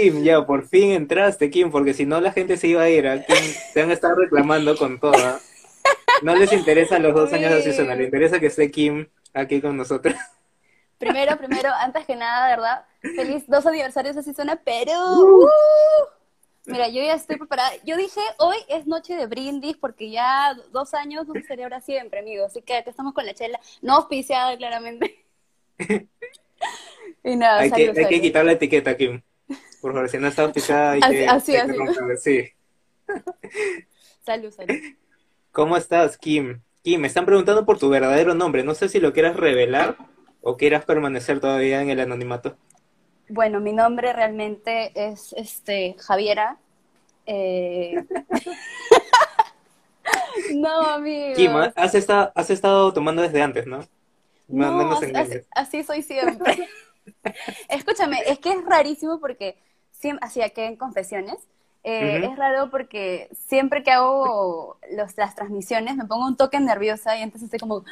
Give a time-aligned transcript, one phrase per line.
[0.00, 3.06] Kim, ya, por fin entraste, Kim, porque si no la gente se iba a ir.
[3.06, 3.36] A Kim,
[3.74, 5.40] te han estado reclamando con toda.
[6.22, 9.76] No les interesa los dos años de season, les interesa que esté Kim aquí con
[9.76, 10.14] nosotros.
[10.98, 12.84] Primero, primero, antes que nada, ¿verdad?
[13.00, 14.92] Feliz dos aniversarios de Season Perú.
[14.92, 15.46] Uh.
[16.66, 17.70] Mira, yo ya estoy preparada.
[17.84, 22.20] Yo dije, hoy es noche de brindis porque ya dos años no se celebra siempre,
[22.20, 22.48] amigos.
[22.50, 25.24] Así que aquí estamos con la chela, no auspiciada claramente.
[27.24, 29.22] y nada, hay, que, hay que quitar la etiqueta, Kim.
[29.80, 31.26] Por favor, si no está auspiciada, hay que...
[31.26, 31.74] Así, así.
[32.20, 32.48] sí.
[34.24, 34.74] salud, salud.
[35.52, 36.60] ¿Cómo estás, Kim?
[36.82, 38.62] Kim, me están preguntando por tu verdadero nombre.
[38.62, 39.96] No sé si lo quieras revelar
[40.42, 42.56] o quieras permanecer todavía en el anonimato.
[43.28, 46.58] Bueno, mi nombre realmente es este Javiera.
[47.26, 48.04] Eh...
[50.54, 51.36] no, amigo.
[51.36, 53.86] Kim, has estado, has estado tomando desde antes, ¿no?
[54.48, 54.98] No,
[55.52, 56.68] así, soy siempre.
[57.68, 59.58] Escúchame, es que es rarísimo porque
[59.92, 61.36] siempre, hacía que en confesiones,
[61.82, 67.16] eh, es raro porque siempre que hago los, las transmisiones me pongo un toque nerviosa
[67.16, 67.84] y entonces estoy como,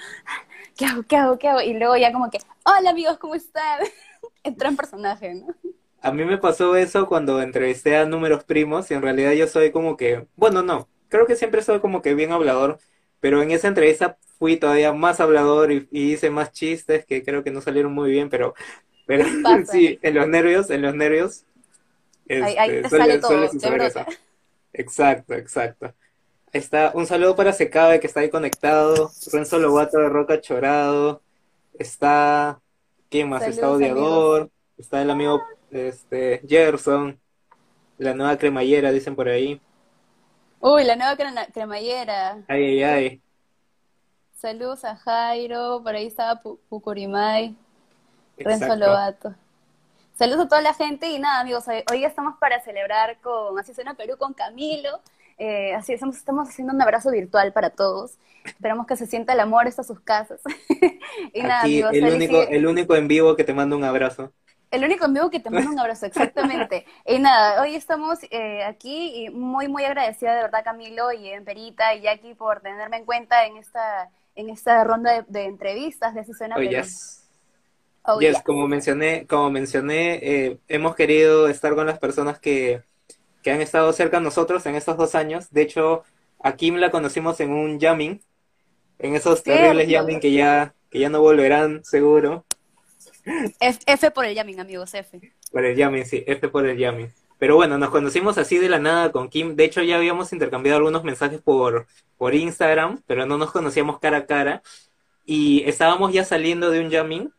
[0.77, 1.03] ¿qué hago?
[1.05, 1.39] ¿Qué hago?
[1.39, 1.63] ¿Qué hago?
[1.63, 3.81] Y luego ya como que, hola amigos, ¿cómo están?
[4.43, 5.55] entra en personaje, ¿no?
[6.01, 9.73] A mí me pasó eso cuando entrevisté a números primos y en realidad yo soy
[9.73, 12.79] como que, bueno, no, creo que siempre soy como que bien hablador,
[13.21, 17.51] pero en esa entrevista fui todavía más hablador y, hice más chistes que creo que
[17.51, 18.55] no salieron muy bien, pero,
[19.09, 19.25] pero
[19.65, 21.45] sí, en los nervios, en los nervios.
[22.29, 23.49] ahí, te sale todo,
[24.75, 25.87] Exacto, exacto.
[26.53, 31.23] Ahí está, un saludo para Secabe que está ahí conectado, Renzo Lobato de Roca Chorado,
[31.79, 32.61] está
[33.09, 33.43] ¿Quién más?
[33.43, 37.19] está Odiador, está el amigo este, Gerson,
[37.97, 39.59] la nueva cremallera, dicen por ahí.
[40.61, 41.17] Uy, la nueva
[41.51, 42.45] cremallera.
[42.47, 43.23] Ay, ay, ay.
[44.35, 47.57] Saludos a Jairo, por ahí estaba Pucurimay,
[48.39, 49.35] Renzo Lobato.
[50.19, 53.95] Saludos a toda la gente y nada, amigos, hoy estamos para celebrar con Así suena
[53.95, 55.01] Perú con Camilo.
[55.39, 58.19] Eh, así estamos, estamos haciendo un abrazo virtual para todos.
[58.45, 60.41] Esperamos que se sienta el amor hasta sus casas.
[61.33, 64.33] y nada, amigos, el, único, el único en vivo que te manda un abrazo.
[64.71, 66.85] El único en vivo que te manda un abrazo, exactamente.
[67.07, 71.95] y nada, hoy estamos eh, aquí y muy, muy agradecida de verdad Camilo y Perita
[71.95, 76.57] y Jackie por tenerme en cuenta en esta, en esta ronda de, entrevistas de Susana
[76.59, 77.28] oh, yes.
[78.09, 78.43] Oh, yes.
[78.43, 82.83] como mencioné, como mencioné, eh, hemos querido estar con las personas que
[83.43, 85.51] que han estado cerca de nosotros en estos dos años.
[85.51, 86.03] De hecho,
[86.43, 88.21] a Kim la conocimos en un jamming,
[88.99, 92.45] en esos terribles jamming que ya, que ya no volverán, seguro.
[93.61, 95.21] F, por el jamming, amigos, F.
[95.53, 97.13] Por el jamming, sí, F por el jamming.
[97.39, 99.55] Pero bueno, nos conocimos así de la nada con Kim.
[99.55, 101.87] De hecho, ya habíamos intercambiado algunos mensajes por,
[102.17, 104.63] por Instagram, pero no nos conocíamos cara a cara.
[105.25, 107.33] Y estábamos ya saliendo de un jamming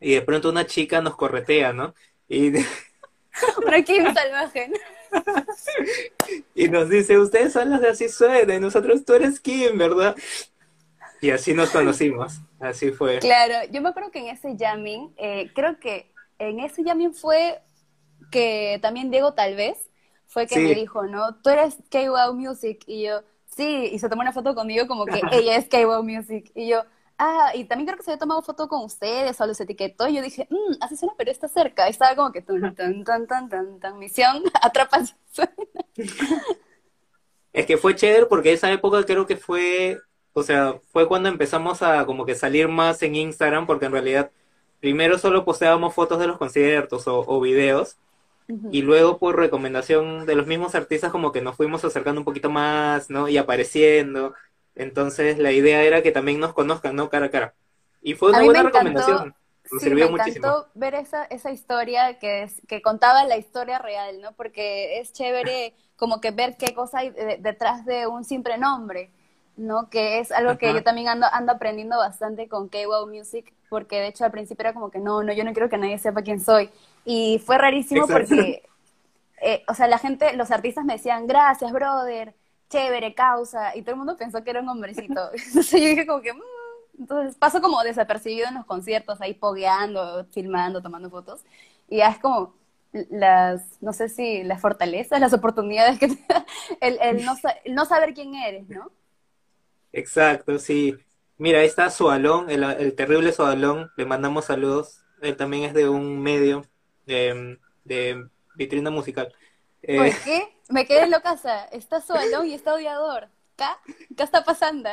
[0.00, 1.94] y de pronto una chica nos corretea, ¿no?
[2.28, 2.52] Y...
[3.64, 4.68] Una Kim salvaje,
[6.54, 10.16] y nos dice, ustedes son los de Así Suena, y nosotros tú eres Kim, ¿verdad?
[11.20, 13.18] Y así nos conocimos, así fue.
[13.18, 17.60] Claro, yo me acuerdo que en ese jamming, eh, creo que en ese jamming fue
[18.30, 19.78] que también Diego tal vez,
[20.26, 21.36] fue que me dijo, ¿no?
[21.36, 25.20] Tú eres K-Wow Music, y yo, sí, y se tomó una foto conmigo como que
[25.32, 26.84] ella es K-Wow Music, y yo,
[27.18, 30.08] ah, y también creo que se había tomado foto con ustedes o los etiquetó.
[30.08, 31.86] Y yo dije, mmm, así suena, pero está cerca.
[31.88, 35.52] Y estaba como que, tan, tan, tan, tan, tan, tan, misión, atrapa suena.
[37.52, 39.98] Es que fue chévere porque esa época creo que fue,
[40.32, 44.30] o sea, fue cuando empezamos a como que salir más en Instagram, porque en realidad
[44.80, 47.96] primero solo posteábamos fotos de los conciertos o, o videos.
[48.72, 52.48] Y luego por recomendación de los mismos artistas como que nos fuimos acercando un poquito
[52.48, 53.28] más, ¿no?
[53.28, 54.34] Y apareciendo.
[54.78, 57.10] Entonces la idea era que también nos conozcan, ¿no?
[57.10, 57.54] Cara a cara.
[58.00, 59.34] Y fue una buena recomendación.
[59.70, 63.78] Nos sí, sirvió me encantó ver esa, esa historia que, es, que contaba la historia
[63.78, 64.32] real, ¿no?
[64.32, 69.10] Porque es chévere como que ver qué cosa hay detrás de un simple nombre,
[69.56, 69.90] ¿no?
[69.90, 74.06] Que es algo que yo también ando, ando aprendiendo bastante con K-Wow Music, porque de
[74.06, 76.40] hecho al principio era como que no, no, yo no quiero que nadie sepa quién
[76.40, 76.70] soy.
[77.04, 78.62] Y fue rarísimo porque,
[79.42, 82.32] eh, o sea, la gente, los artistas me decían, gracias, brother,
[82.68, 85.30] chévere, causa, y todo el mundo pensó que era un hombrecito.
[85.32, 86.42] Entonces yo dije como que, mm".
[87.00, 91.42] entonces paso como desapercibido en los conciertos, ahí pogueando, filmando, tomando fotos,
[91.88, 92.54] y ya es como
[92.92, 96.46] las, no sé si las fortalezas, las oportunidades que te da
[96.80, 97.34] el, el, no,
[97.66, 98.90] no saber quién eres, ¿no?
[99.92, 100.96] Exacto, sí.
[101.38, 105.02] Mira, ahí está Sualón, el, el terrible Sualón, le mandamos saludos.
[105.20, 106.64] Él también es de un medio
[107.06, 109.32] de, de vitrina musical.
[109.82, 110.48] ¿Por eh, qué?
[110.68, 111.64] Me quedé en casa.
[111.66, 113.28] Está solo y está odiador.
[113.56, 113.64] ¿Qué?
[114.16, 114.90] ¿Qué está pasando?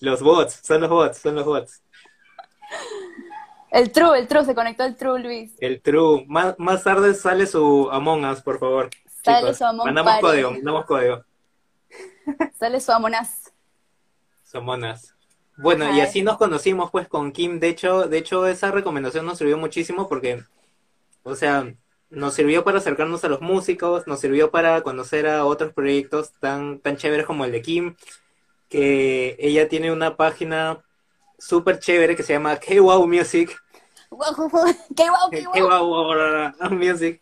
[0.00, 1.82] Los bots, son los bots, son los bots.
[3.70, 5.52] El True, el True, se conectó el True, Luis.
[5.58, 6.24] El True.
[6.28, 8.90] Más, más tarde sale su Among Us, por favor.
[9.24, 11.24] Sale su Among Mandamos código, mandamos código.
[12.58, 13.52] Sale su Among Us.
[14.42, 15.14] Su Among Us.
[15.56, 17.60] Bueno, y así nos conocimos pues con Kim.
[17.60, 20.42] De hecho, de hecho, esa recomendación nos sirvió muchísimo porque,
[21.22, 21.72] o sea,
[22.14, 26.80] nos sirvió para acercarnos a los músicos, nos sirvió para conocer a otros proyectos tan,
[26.80, 27.96] tan chéveres como el de Kim,
[28.68, 30.82] que ella tiene una página
[31.38, 33.56] súper chévere que se llama K-Wow Music,
[36.70, 37.20] Music.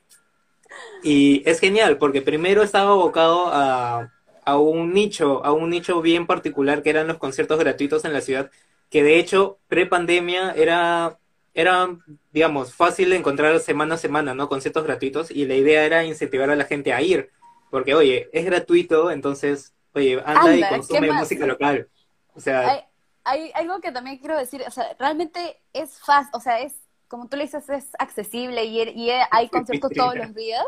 [1.02, 4.12] Y es genial porque primero estaba abocado a,
[4.44, 8.20] a un nicho, a un nicho bien particular que eran los conciertos gratuitos en la
[8.20, 8.50] ciudad,
[8.90, 11.18] que de hecho pre-pandemia era,
[11.54, 11.88] era,
[12.32, 14.48] digamos, fácil de encontrar semana a semana, ¿no?
[14.48, 17.30] Conciertos gratuitos y la idea era incentivar a la gente a ir,
[17.70, 21.88] porque oye, es gratuito, entonces, oye, anda, y consume música local.
[22.34, 22.86] O sea,
[23.24, 26.74] hay algo que también quiero decir, o sea, realmente es fácil, o sea, es,
[27.08, 30.66] como tú le dices, es accesible y, y hay conciertos todos los días,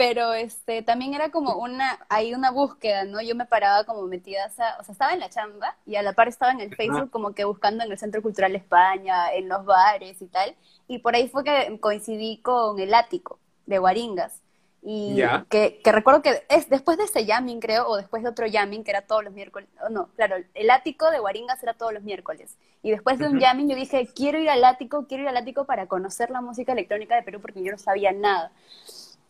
[0.00, 3.20] pero este, también era como una, hay una búsqueda, ¿no?
[3.20, 6.26] Yo me paraba como metida, o sea, estaba en la chamba y a la par
[6.26, 10.22] estaba en el Facebook como que buscando en el Centro Cultural España, en los bares
[10.22, 10.54] y tal,
[10.88, 14.40] y por ahí fue que coincidí con el ático de Guaringas.
[14.82, 15.20] Y
[15.50, 18.82] que, que, recuerdo que es después de ese jamming, creo, o después de otro jamming,
[18.82, 22.56] que era todos los miércoles, no, claro, el ático de Guaringas era todos los miércoles.
[22.82, 25.66] Y después de un jamming yo dije, quiero ir al ático, quiero ir al ático
[25.66, 28.50] para conocer la música electrónica de Perú porque yo no sabía nada.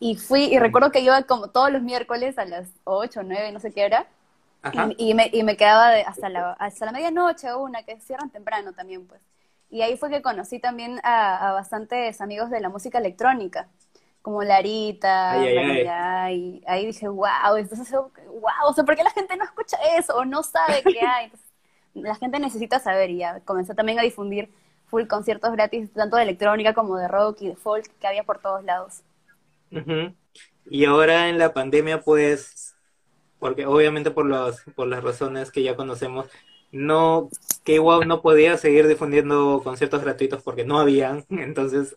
[0.01, 3.61] Y fui, y recuerdo que iba como todos los miércoles a las 8, 9, no
[3.61, 4.09] sé qué era,
[4.99, 8.73] y, me, y me quedaba hasta, la, hasta la medianoche o una, que cierran temprano
[8.73, 9.21] también, pues.
[9.71, 13.69] Y ahí fue que conocí también a, a bastantes amigos de la música electrónica
[14.23, 19.45] como Larita, y ahí dije, wow, entonces, wow, o sea, ¿por qué la gente no
[19.45, 21.33] escucha eso o no sabe qué hay?
[21.95, 24.53] la gente necesita saber y ya comencé también a difundir
[24.87, 28.41] full conciertos gratis, tanto de electrónica como de rock y de folk que había por
[28.41, 29.03] todos lados.
[30.69, 32.77] Y ahora en la pandemia, pues,
[33.39, 36.29] porque obviamente por, los, por las razones que ya conocemos,
[36.73, 37.29] no,
[37.65, 41.97] que wow no podía seguir difundiendo conciertos gratuitos porque no habían, entonces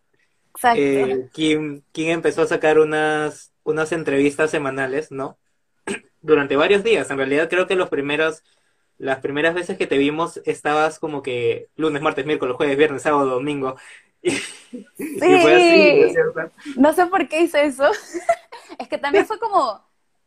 [0.76, 5.38] eh, Kim, empezó a sacar unas, unas entrevistas semanales, ¿no?
[6.22, 7.10] Durante varios días.
[7.12, 8.44] En realidad creo que los primeros,
[8.98, 13.30] las primeras veces que te vimos estabas como que lunes, martes, miércoles, jueves, viernes, sábado,
[13.30, 13.76] domingo.
[14.98, 16.16] Y, fue así,
[16.78, 16.94] ¿no?
[16.94, 17.86] sé por qué hice eso.
[18.80, 19.84] es que también fue como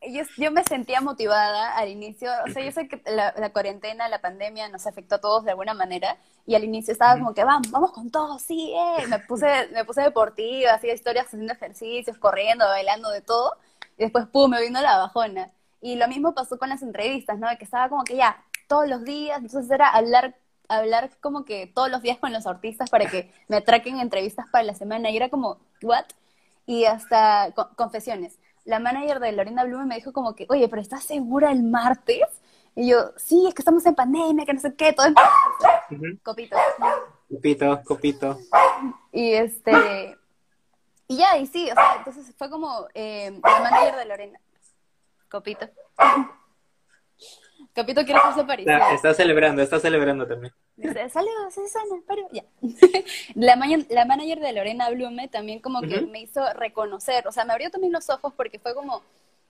[0.08, 4.08] yo, yo me sentía motivada al inicio, o sea, yo sé que la, la, cuarentena,
[4.08, 6.16] la pandemia nos afectó a todos de alguna manera,
[6.46, 9.06] y al inicio estaba como que vamos, vamos con todo, sí, eh.
[9.08, 13.56] me puse, me puse deportiva, hacía historias haciendo ejercicios, corriendo, bailando, de todo,
[13.99, 15.50] y después, pum, me vino la bajona.
[15.81, 17.49] Y lo mismo pasó con las entrevistas, ¿no?
[17.58, 20.34] Que estaba como que ya, todos los días, entonces era hablar
[20.68, 24.64] hablar como que todos los días con los artistas para que me atraquen entrevistas para
[24.64, 26.04] la semana, y era como, ¿what?
[26.66, 31.04] Y hasta confesiones la manager de Lorena Blume me dijo como que, oye, pero ¿estás
[31.04, 32.26] segura el martes?
[32.74, 36.16] Y yo, sí, es que estamos en pandemia, que no sé qué, todo en...
[36.22, 36.56] Copito.
[37.30, 38.38] Copito, copito.
[39.12, 40.18] Y este...
[41.08, 44.40] Y ya, y sí, o sea, entonces fue como eh, la manager de Lorena.
[45.30, 45.68] Copito.
[47.76, 48.80] Capito quiere hacer aparición.
[48.94, 50.52] Está, celebrando, está celebrando también.
[51.11, 52.42] saludos, Susana, pero ya.
[53.35, 53.56] la,
[53.90, 57.70] la manager de Lorena Blume también como que me hizo reconocer, o sea, me abrió
[57.70, 59.02] también los ojos porque fue como,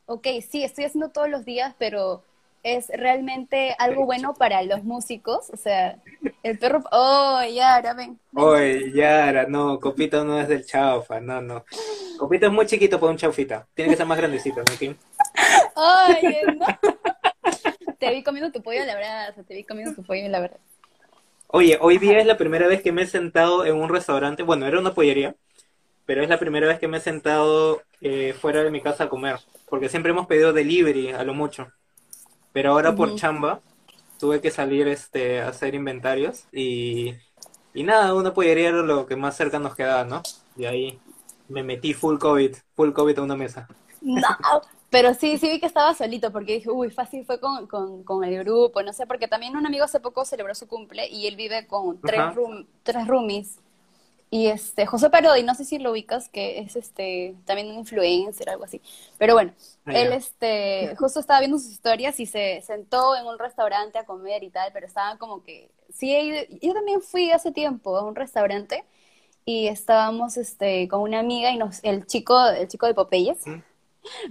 [0.06, 2.24] ok, sí, estoy haciendo todos los días, pero
[2.64, 5.98] es realmente algo bueno para los músicos, o sea,
[6.42, 8.18] el perro, oh, Yara, ven.
[8.34, 11.64] Oye, Yara, no, Copito no es del chaufa, no, no.
[12.18, 14.96] Copito es muy chiquito para un chaufita, tiene que ser más grandecito, ¿no, Kim?
[15.76, 16.66] Oye, no
[17.98, 20.40] te vi comiendo tu pollo a la brasa, te vi comiendo tu pollo a la
[20.40, 20.60] verdad.
[21.48, 24.66] Oye, hoy día es la primera vez que me he sentado en un restaurante, bueno,
[24.66, 25.36] era una pollería,
[26.04, 29.08] pero es la primera vez que me he sentado eh, fuera de mi casa a
[29.08, 29.38] comer,
[29.68, 31.68] porque siempre hemos pedido delivery a lo mucho,
[32.52, 33.60] pero ahora por chamba
[34.18, 37.14] tuve que salir este, a hacer inventarios y,
[37.74, 40.22] y nada, una pollería era lo que más cerca nos quedaba, ¿no?
[40.56, 40.98] Y ahí
[41.48, 43.68] me metí full COVID, full COVID a una mesa.
[44.00, 44.62] No,
[44.96, 48.38] pero sí, sí vi que estaba solito porque dije, uy, fácil fue con, con, el
[48.38, 51.66] grupo, no sé, porque también un amigo hace poco celebró su cumple y él vive
[51.66, 52.22] con tres,
[52.82, 53.58] tres roomies.
[54.30, 58.48] Y este, José Parodi, no sé si lo ubicas, que es este, también un influencer,
[58.48, 58.80] algo así.
[59.18, 59.52] Pero bueno,
[59.84, 64.06] ah, él este, justo estaba viendo sus historias y se sentó en un restaurante a
[64.06, 68.14] comer y tal, pero estaba como que, sí, yo también fui hace tiempo a un
[68.14, 68.82] restaurante
[69.44, 73.44] y estábamos este, con una amiga y nos, el chico, el chico de Popeyes,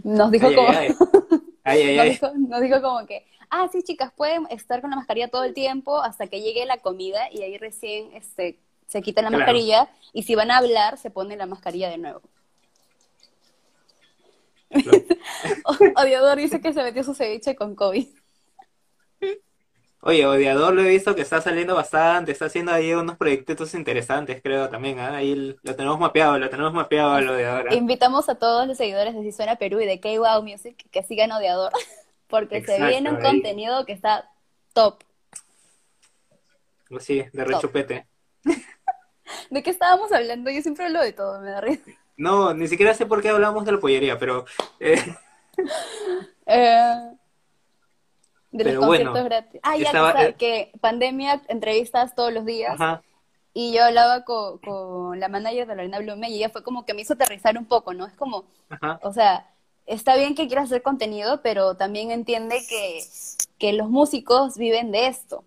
[0.03, 0.67] nos dijo como...
[2.49, 6.01] nos, dijo, como que, ah, sí, chicas, pueden estar con la mascarilla todo el tiempo
[6.01, 9.41] hasta que llegue la comida y ahí recién este, se quitan la Claro.
[9.41, 12.21] mascarilla y si van a hablar se ponen la mascarilla de nuevo.
[15.95, 18.07] Odiador dice que se metió su ceviche con COVID.
[20.07, 24.39] Oye, Odiador lo he visto que está saliendo bastante, está haciendo ahí unos proyectos interesantes,
[24.39, 25.15] creo también, ¿ah?
[25.15, 27.69] Ahí lo tenemos mapeado, lo tenemos mapeado al Odiador.
[27.69, 27.73] ¿ah?
[27.73, 31.31] Invitamos a todos los seguidores de Si Suena Perú y de K-Wow Music que sigan
[31.31, 31.71] Odiador,
[32.27, 33.23] porque se viene un ahí.
[33.23, 34.29] contenido que está
[34.73, 35.03] top.
[36.99, 38.05] Sí, de rechupete.
[39.49, 40.51] ¿De qué estábamos hablando?
[40.51, 41.89] Yo siempre hablo de todo, me da risa.
[42.15, 44.45] No, ni siquiera sé por qué hablamos de la pollería, pero
[44.79, 45.01] eh,
[46.45, 47.11] Eh,
[48.57, 49.61] de los conciertos bueno, gratis.
[49.63, 52.73] Ah, ya estaba- que, eh, que pandemia, entrevistas todos los días.
[52.75, 53.01] ajá,
[53.53, 56.93] Y yo hablaba con, con la manager de Lorena Blume y ella fue como que
[56.93, 58.05] me hizo aterrizar un poco, ¿no?
[58.05, 59.49] Es como, ajá, o sea,
[59.85, 63.01] está bien que quieras hacer contenido, pero también entiende que,
[63.57, 65.43] que los músicos viven de esto.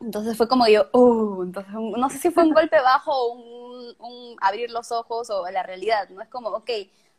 [0.00, 3.96] Entonces fue como yo, uh, entonces no sé si fue un golpe bajo o un,
[3.98, 6.22] un abrir los ojos o la realidad, ¿no?
[6.22, 6.70] Es como, ok,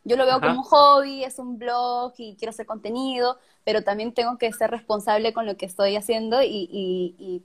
[0.04, 0.48] yo lo veo Ajá.
[0.48, 4.70] como un hobby, es un blog y quiero hacer contenido, pero también tengo que ser
[4.70, 7.42] responsable con lo que estoy haciendo y, y, y,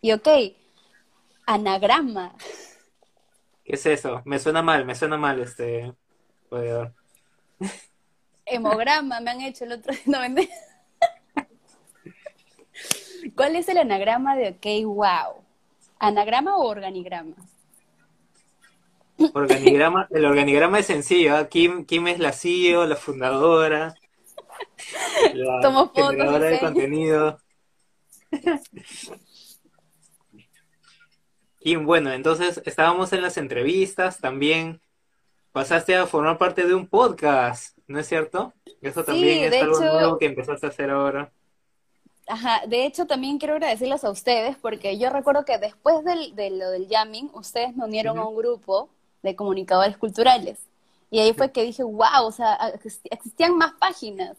[0.00, 0.28] y ok,
[1.46, 2.34] anagrama.
[3.64, 4.22] ¿qué es eso?
[4.24, 5.94] Me suena mal, me suena mal este
[6.50, 6.92] Odiador.
[8.46, 10.54] Hemograma me han hecho el otro no, mentira.
[13.34, 15.42] ¿Cuál es el anagrama de OK Wow?
[15.98, 17.36] ¿Anagrama o organigrama?
[19.32, 21.48] Organigrama, el organigrama es sencillo, ¿ah?
[21.48, 23.94] Kim, Kim es la CEO, la fundadora,
[25.34, 27.38] la Tomo fotos, generadora de contenido.
[31.60, 34.80] Kim, bueno, entonces estábamos en las entrevistas, también
[35.52, 38.52] pasaste a formar parte de un podcast, ¿no es cierto?
[38.82, 41.32] Eso Sí, también es algo hecho- nuevo que empezaste a hacer ahora.
[42.26, 46.50] Ajá, de hecho también quiero agradecerles a ustedes porque yo recuerdo que después del, de
[46.50, 48.88] lo del jamming, ustedes me unieron a un grupo
[49.24, 50.58] de comunicadores culturales.
[51.10, 54.36] Y ahí fue que dije, wow, o sea, exist- existían más páginas.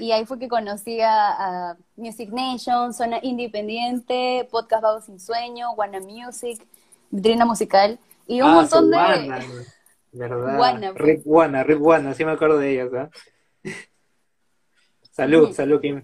[0.00, 5.70] Y ahí fue que conocí a, a Music Nation, Zona Independiente, Podcast Vago Sin Sueño,
[5.72, 6.60] Wanna Music,
[7.10, 8.96] Vitrina Musical y un Ah, montón de...
[8.96, 9.38] Wana,
[10.12, 10.58] ¿verdad?
[10.58, 13.08] Wana, Rip Wana, sí me acuerdo de ellas, ¿ah?
[15.12, 15.54] Salud, Ujú.
[15.54, 16.02] salud, Kim.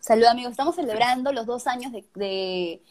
[0.00, 2.82] Salud amigos, estamos celebrando los dos años de, de...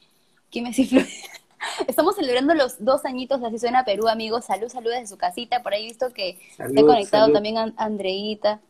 [0.51, 1.07] ¿Quién me influ-
[1.87, 4.45] Estamos celebrando los dos añitos de Así Suena Perú, amigos.
[4.45, 5.63] Salud, salud desde su casita.
[5.63, 7.33] Por ahí he visto que Salud, se ha conectado salud.
[7.33, 8.61] también a Andreita.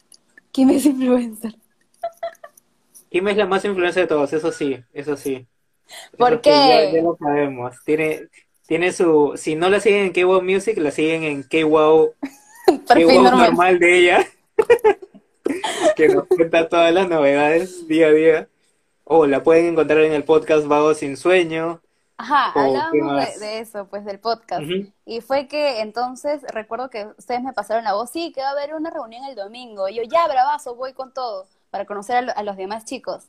[0.51, 1.55] ¿Quién es influencer?
[3.09, 5.47] Kim es la más influencia de todos, eso sí, eso sí.
[6.17, 6.91] ¿Por Eso sí, ya, qué?
[6.91, 7.75] ya lo sabemos.
[7.85, 8.29] Tiene,
[8.67, 12.15] tiene su, si no la siguen en K-Wow Music, la siguen en K-Wow,
[12.87, 13.53] Perfil K-Wow normal.
[13.53, 14.27] normal de ella,
[15.95, 18.49] que nos cuenta todas las novedades día a día.
[19.03, 21.81] O la pueden encontrar en el podcast Vago Sin Sueño.
[22.17, 24.61] Ajá, ¿O qué hablábamos de, de eso, pues del podcast.
[25.05, 28.51] Y fue que entonces recuerdo que ustedes me pasaron la voz, sí, que va a
[28.51, 29.89] haber una reunión el domingo.
[29.89, 33.25] Y yo, ya, bravazo, voy con todo, para conocer a, lo- a los demás chicos.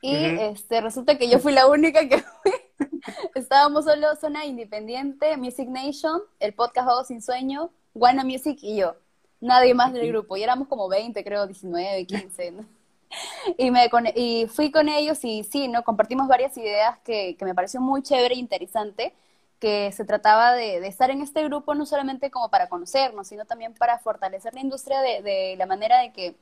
[0.00, 2.52] Y este resulta que yo fui la única que fui.
[3.34, 8.96] Estábamos solo Zona Independiente, Music Nation, el podcast Vago Sin Sueño, Wanna Music y yo.
[9.40, 10.36] Nadie más del grupo.
[10.36, 12.66] Y éramos como 20, creo, 19, 15, ¿no?
[13.58, 15.84] Y, me y fui con ellos y sí, ¿no?
[15.84, 19.14] Compartimos varias ideas que, que me pareció muy chévere e interesante,
[19.60, 23.44] que se trataba de, de estar en este grupo no solamente como para conocernos, sino
[23.44, 26.36] también para fortalecer la industria de, de la manera de que,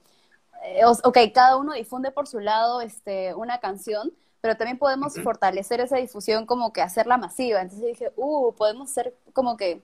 [0.65, 5.81] eh, ok, cada uno difunde por su lado este, una canción, pero también podemos fortalecer
[5.81, 7.61] esa difusión como que hacerla masiva.
[7.63, 9.83] Entonces dije, uh, podemos ser como que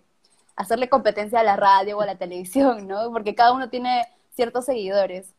[0.57, 3.13] hacerle competencia a la radio o a la televisión, ¿no?
[3.13, 5.33] Porque cada uno tiene ciertos seguidores.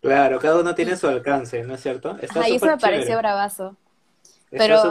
[0.00, 2.16] Claro, cada uno tiene su alcance, ¿no es cierto?
[2.20, 3.18] Está Ajá, eso me pareció chévere.
[3.18, 3.76] bravazo.
[4.50, 4.82] Está Pero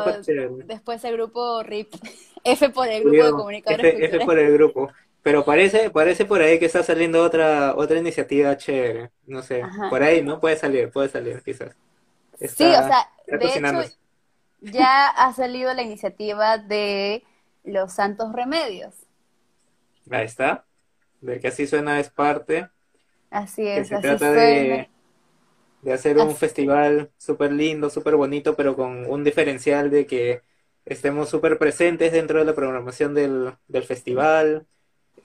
[0.67, 1.93] después el grupo RIP,
[2.43, 4.91] F por el grupo de comunicadores F, por el grupo.
[5.23, 9.11] Pero parece, parece por ahí que está saliendo otra, otra iniciativa chévere.
[9.25, 9.89] No sé, Ajá.
[9.89, 10.39] por ahí, ¿no?
[10.39, 11.75] Puede salir, puede salir, quizás.
[12.39, 13.77] Sí, o sea, de hecho,
[14.61, 17.23] ya ha salido la iniciativa de
[17.63, 18.95] los Santos Remedios.
[20.11, 20.65] Ahí está.
[21.21, 22.69] De que así suena es parte.
[23.29, 24.33] Así Que es, se así trata suena.
[24.33, 24.89] de,
[25.87, 30.43] de hacer un Así- festival súper lindo, súper bonito, pero con un diferencial de que
[30.85, 34.67] estemos súper presentes dentro de la programación del, del festival,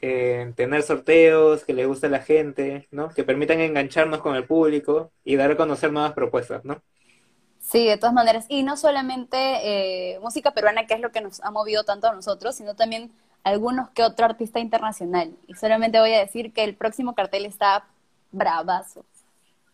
[0.02, 3.10] eh, tener sorteos que le guste a la gente, ¿no?
[3.10, 6.82] Que permitan engancharnos con el público y dar a conocer nuevas propuestas, ¿no?
[7.60, 8.46] Sí, de todas maneras.
[8.48, 9.36] Y no solamente
[10.14, 13.12] eh, música peruana, que es lo que nos ha movido tanto a nosotros, sino también
[13.44, 15.36] algunos que otro artista internacional.
[15.46, 17.86] Y solamente voy a decir que el próximo cartel está
[18.32, 19.04] bravazo.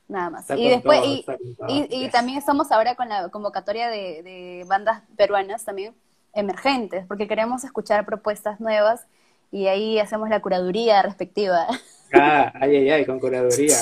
[0.09, 0.43] Nada más.
[0.43, 1.37] Está y después, todo,
[1.69, 5.95] y, también estamos ahora con la convocatoria de, de bandas peruanas también,
[6.33, 9.07] emergentes, porque queremos escuchar propuestas nuevas
[9.51, 11.67] y ahí hacemos la curaduría respectiva.
[12.13, 13.77] Ah, ay, ay, ay, con curaduría.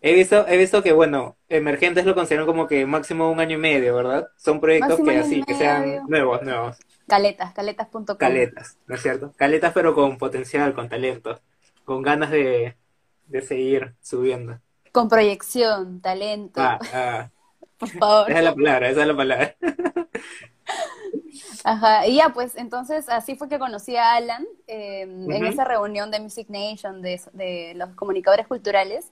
[0.00, 3.60] He visto, he visto que, bueno, emergentes lo consideran como que máximo un año y
[3.60, 4.28] medio, ¿verdad?
[4.36, 6.76] Son proyectos que así, que sean nuevos, nuevos.
[7.06, 8.16] Caletas, caletas.com.
[8.16, 9.32] Caletas, ¿no es cierto?
[9.36, 11.40] Caletas, pero con potencial, con talento,
[11.84, 12.76] con ganas de,
[13.28, 14.58] de seguir subiendo.
[14.92, 16.60] Con proyección, talento.
[16.60, 17.30] Ah, ah.
[17.78, 18.30] Por favor.
[18.30, 19.56] Esa es la palabra, esa es la palabra.
[21.64, 26.10] Ajá, y ya, pues entonces así fue que conocí a Alan eh, en esa reunión
[26.10, 29.10] de Music Nation, de, de, los comunicadores culturales.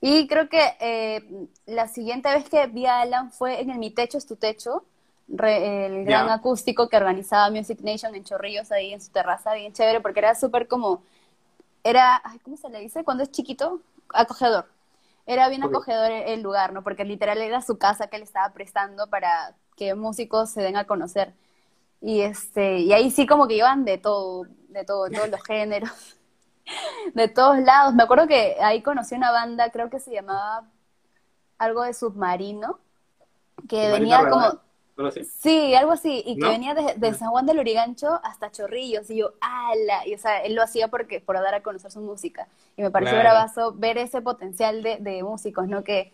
[0.00, 3.90] Y creo que eh, la siguiente vez que vi a Alan fue en el Mi
[3.90, 4.84] Techo es tu Techo,
[5.28, 10.00] el gran acústico que organizaba Music Nation en Chorrillos, ahí en su terraza, bien chévere,
[10.00, 11.02] porque era súper como,
[11.84, 13.04] era, ¿cómo se le dice?
[13.04, 13.80] Cuando es chiquito,
[14.12, 14.66] acogedor.
[15.26, 16.82] Era bien acogedor el lugar, ¿no?
[16.82, 20.86] Porque literal era su casa que le estaba prestando para que músicos se den a
[20.86, 21.32] conocer.
[22.00, 25.42] Y este, y ahí sí como que iban de todo, de todo, de todos los
[25.46, 26.16] géneros,
[27.14, 27.94] de todos lados.
[27.94, 30.68] Me acuerdo que ahí conocí una banda, creo que se llamaba
[31.58, 32.80] algo de submarino,
[33.68, 34.60] que venía como
[35.40, 39.32] Sí, algo así, y que venía de, San Juan del Urigancho hasta Chorrillos, y yo,
[39.40, 42.82] ala, y o sea, él lo hacía porque por dar a conocer su música, y
[42.82, 45.82] me pareció bravazo ver ese potencial de, de músicos, ¿no?
[45.84, 46.12] Que,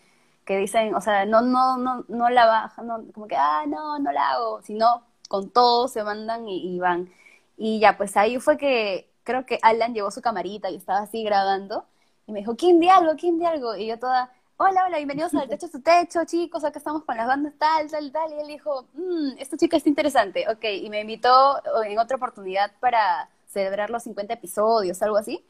[0.49, 3.99] que dicen, o sea, no, no, no, no la bajan, no, como que, ah, no,
[3.99, 7.11] no la hago, sino con todo se mandan y, van.
[7.59, 11.23] Y ya, pues ahí fue que creo que Alan llevó su camarita y estaba así
[11.23, 11.85] grabando,
[12.27, 13.13] y me dijo, ¿quién de algo?
[13.19, 13.77] ¿quién de algo?
[13.77, 17.29] Y yo toda, hola, hola, bienvenidos al Techo Su Techo, chicos, acá estamos con las
[17.29, 21.01] bandas tal, tal, tal, y él dijo, mmm, esta chica está interesante, ok, y me
[21.01, 25.45] invitó en otra oportunidad para celebrar los 50 episodios, algo así,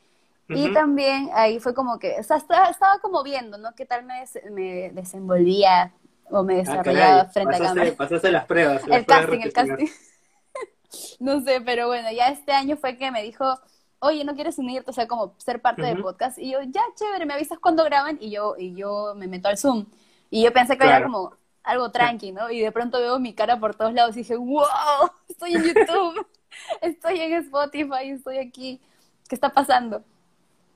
[0.51, 3.75] y también ahí fue como que, o sea, estaba, como viendo, ¿no?
[3.75, 5.93] ¿Qué tal me, me desenvolvía
[6.31, 7.93] o me ah, desarrollaba frente a cámara?
[7.95, 8.83] Pasaste las pruebas.
[8.89, 9.87] el casting, el casting.
[11.21, 13.45] no sé, pero bueno, ya este año fue que me dijo,
[14.01, 14.91] oye, ¿no quieres unirte?
[14.91, 16.39] O sea, como ser parte del podcast.
[16.39, 19.59] Y yo, ya, chévere, me avisas cuando graban y yo, y yo me meto al
[19.59, 19.87] Zoom.
[20.31, 21.33] Y yo pensé que era como
[21.63, 22.51] algo tranqui, ¿no?
[22.51, 24.65] Y de pronto veo mi cara por todos lados y dije, wow,
[25.29, 26.27] estoy en YouTube,
[26.81, 28.81] estoy en Spotify, estoy aquí,
[29.29, 30.03] ¿qué está pasando?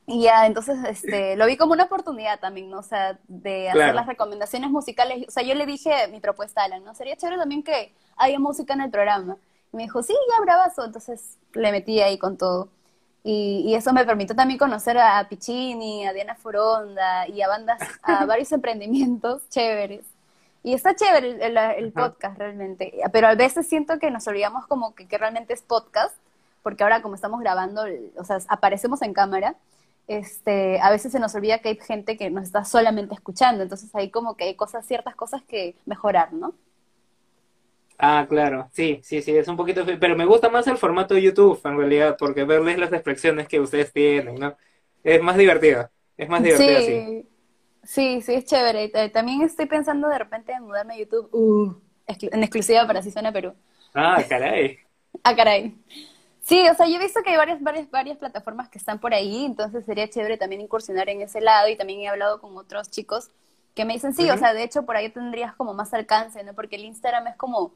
[0.06, 2.80] Y ya, entonces, este, lo vi como una oportunidad también, ¿no?
[2.80, 5.26] O sea, de hacer las recomendaciones musicales.
[5.28, 6.94] O sea, yo le dije mi propuesta a Alan, ¿no?
[6.94, 9.36] Sería chévere también que haya música en el programa.
[9.72, 10.84] Y me dijo, sí, ya, bravazo.
[10.84, 12.68] Entonces, le metí ahí con todo.
[13.24, 18.24] Y, eso me permitió también conocer a Piccini, a Diana Foronda y a bandas, a
[18.26, 20.04] varios emprendimientos chéveres.
[20.64, 25.06] Y está chévere el, podcast realmente, pero a veces siento que nos olvidamos como que,
[25.18, 26.14] realmente es podcast,
[26.62, 27.82] porque ahora como estamos grabando,
[28.16, 29.56] o sea, aparecemos en cámara,
[30.06, 33.92] este, a veces se nos olvida que hay gente que nos está solamente escuchando, entonces
[33.94, 36.54] hay como que hay cosas, ciertas cosas que mejorar, ¿no?
[38.04, 41.22] Ah, claro, sí, sí, sí, es un poquito, pero me gusta más el formato de
[41.22, 44.56] YouTube en realidad, porque verles las expresiones que ustedes tienen, ¿no?
[45.04, 46.84] Es más divertido, es más divertido sí.
[46.84, 47.28] así.
[47.84, 48.90] Sí, sí, es chévere.
[48.92, 51.74] Eh, también estoy pensando de repente en mudarme a YouTube uh,
[52.08, 53.54] en exclusiva para Así Suena Perú.
[53.94, 54.78] Ah, caray.
[55.22, 55.76] ah, caray.
[56.40, 59.14] Sí, o sea, yo he visto que hay varias, varias, varias plataformas que están por
[59.14, 62.90] ahí, entonces sería chévere también incursionar en ese lado y también he hablado con otros
[62.90, 63.30] chicos
[63.76, 66.52] que me dicen, sí, o sea, de hecho por ahí tendrías como más alcance, ¿no?
[66.52, 67.72] Porque el Instagram es como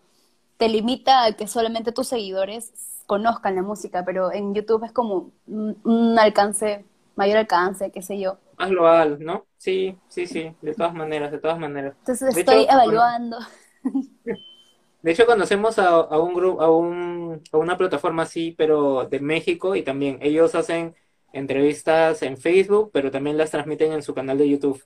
[0.56, 2.72] te limita a que solamente tus seguidores
[3.06, 8.38] conozcan la música, pero en YouTube es como un, alcance, mayor alcance, qué sé yo.
[8.58, 9.46] Más global, ¿no?
[9.58, 11.94] Sí, sí, sí, de todas maneras, de todas maneras.
[12.00, 13.38] Entonces estoy evaluando.
[15.02, 19.20] de hecho, conocemos a, a un grupo, a, un, a una plataforma así, pero de
[19.20, 20.96] México, y también ellos hacen
[21.32, 24.82] entrevistas en Facebook, pero también las transmiten en su canal de YouTube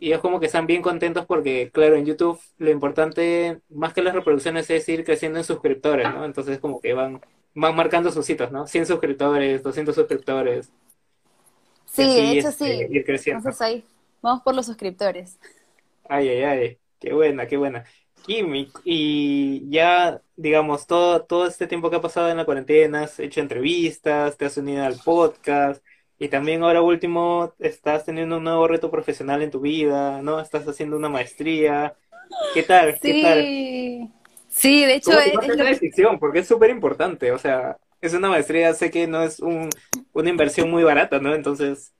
[0.00, 4.02] y es como que están bien contentos porque, claro, en YouTube lo importante, más que
[4.02, 6.24] las reproducciones, es ir creciendo en suscriptores, ¿no?
[6.24, 7.20] Entonces como que van,
[7.54, 8.66] van marcando sus hitos, ¿no?
[8.66, 10.70] 100 suscriptores, 200 suscriptores.
[11.86, 12.86] Sí, de hecho sí.
[12.90, 13.38] Ir creciendo.
[13.38, 13.84] Entonces ahí,
[14.22, 15.38] vamos por los suscriptores.
[16.08, 17.84] Ay, ay, ay, qué buena, qué buena.
[18.24, 23.18] Kimi, y ya, digamos, todo, todo este tiempo que ha pasado en la cuarentena, has
[23.18, 25.82] hecho entrevistas, te has unido al podcast,
[26.18, 30.40] y también ahora último, estás teniendo un nuevo reto profesional en tu vida, ¿no?
[30.40, 31.94] Estás haciendo una maestría.
[32.54, 32.98] ¿Qué tal?
[33.00, 34.14] ¿Qué tal?
[34.48, 38.74] Sí, de hecho es, es decisión, porque es súper importante, o sea, es una maestría,
[38.74, 39.68] sé que no es un,
[40.12, 41.34] una inversión muy barata, ¿no?
[41.34, 41.92] Entonces...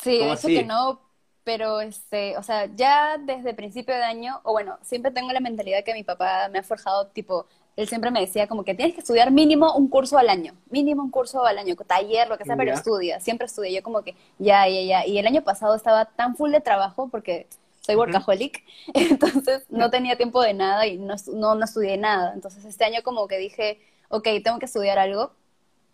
[0.00, 1.00] Sí, de hecho que no,
[1.44, 5.84] pero este, o sea, ya desde principio de año, o bueno, siempre tengo la mentalidad
[5.84, 9.00] que mi papá me ha forjado, tipo, él siempre me decía como que tienes que
[9.00, 12.56] estudiar mínimo un curso al año, mínimo un curso al año, taller, lo que sea,
[12.56, 13.70] pero estudia, siempre estudia.
[13.70, 15.06] Yo como que ya, ya, ya.
[15.06, 17.46] Y el año pasado estaba tan full de trabajo porque
[17.80, 18.62] soy workaholic,
[18.94, 22.32] entonces no tenía tiempo de nada y no, no, no estudié nada.
[22.34, 25.32] Entonces este año como que dije, ok, tengo que estudiar algo.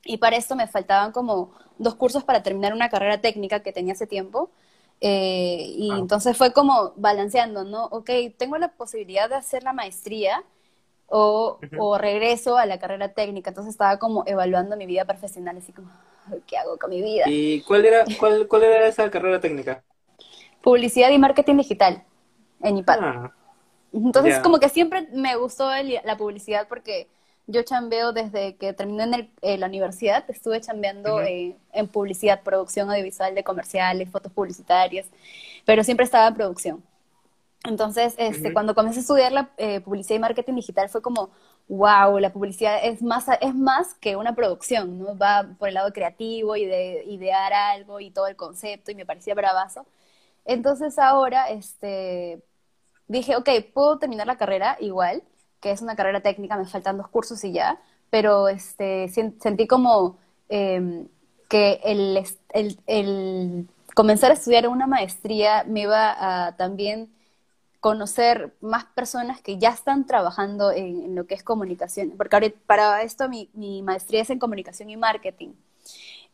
[0.05, 3.93] Y para esto me faltaban como dos cursos para terminar una carrera técnica que tenía
[3.95, 4.51] hace tiempo.
[5.01, 5.99] Eh, y Ah.
[5.99, 7.85] entonces fue como balanceando, ¿no?
[7.87, 10.45] Ok, tengo la posibilidad de hacer la maestría
[11.09, 13.51] o, o regreso a la carrera técnica.
[13.51, 15.91] Entonces estaba como evaluando mi vida profesional, así como,
[16.31, 17.33] "Ay, ¿qué hago con mi vida?
[17.33, 19.85] ¿Y cuál era, cuál, cuál era esa carrera técnica?
[20.63, 22.03] Publicidad y marketing digital
[22.63, 23.01] en IPAD.
[23.01, 23.33] Ah,
[23.93, 27.09] Entonces, como que siempre me gustó el- la publicidad porque
[27.47, 32.43] yo chambeo desde que terminé en el- eh, la universidad, estuve chambeando eh, en publicidad,
[32.45, 35.09] producción audiovisual de comerciales, fotos publicitarias,
[35.67, 36.85] pero siempre estaba en producción.
[37.69, 41.31] Entonces, este, cuando comencé a estudiar la eh, publicidad y marketing digital fue como,
[41.69, 45.17] wow, la publicidad es más, es más que una producción, ¿no?
[45.19, 49.07] Va por el lado creativo y de idear algo y todo el concepto y me
[49.07, 49.87] parecía bravazo.
[50.45, 52.43] Entonces ahora, este,
[53.09, 55.23] dije, ok, puedo terminar la carrera igual,
[55.61, 59.67] que es una carrera técnica, me faltan dos cursos y ya, pero este, sen- sentí
[59.67, 61.09] como em,
[61.49, 62.25] que el,
[62.87, 67.11] el comenzar a estudiar una maestría me iba a también
[67.81, 72.59] conocer más personas que ya están trabajando en, en lo que es comunicación, porque ahorita,
[72.67, 75.51] para esto mi, mi maestría es en comunicación y marketing.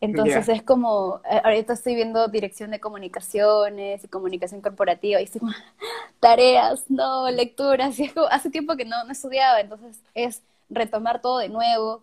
[0.00, 5.40] Entonces es como, eh, ahorita estoy viendo dirección de comunicaciones y comunicación corporativa y estoy
[5.40, 5.52] como,
[6.20, 11.20] tareas, no, lecturas, y es como, hace tiempo que no, no estudiaba, entonces es retomar
[11.22, 12.02] todo de nuevo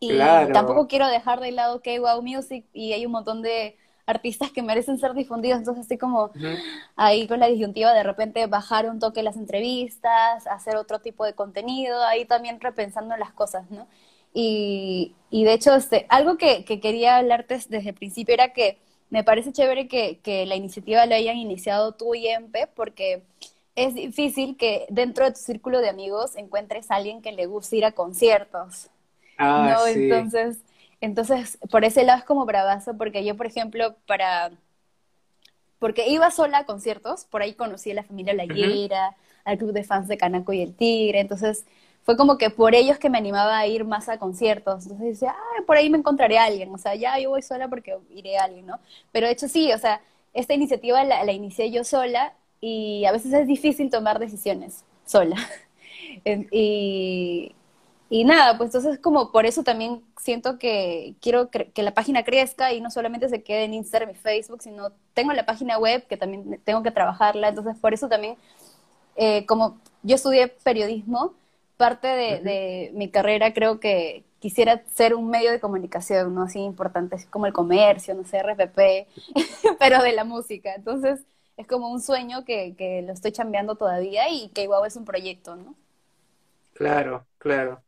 [0.00, 0.48] y Claro.
[0.52, 4.98] tampoco quiero dejar de lado K-Wow Music y hay un montón de artistas que merecen
[4.98, 6.30] ser difundidos, entonces estoy como
[6.96, 11.34] ahí con la disyuntiva de repente bajar un toque las entrevistas, hacer otro tipo de
[11.34, 13.86] contenido, ahí también repensando las cosas, ¿no?
[14.34, 18.52] Y, y de hecho, este, algo que, que quería hablarte des- desde el principio era
[18.52, 18.78] que
[19.10, 23.22] me parece chévere que, que la iniciativa la hayan iniciado tú y Empe, porque
[23.76, 27.76] es difícil que dentro de tu círculo de amigos encuentres a alguien que le guste
[27.76, 28.88] ir a conciertos.
[29.38, 29.76] Ah, ¿no?
[29.76, 30.26] sí.
[30.26, 30.58] Entonces,
[31.00, 34.50] entonces, por ese lado es como bravazo, porque yo, por ejemplo, para,
[35.78, 38.54] porque iba sola a conciertos, por ahí conocí a la familia La Ujú.
[38.54, 41.66] Higuera, al club de fans de Canaco y el Tigre, entonces
[42.02, 45.34] fue como que por ellos que me animaba a ir más a conciertos, entonces decía,
[45.36, 48.38] ah, por ahí me encontraré a alguien, o sea, ya yo voy sola porque iré
[48.38, 48.78] a alguien, ¿no?
[49.12, 50.00] Pero de hecho sí, o sea,
[50.32, 55.36] esta iniciativa la, la inicié yo sola y a veces es difícil tomar decisiones sola.
[56.50, 57.54] Y,
[58.08, 62.72] y nada, pues entonces como por eso también siento que quiero que la página crezca
[62.72, 66.16] y no solamente se quede en Instagram y Facebook, sino tengo la página web que
[66.16, 68.36] también tengo que trabajarla, entonces por eso también,
[69.16, 71.34] eh, como yo estudié periodismo,
[71.76, 76.42] parte de mi carrera creo que quisiera ser un medio de comunicación, ¿no?
[76.44, 79.08] Así importante, así como el comercio, no sé, RPP,
[79.80, 81.20] pero de la música, entonces
[81.56, 85.04] es como un sueño que, que lo estoy chambeando todavía y que igual es un
[85.04, 85.74] proyecto, ¿no?
[86.74, 87.84] Claro, claro.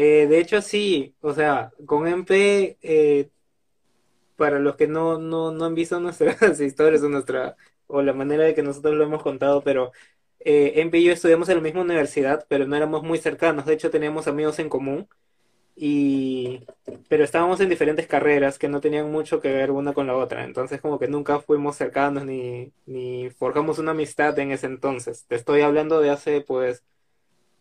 [0.00, 3.30] Eh, de hecho, sí, o sea, con MP, eh,
[4.36, 7.56] para los que no, no, no han visto nuestras historias o nuestra,
[7.86, 9.92] o la manera de que nosotros lo hemos contado, pero
[10.40, 13.66] eh, MP y yo estudiamos en la misma universidad, pero no éramos muy cercanos.
[13.66, 15.08] De hecho, teníamos amigos en común,
[15.76, 16.66] y,
[17.08, 20.44] pero estábamos en diferentes carreras que no tenían mucho que ver una con la otra.
[20.44, 25.26] Entonces, como que nunca fuimos cercanos ni, ni forjamos una amistad en ese entonces.
[25.28, 26.84] Te estoy hablando de hace, pues,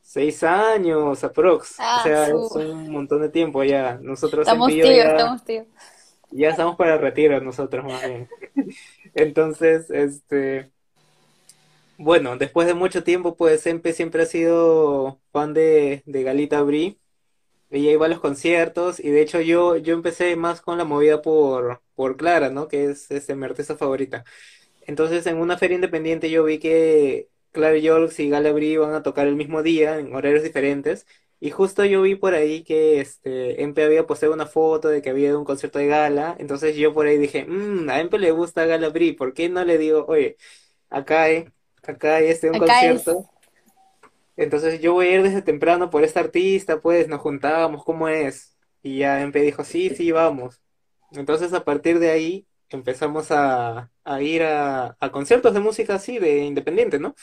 [0.07, 1.83] seis años aprox.
[1.93, 3.99] O Ah, sea, su- es un montón de tiempo ya.
[4.01, 5.67] Nosotros Estamos tíos, ya, estamos tíos.
[6.31, 8.29] ya estamos para el retiro nosotros más bien.
[9.15, 10.71] Entonces, este,
[11.97, 16.99] bueno, después de mucho tiempo, pues Empe siempre ha sido fan de, de Galita Bri.
[17.71, 21.21] Ella iba a los conciertos y de hecho yo, yo empecé más con la movida
[21.21, 22.67] por, por Clara, ¿no?
[22.69, 24.25] Que es este, mi artista favorita.
[24.81, 29.03] Entonces en una feria independiente yo vi que Clara Yorks y Gala Bri iban a
[29.03, 31.05] tocar el mismo día en horarios diferentes
[31.39, 35.09] y justo yo vi por ahí que este, Empe había posteado una foto de que
[35.11, 38.19] había ido a un concierto de Gala, entonces yo por ahí dije, mmm, a Empe
[38.19, 40.37] le gusta Gala Bri, ¿por qué no le digo, oye,
[40.89, 41.49] acá hay,
[41.83, 43.03] acá hay este, un Acá es.
[43.03, 43.29] concierto?
[44.35, 48.57] Entonces yo voy a ir desde temprano por esta artista, pues nos juntábamos, ¿cómo es?
[48.83, 50.61] Y ya Empe dijo, sí, sí, vamos.
[51.13, 56.19] Entonces a partir de ahí empezamos a, a ir a, a conciertos de música así,
[56.19, 57.15] de independiente, ¿no?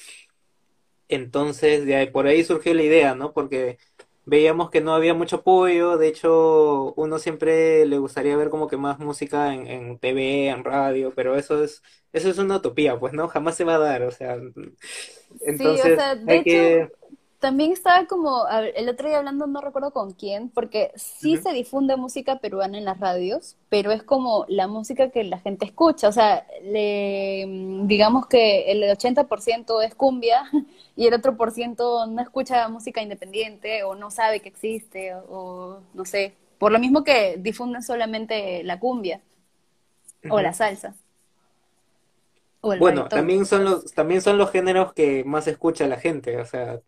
[1.09, 3.33] Entonces de ahí, por ahí surgió la idea, ¿no?
[3.35, 3.79] Porque
[4.25, 8.77] veíamos que no había mucho apoyo, de hecho uno siempre le gustaría ver como que
[8.79, 13.12] más música en, en TV, en radio, pero eso es, eso es una utopía, pues,
[13.12, 13.29] ¿no?
[13.29, 14.38] Jamás se va a dar, o sea,
[15.47, 16.90] Sí, o entonces sea, de hay hecho, que...
[17.44, 21.94] también estaba como el otro día hablando, no recuerdo con quién, porque sí se difunde
[21.94, 26.09] música peruana en las radios, pero es como la música que la gente escucha.
[26.09, 27.44] O sea, le,
[27.83, 30.44] digamos que el 80% es cumbia
[30.96, 35.80] y el otro por ciento no escucha música independiente o no sabe que existe o,
[35.92, 39.20] no sé, por lo mismo que difunden solamente la cumbia
[40.30, 40.94] o la salsa.
[42.62, 46.80] bueno, también son los también son los géneros que más escucha la gente, o sea,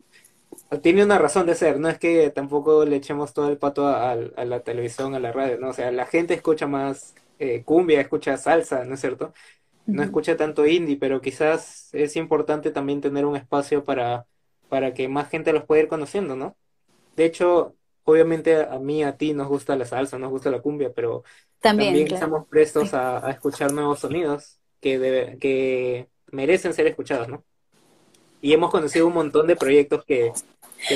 [0.83, 4.17] tiene una razón de ser, no es que tampoco le echemos todo el pato a,
[4.17, 5.71] la televisión, a la radio, ¿no?
[5.71, 9.33] O sea, la gente escucha más eh, cumbia, escucha salsa, ¿no es cierto?
[9.87, 14.27] No escucha tanto indie, pero quizás es importante también tener un espacio para,
[14.69, 16.57] para que más gente los pueda ir conociendo, ¿no?
[17.15, 20.93] De hecho, obviamente a mí, a ti nos gusta la salsa, nos gusta la cumbia,
[20.93, 21.23] pero
[21.61, 27.45] también, estamos prestos a, escuchar nuevos sonidos que, que merecen ser escuchados, ¿no?
[28.47, 30.33] Y hemos conocido un montón de proyectos que,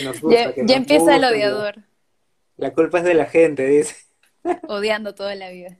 [0.04, 0.54] nos gustan.
[0.68, 1.78] Ya, empieza el odiador.
[2.56, 3.96] La culpa es de la gente, dice.
[4.68, 5.76] Odiando toda la vida.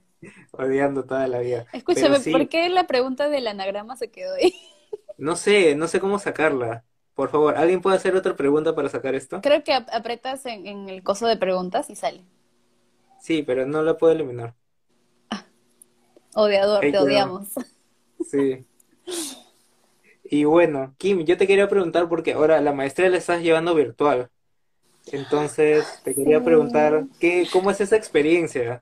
[0.51, 1.65] Odiando toda la vida.
[1.71, 4.53] Escúchame, ¿por qué la pregunta del anagrama se quedó ahí?
[5.17, 6.83] No sé, no sé cómo sacarla.
[7.13, 9.39] Por favor, ¿alguien puede hacer otra pregunta para sacar esto?
[9.41, 12.25] Creo que apretas en, el coso de preguntas y sale.
[13.21, 14.55] Sí, pero no la puedo eliminar.
[15.29, 15.45] Ah,
[16.33, 17.49] odiador, te odiamos.
[18.29, 18.65] Sí.
[20.31, 24.29] Y bueno, Kim, yo te quería preguntar porque ahora la maestría la estás llevando virtual.
[25.11, 28.81] Entonces, te quería preguntar, ¿qué, ¿cómo es esa experiencia?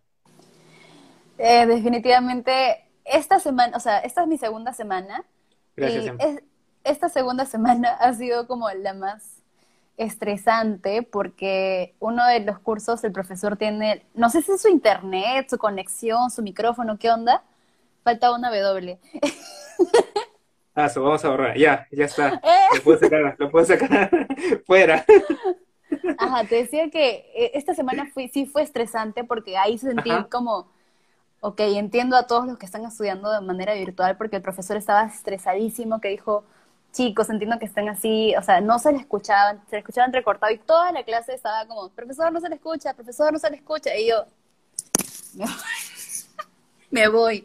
[1.39, 5.25] Eh, definitivamente, esta semana, o sea, esta es mi segunda semana.
[5.75, 6.15] Gracias.
[6.83, 9.41] esta segunda semana ha sido como la más
[9.97, 15.47] estresante porque uno de los cursos el profesor tiene, no sé si es su internet,
[15.49, 17.41] su conexión, su micrófono, ¿qué onda?
[18.03, 18.99] Falta una W.
[20.79, 21.57] Ah, vamos a borrar.
[21.57, 22.35] Ya, ya está.
[22.35, 22.67] Eh.
[22.75, 24.09] Lo puedo sacar, lo puedo sacar.
[24.65, 25.05] Fuera.
[26.17, 30.67] Ajá, te decía que eh, esta semana fui, sí fue estresante porque ahí sentí como,
[31.41, 35.05] ok, entiendo a todos los que están estudiando de manera virtual porque el profesor estaba
[35.07, 36.45] estresadísimo, que dijo,
[36.93, 40.53] chicos, entiendo que están así, o sea, no se le escuchaban, se le escuchaba entrecortado
[40.53, 43.57] y toda la clase estaba como, profesor, no se le escucha, profesor, no se le
[43.57, 44.25] escucha, y yo,
[46.91, 47.43] me voy.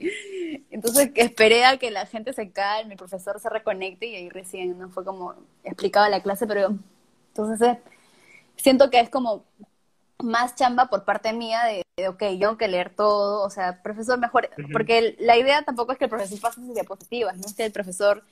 [0.70, 4.78] Entonces esperé a que la gente se calme, el profesor se reconecte y ahí recién
[4.78, 6.76] no fue como explicaba la clase, pero
[7.28, 7.80] entonces eh,
[8.56, 9.44] siento que es como
[10.22, 14.18] más chamba por parte mía de, ok, yo tengo que leer todo, o sea, profesor
[14.18, 17.64] mejor, porque la idea tampoco es que el profesor pase sus diapositivas, no es que
[17.64, 18.22] el profesor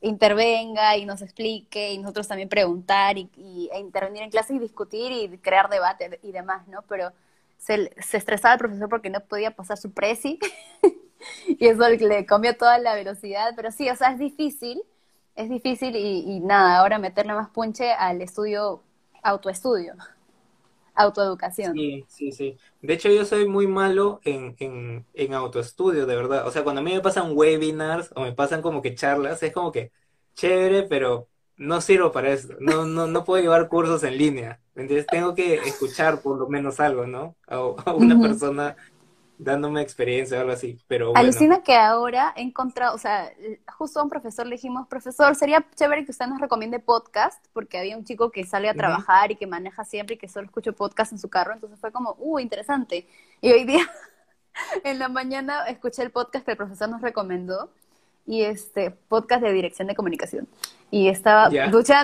[0.00, 4.58] intervenga y nos explique y nosotros también preguntar y, y e intervenir en clase y
[4.58, 6.82] discutir y crear debate y demás, ¿no?
[6.82, 7.12] Pero
[7.62, 10.38] se, estresaba el profesor porque no podía pasar su presi
[11.46, 14.82] y eso le comió toda la velocidad, pero sí, o sea, es difícil,
[15.36, 18.82] es difícil y, nada, ahora meterle más punche al estudio,
[19.22, 19.94] autoestudio,
[20.94, 21.72] autoeducación.
[21.74, 22.58] Sí, sí, sí.
[22.80, 26.46] De hecho, yo soy muy malo en, en, en autoestudio, de verdad.
[26.46, 29.52] O sea, cuando a mí me pasan webinars o me pasan como que charlas, es
[29.52, 29.92] como que
[30.34, 31.28] chévere, pero
[31.62, 35.54] no sirvo para eso, no, no, no puedo llevar cursos en línea, entonces tengo que
[35.54, 37.36] escuchar por lo menos algo, ¿no?
[37.46, 37.60] A,
[37.94, 38.76] una persona
[39.38, 41.20] dándome experiencia o algo así, pero bueno.
[41.20, 43.30] Alucina que ahora he encontrado, o sea,
[43.76, 47.78] justo a un profesor le dijimos, profesor, sería chévere que usted nos recomiende podcast, porque
[47.78, 50.72] había un chico que sale a trabajar y que maneja siempre y que solo escucha
[50.72, 53.06] podcast en su carro, entonces fue como, uh, interesante.
[53.40, 53.88] Y hoy día,
[54.84, 57.70] en la mañana, escuché el podcast que el profesor nos recomendó,
[58.26, 60.48] y este podcast de dirección de comunicación.
[60.90, 61.50] Y estaba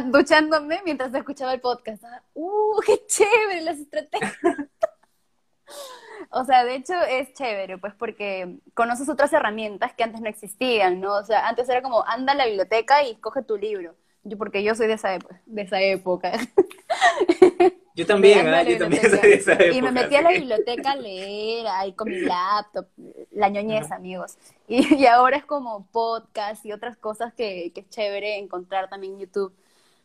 [0.07, 2.03] duchándome mientras escuchaba el podcast.
[2.35, 4.37] ¡Uh, qué chévere las estrategias!
[6.31, 11.01] o sea, de hecho es chévere, pues porque conoces otras herramientas que antes no existían,
[11.01, 11.17] ¿no?
[11.17, 13.95] O sea, antes era como, anda a la biblioteca y coge tu libro.
[14.25, 16.33] Yo, porque yo soy de esa, de esa época.
[17.99, 18.65] Yo también, ¿eh?
[18.65, 19.73] yo también soy de esa época.
[19.73, 22.87] Y me metí a la biblioteca a leer, ahí con mi laptop,
[23.33, 24.39] la ñoñez, amigos.
[24.69, 29.21] Y, ahora es como podcast y otras cosas que, que es chévere encontrar también en
[29.21, 29.53] YouTube.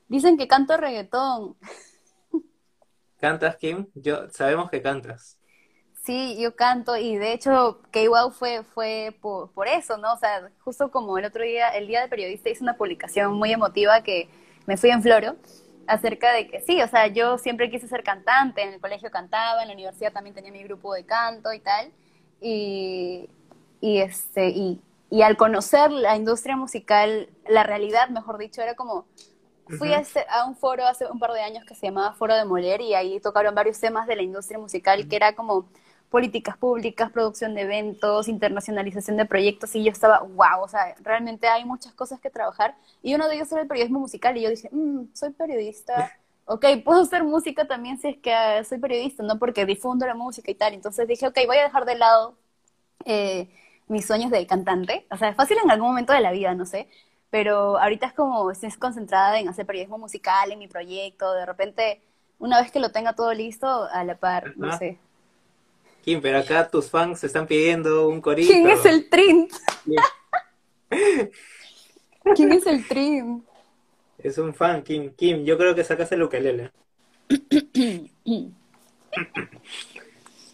[0.08, 1.56] Dicen que canto reggaetón.
[3.20, 3.86] ¿Cantas, Kim?
[3.94, 5.38] Yo, sabemos que cantas.
[6.04, 10.14] Sí, yo canto y de hecho K-Wow fue, fue por, por, eso, ¿no?
[10.14, 13.54] O sea, justo como el otro día, el día del periodista hice una publicación muy
[13.54, 14.30] emotiva que
[14.66, 15.36] me fui en Floro
[15.88, 19.62] acerca de que sí, o sea, yo siempre quise ser cantante, en el colegio cantaba,
[19.62, 21.92] en la universidad también tenía mi grupo de canto y tal,
[22.42, 23.30] y,
[23.82, 29.06] y este, y, y al conocer la industria musical, la realidad, mejor dicho, era como,
[29.78, 32.36] fui a, este, a, un foro hace un par de años que se llamaba Foro
[32.36, 35.66] de Moler y ahí tocaron varios temas de la industria musical, que era como
[36.14, 41.48] políticas públicas, producción de eventos, internacionalización de proyectos, y yo estaba, wow, o sea, realmente
[41.48, 44.52] hay muchas cosas que trabajar, y uno de ellos era el periodismo musical, y yo
[44.52, 46.12] dije, mm, soy periodista,
[46.46, 49.40] ok, puedo hacer música también si es que ah, soy periodista, ¿no?
[49.40, 52.36] Porque difundo la música y tal, entonces dije, ok, voy a dejar de lado
[53.06, 53.50] eh,
[53.88, 55.08] mis sueños de cantante.
[55.10, 56.88] O sea, es fácil en algún momento de la vida, no sé.
[57.32, 61.34] Pero ahorita es como, estoy concentrada en hacer periodismo musical, en mi proyecto.
[61.34, 62.02] De repente,
[62.38, 65.00] una vez que lo tenga todo listo, a la par, no sé.
[66.04, 68.52] Kim, pero acá tus fans están pidiendo un corito.
[68.52, 69.48] ¿Quién es el Trin?
[72.36, 73.46] ¿Quién es el Trin?
[74.18, 75.14] Es un fan, Kim.
[75.16, 76.72] Kim, yo creo que sacas el ukelele.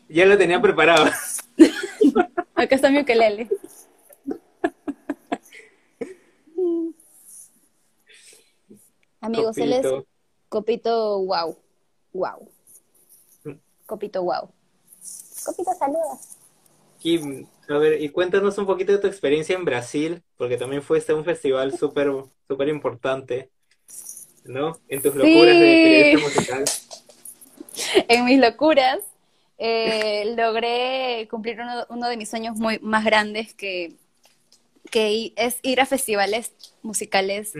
[0.07, 1.09] ya lo tenía preparado.
[2.53, 3.49] Acá está mi ukelele.
[9.19, 9.87] Amigos, él es
[10.47, 11.57] Copito Wow.
[12.13, 12.51] Wow.
[13.87, 14.51] Copito Wow.
[15.43, 16.19] Copito, saluda.
[16.99, 20.97] Kim, a ver, y cuéntanos un poquito de tu experiencia en Brasil, porque también fue
[20.97, 22.11] este un festival súper
[22.47, 23.49] súper importante,
[24.43, 24.77] ¿no?
[24.89, 26.65] En tus locuras de periodista musical.
[28.09, 28.99] En mis locuras,
[29.57, 33.95] eh, logré cumplir uno, de mis sueños muy más grandes que,
[34.89, 37.53] que es ir a festivales musicales,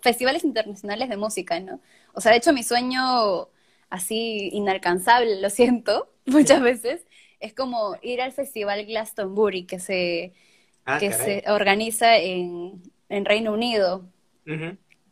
[0.00, 1.80] festivales internacionales de música, ¿no?
[2.14, 3.48] O sea, de hecho mi sueño
[3.88, 7.02] así inalcanzable, lo siento, muchas veces,
[7.42, 10.32] es como ir al festival Glastonbury que se,
[10.86, 14.04] ah, que se organiza en, en Reino Unido.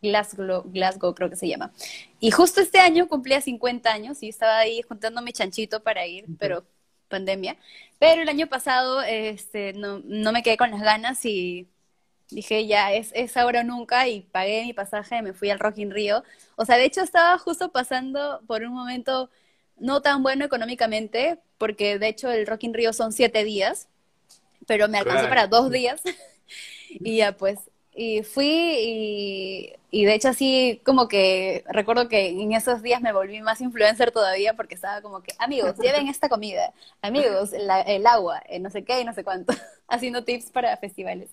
[0.02, 1.72] Glasgow, Glasgow creo que se llama.
[2.20, 6.24] Y justo este año cumplía 50 años y estaba ahí juntando mi chanchito para ir,
[6.38, 6.64] pero
[7.08, 7.56] pandemia.
[7.98, 11.68] Pero el año pasado este, no, no, me quedé con las ganas y
[12.30, 15.78] dije, ya, es, es ahora o nunca y pagué mi pasaje, me fui al Rock
[15.78, 16.22] in Rio.
[16.56, 19.30] O sea, de hecho estaba justo pasando por un momento
[19.80, 23.88] no tan bueno económicamente, porque de hecho el Rock in Rio son siete días,
[24.66, 26.02] pero me alcanzó para dos días.
[26.88, 27.58] y ya pues
[27.92, 33.40] y fui y, de hecho así como que recuerdo que en esos días me volví
[33.40, 38.70] más influencer todavía porque estaba como que, amigos, lleven esta comida, amigos, el agua, no
[38.70, 39.52] sé qué y no sé cuánto,
[39.88, 41.30] haciendo tips para festivales.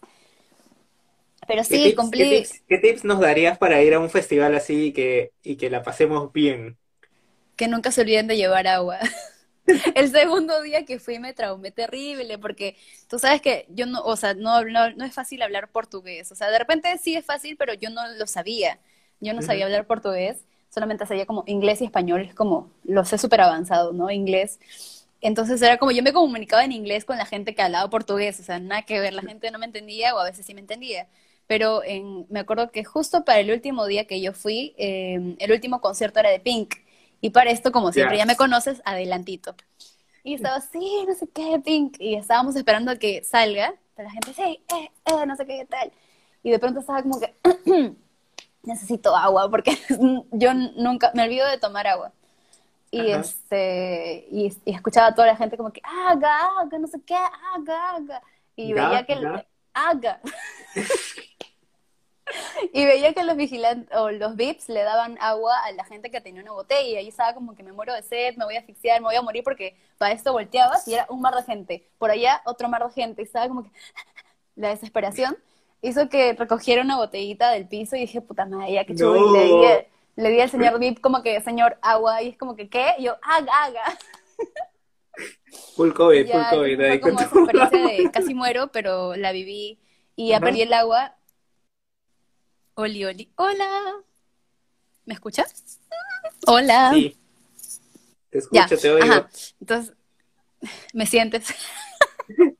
[1.47, 2.45] Pero sí, cumplí...
[2.67, 5.83] ¿qué tips, nos darías para ir a un festival así y que, y que la
[5.83, 6.77] pasemos bien?
[7.57, 8.99] Que nunca se olviden de llevar agua.
[9.95, 12.77] el segundo día que fui me traumé terrible porque
[13.09, 16.31] tú sabes que yo no, o sea, no, no, es fácil hablar portugués.
[16.31, 18.79] O sea, de repente sí es fácil, pero yo no lo sabía.
[19.19, 23.17] Yo no sabía hablar portugués, solamente sabía como inglés y español, es como, lo sé
[23.17, 24.11] súper avanzado, ¿no?
[24.11, 24.59] Inglés.
[25.21, 28.43] Entonces era como yo me comunicaba en inglés con la gente que hablaba portugués, o
[28.43, 31.07] sea, nada que ver, la gente no me entendía o a veces sí me entendía.
[31.47, 35.51] Pero en, me acuerdo que justo para el último día que yo fui, eh, el
[35.51, 36.75] último concierto era de Pink.
[37.21, 39.55] Y para esto, como siempre ya me conoces, adelantito.
[40.23, 41.97] Y estaba así, no sé qué, Pink.
[41.99, 43.73] Y estábamos esperando a que salga.
[43.95, 45.91] Pero la gente, sí, eh, eh, no sé qué, tal.
[46.43, 47.33] Y de pronto estaba como que,
[48.63, 49.77] necesito agua, porque
[50.31, 52.11] yo nunca, me olvido de tomar agua.
[52.91, 57.15] Y este, y, escuchaba a toda la gente como que, haga, haga, no sé qué,
[57.15, 58.21] haga, haga.
[58.55, 60.21] Y veía que, haga.
[62.73, 66.21] y veía que los vigilantes o los VIPs le daban agua a la gente que
[66.21, 69.01] tenía una botella y estaba como que me muero de sed, me voy a asfixiar,
[69.01, 72.11] me voy a morir porque para esto volteabas y era un mar de gente, por
[72.11, 73.71] allá otro mar de gente y estaba como que
[74.55, 75.37] la desesperación
[75.81, 79.33] hizo que recogiera una botellita del piso y dije, puta madre, ya que chulo,
[80.15, 82.95] le, di, al señor VIP como que, señor, agua, y es como que, ¿qué?
[82.97, 83.83] Y yo, haga, haga.
[85.75, 86.77] Full COVID, full COVID.
[86.77, 89.79] Fue como esa experiencia de casi muero, pero la viví
[90.15, 91.16] y ya perdí el agua
[92.79, 93.27] Oli, Oli.
[93.37, 93.95] Hola.
[95.05, 95.79] ¿Me escuchas?
[96.45, 96.91] Hola.
[96.93, 97.17] Sí.
[98.29, 99.27] Te escucho, te oigo.
[99.59, 99.95] Entonces,
[100.93, 101.47] ¿me sientes?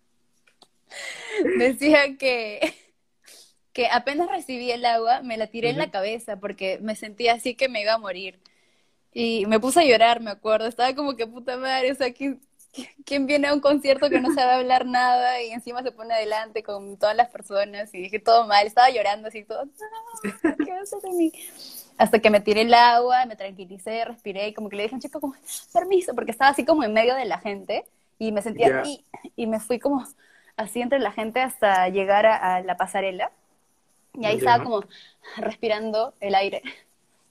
[1.60, 2.74] Decía que,
[3.74, 7.54] que apenas recibí el agua, me la tiré en la cabeza porque me sentía así
[7.54, 8.40] que me iba a morir.
[9.14, 10.66] Y me puse a llorar, me acuerdo.
[10.66, 12.40] Estaba como que puta madre, o sea, que
[13.06, 16.64] ¿quién viene a un concierto que no sabe hablar nada y encima se pone adelante
[16.64, 17.94] con todas las personas?
[17.94, 19.66] Y dije todo mal, estaba llorando así, todo,
[20.42, 21.32] ¿qué haces de mí?
[21.98, 24.98] Hasta que me tiré el agua, me tranquilicé, respiré y como que le dije a
[24.98, 25.36] un chico como,
[25.74, 27.86] permiso, porque estaba así como en medio de la gente
[28.20, 29.04] y me sentía aquí
[29.36, 30.06] y me fui como
[30.56, 33.32] así entre la gente hasta llegar a, la pasarela.
[34.14, 34.84] Y ahí estaba como
[35.38, 36.64] respirando el aire.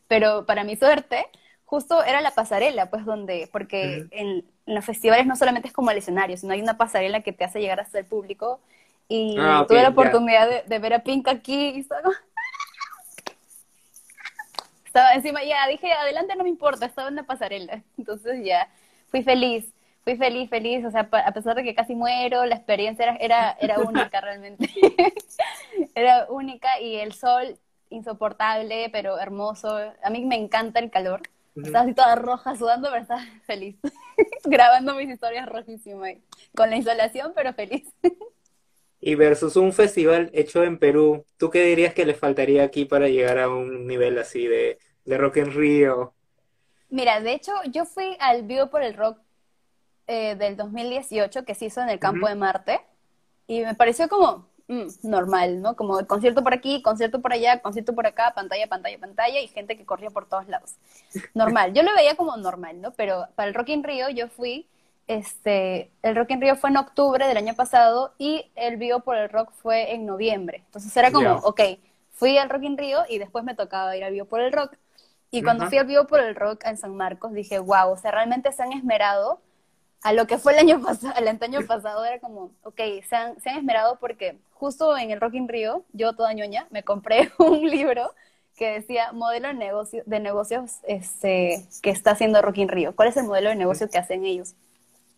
[0.07, 1.26] Pero para mi suerte,
[1.66, 5.98] justo era la pasarela, pues donde, porque en, los festivales no solamente es como el
[5.98, 8.60] escenario, sino hay una pasarela que te hace llegar hasta el público.
[9.08, 12.02] Y ah, tuve la oportunidad de, ver a Pink aquí y estaba,
[14.86, 17.82] estaba encima, ya dije, adelante no me importa, estaba en la pasarela.
[17.98, 18.68] Entonces ya
[19.08, 23.04] fui feliz, fui feliz, feliz, o sea, a pesar de que casi muero, la experiencia
[23.04, 24.70] era, era, era única realmente.
[25.94, 27.58] era única y el sol
[27.90, 29.78] insoportable, pero hermoso.
[30.02, 31.22] A mí me encanta el calor.
[31.57, 33.76] Estaba así toda roja, sudando, pero estaba feliz.
[34.44, 36.14] Grabando mis historias rojísimas.
[36.54, 37.86] Con la insolación, pero feliz.
[38.98, 43.09] Y versus un festival hecho en Perú, ¿tú qué dirías que le faltaría aquí para
[43.09, 46.14] llegar a un nivel así de, de Rock en Río?
[46.88, 49.18] Mira, de hecho, yo fui al Vivo por el Rock
[50.07, 52.80] eh, del 2018 que se hizo en el campo de Marte
[53.46, 55.76] y me pareció como mm, normal, ¿no?
[55.76, 59.76] Como concierto por aquí, concierto por allá, concierto por acá, pantalla, pantalla, pantalla y gente
[59.76, 60.74] que corría por todos lados.
[61.34, 62.92] Normal, yo lo veía como normal, ¿no?
[62.92, 64.66] Pero para el Rock in Rio yo fui,
[65.06, 69.16] este, el Rock in Rio fue en octubre del año pasado y el Vivo por
[69.16, 70.62] el Rock fue en noviembre.
[70.66, 71.60] Entonces era como, ok,
[72.12, 74.76] fui al Rock in Rio y después me tocaba ir al Vivo por el Rock.
[75.30, 78.10] Y cuando fui al Vivo por el Rock en San Marcos dije, wow, o sea,
[78.10, 79.40] realmente se han esmerado
[80.02, 83.40] a lo que fue el año pasado, el año pasado era como, ok, se han,
[83.40, 87.30] se han esmerado porque justo en el Rock in Rio, yo toda ñoña, me compré
[87.38, 88.11] un libro
[88.57, 92.96] que decía modelo de, negocio, de negocios este, que está haciendo Rock in Rio.
[92.96, 94.54] ¿Cuál es el modelo de negocio que hacen ellos?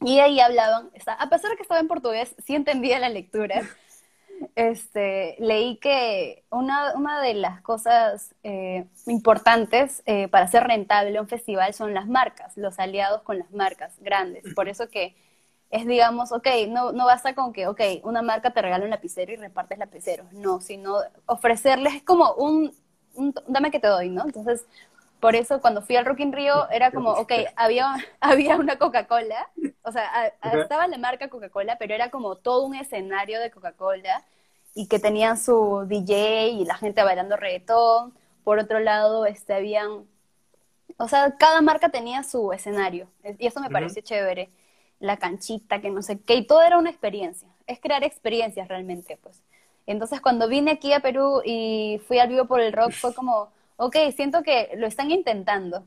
[0.00, 3.62] Y ahí hablaban, a pesar de que estaba en portugués, sí entendía la lectura,
[4.56, 11.28] este, leí que una, una de las cosas eh, importantes eh, para ser rentable un
[11.28, 14.44] festival son las marcas, los aliados con las marcas grandes.
[14.54, 15.16] Por eso que
[15.70, 19.32] es, digamos, ok, no, no basta con que, ok, una marca te regala un lapicero
[19.32, 20.32] y repartes lapiceros.
[20.32, 20.96] No, sino
[21.26, 22.74] ofrecerles es como un,
[23.14, 24.24] un dame que te doy, ¿no?
[24.24, 24.66] Entonces,
[25.20, 29.50] por eso cuando fui al Rock in Rio era como, ok, había, había una Coca-Cola,
[29.82, 34.24] o sea, estaba la marca Coca-Cola, pero era como todo un escenario de Coca-Cola
[34.74, 38.14] y que tenían su DJ y la gente bailando reggaetón.
[38.44, 40.06] Por otro lado, este, habían,
[40.98, 43.08] o sea, cada marca tenía su escenario
[43.38, 44.50] y eso me pareció chévere.
[45.00, 47.48] La canchita, que no sé qué, y todo era una experiencia.
[47.66, 49.42] Es crear experiencias realmente, pues.
[49.86, 53.50] Entonces, cuando vine aquí a Perú y fui al vivo por el rock, fue como,
[53.76, 55.84] ok, siento que lo están intentando,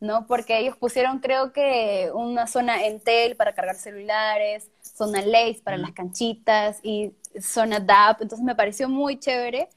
[0.00, 0.26] ¿no?
[0.26, 5.92] Porque ellos pusieron, creo que, una zona Entel para cargar celulares, zona Lace para las
[5.92, 8.22] canchitas y zona DAP.
[8.22, 9.68] Entonces me pareció muy chévere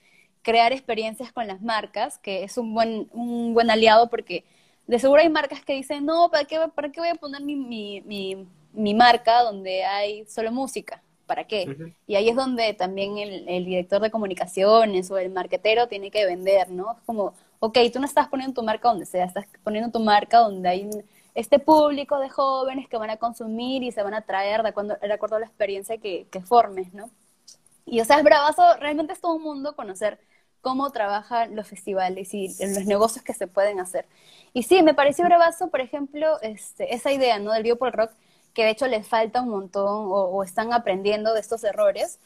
[0.42, 4.46] crear experiencias con las marcas, que es un buen, un buen aliado porque
[4.88, 7.56] de seguro hay marcas que dicen, no, ¿para qué, para qué voy a poner mi,
[7.56, 11.02] mi, mi, marca donde hay solo música?
[11.26, 11.94] ¿Para qué?
[12.08, 16.26] Y ahí es donde también el, el, director de comunicaciones o el marquetero tiene que
[16.26, 16.94] vender, ¿no?
[16.94, 20.40] Es como, ok, tú no estás poniendo tu marca donde sea, estás poniendo tu marca
[20.40, 20.90] donde hay
[21.36, 24.98] este público de jóvenes que van a consumir y se van a traer de acuerdo,
[25.00, 27.12] de acuerdo a la experiencia que, que formes, ¿no?
[27.86, 30.20] Y o sea, es bravazo, realmente es todo un mundo conocer
[30.62, 34.06] cómo trabajan los festivales y los negocios que se pueden hacer.
[34.54, 37.52] Y sí, me pareció bravazo, por ejemplo, este, esa idea, ¿no?
[37.52, 38.12] Del Biopol Rock,
[38.60, 42.20] que de hecho les falta un montón o están aprendiendo de estos errores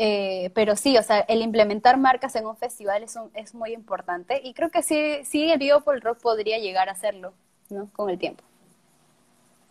[0.00, 4.40] eh, pero sí, o sea, el implementar marcas en un festival es, es muy importante
[4.44, 7.34] y creo que sí, sí el Biopol Rock podría llegar a hacerlo,
[7.68, 7.90] ¿no?
[7.92, 8.44] Con el tiempo.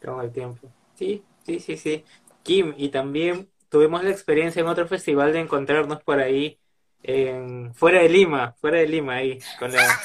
[0.04, 0.68] Con el tiempo.
[0.96, 2.04] Sí, sí, sí, sí.
[2.44, 6.60] Kim, y también tuvimos la experiencia en otro festival de encontrarnos por ahí,
[7.04, 9.80] en, fuera de Lima, fuera de Lima, ahí, con la...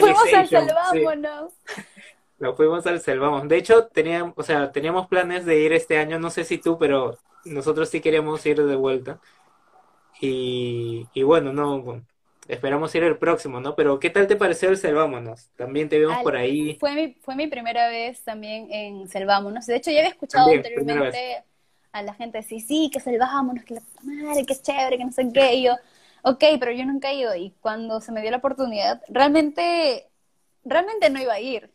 [0.00, 1.52] Fuimos al Salvámonos.
[2.42, 3.46] Nos fuimos al Salvamos.
[3.46, 6.76] De hecho, teníamos, o sea, teníamos planes de ir este año, no sé si tú,
[6.76, 9.20] pero nosotros sí queríamos ir de vuelta.
[10.20, 12.02] Y, y bueno, no,
[12.48, 13.76] esperamos ir el próximo, ¿no?
[13.76, 15.50] Pero ¿qué tal te pareció el Selvámonos?
[15.56, 16.76] También te vimos por ahí.
[16.80, 19.66] Fue mi, fue mi primera vez también en Selvámonos.
[19.66, 21.44] De hecho, ya había escuchado anteriormente
[21.92, 25.12] a la gente decir, sí, que Selvámonos, que la madre, que es chévere, que no
[25.12, 25.54] sé qué.
[25.54, 25.76] Y yo,
[26.24, 27.36] ok, pero yo nunca he ido.
[27.36, 30.08] Y cuando se me dio la oportunidad, realmente,
[30.64, 31.70] realmente no iba a ir.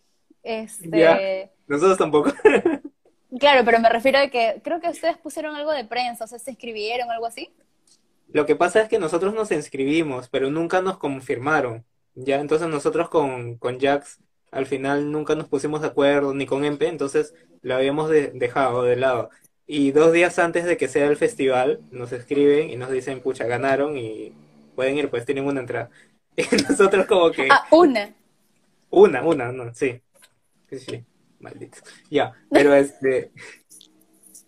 [0.47, 1.51] Este...
[1.67, 2.31] Nosotros tampoco.
[3.39, 6.39] Claro, pero me refiero a que creo que ustedes pusieron algo de prensa, o sea,
[6.39, 7.51] se inscribieron, algo así.
[8.29, 11.83] Lo que pasa es que nosotros nos inscribimos, pero nunca nos confirmaron.
[12.15, 14.19] Ya, entonces nosotros con, con Jax
[14.49, 18.95] al final nunca nos pusimos de acuerdo, ni con Empe, entonces lo habíamos dejado de
[18.95, 19.29] lado.
[19.67, 23.43] Y dos días antes de que sea el festival, nos escriben y nos dicen, pucha,
[23.43, 24.33] ganaron y
[24.73, 25.89] pueden ir, pues tienen una entrada.
[26.37, 27.49] Y nosotros como que...
[27.51, 28.15] Ah, una.
[28.89, 30.01] Una, una, no, sí.
[30.69, 31.05] Sí,
[31.39, 31.77] maldito.
[32.09, 33.31] Ya, pero este.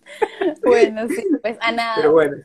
[0.62, 1.96] bueno, sí, pues a nada.
[1.96, 2.36] Pero bueno,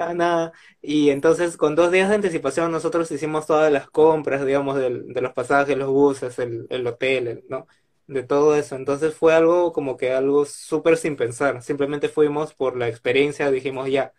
[0.00, 0.52] a nada.
[0.82, 5.20] Y entonces, con dos días de anticipación, nosotros hicimos todas las compras, digamos, del, de
[5.20, 7.66] los pasajes, los buses, el, el hotel, ¿no?
[8.06, 8.76] De todo eso.
[8.76, 11.62] Entonces fue algo como que algo súper sin pensar.
[11.62, 14.12] Simplemente fuimos por la experiencia, dijimos ya.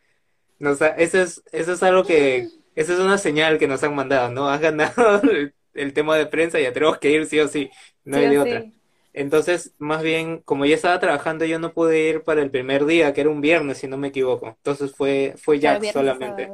[0.59, 3.83] No, o sea, eso es, eso es algo que, esa es una señal que nos
[3.83, 4.47] han mandado, ¿no?
[4.47, 5.21] Has ganado
[5.73, 7.69] el, tema de prensa, ya tenemos que ir sí o sí,
[8.03, 8.65] no hay de otra.
[9.13, 13.13] Entonces, más bien, como ya estaba trabajando, yo no pude ir para el primer día,
[13.13, 14.47] que era un viernes, si no me equivoco.
[14.47, 16.49] Entonces fue, fue Jack solamente.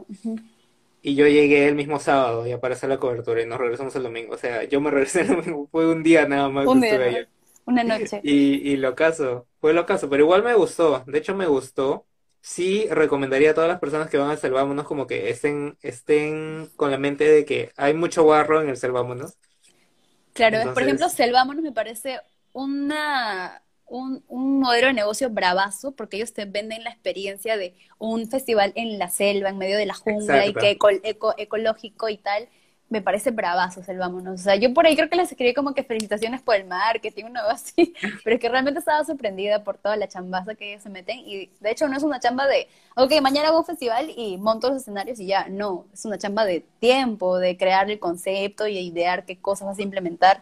[1.02, 4.04] Y yo llegué el mismo sábado ya para hacer la cobertura y nos regresamos el
[4.04, 4.34] domingo.
[4.34, 6.84] O sea, yo me regresé el domingo, fue un día nada más un
[7.66, 8.20] Una noche.
[8.24, 11.04] Y, y lo caso, fue lo caso, pero igual me gustó.
[11.06, 12.06] De hecho, me gustó.
[12.42, 16.92] sí recomendaría a todas las personas que van a Selvámonos como que estén, estén con
[16.92, 19.38] la mente de que hay mucho barro en el Selvámonos.
[20.34, 22.20] Claro, por ejemplo, Selvámonos me parece
[22.54, 28.28] una, un, un, modelo de negocio bravazo porque ellos te venden la experiencia de un
[28.28, 32.48] festival en la selva, en medio de la jungla y que eco, ecológico y tal
[32.90, 34.40] me parece bravazo el vámonos.
[34.40, 37.26] O sea, yo por ahí creo que les escribí como que felicitaciones por el marketing,
[37.26, 37.94] nuevo así,
[38.24, 41.50] pero es que realmente estaba sorprendida por toda la chambaza que ellos se meten y
[41.60, 44.82] de hecho no es una chamba de, ok, mañana hago un festival y monto los
[44.82, 49.26] escenarios y ya, no, es una chamba de tiempo, de crear el concepto y idear
[49.26, 50.42] qué cosas vas a implementar,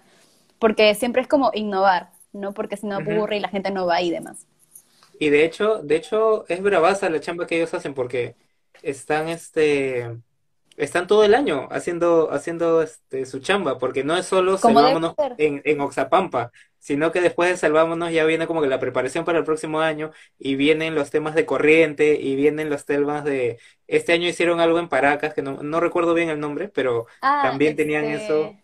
[0.59, 2.53] porque siempre es como innovar, ¿no?
[2.53, 4.45] Porque si no aburre y la gente no va y demás.
[5.19, 8.35] Y de hecho, de hecho es bravaza la chamba que ellos hacen porque
[8.81, 10.11] están este
[10.77, 15.61] están todo el año haciendo, haciendo este, su chamba, porque no es solo Salvámonos en,
[15.63, 19.45] en Oxapampa, sino que después de Salvámonos ya viene como que la preparación para el
[19.45, 23.57] próximo año y vienen los temas de corriente y vienen los temas de...
[23.87, 27.41] Este año hicieron algo en Paracas, que no, no recuerdo bien el nombre, pero ah,
[27.43, 28.57] también tenían este eso.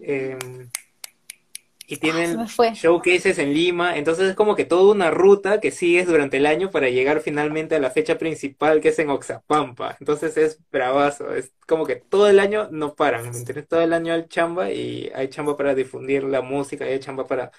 [0.00, 0.36] Eh,
[1.88, 6.08] y ah, tienen showcases en Lima, entonces es como que toda una ruta que sigues
[6.08, 10.36] durante el año para llegar finalmente a la fecha principal que es en Oxapampa, entonces
[10.36, 13.68] es bravazo, es como que todo el año no paran, ¿me entiendes?
[13.68, 17.24] Todo el año hay chamba y hay chamba para difundir la música y hay chamba
[17.24, 17.52] para,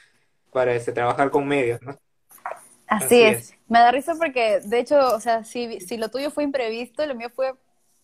[0.51, 1.97] para este, trabajar con medios, ¿no?
[2.85, 3.53] Así, es.
[3.67, 7.15] me da risa porque de hecho, o sea, si, si lo tuyo fue imprevisto, lo
[7.15, 7.53] mío fue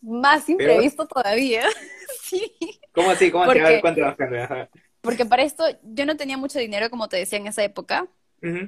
[0.01, 1.63] más imprevisto todavía.
[2.21, 2.53] sí.
[2.93, 3.31] ¿Cómo así?
[3.31, 3.59] ¿Cómo así?
[3.59, 3.87] A ver,
[5.01, 8.07] porque para esto yo no tenía mucho dinero, como te decía en esa época.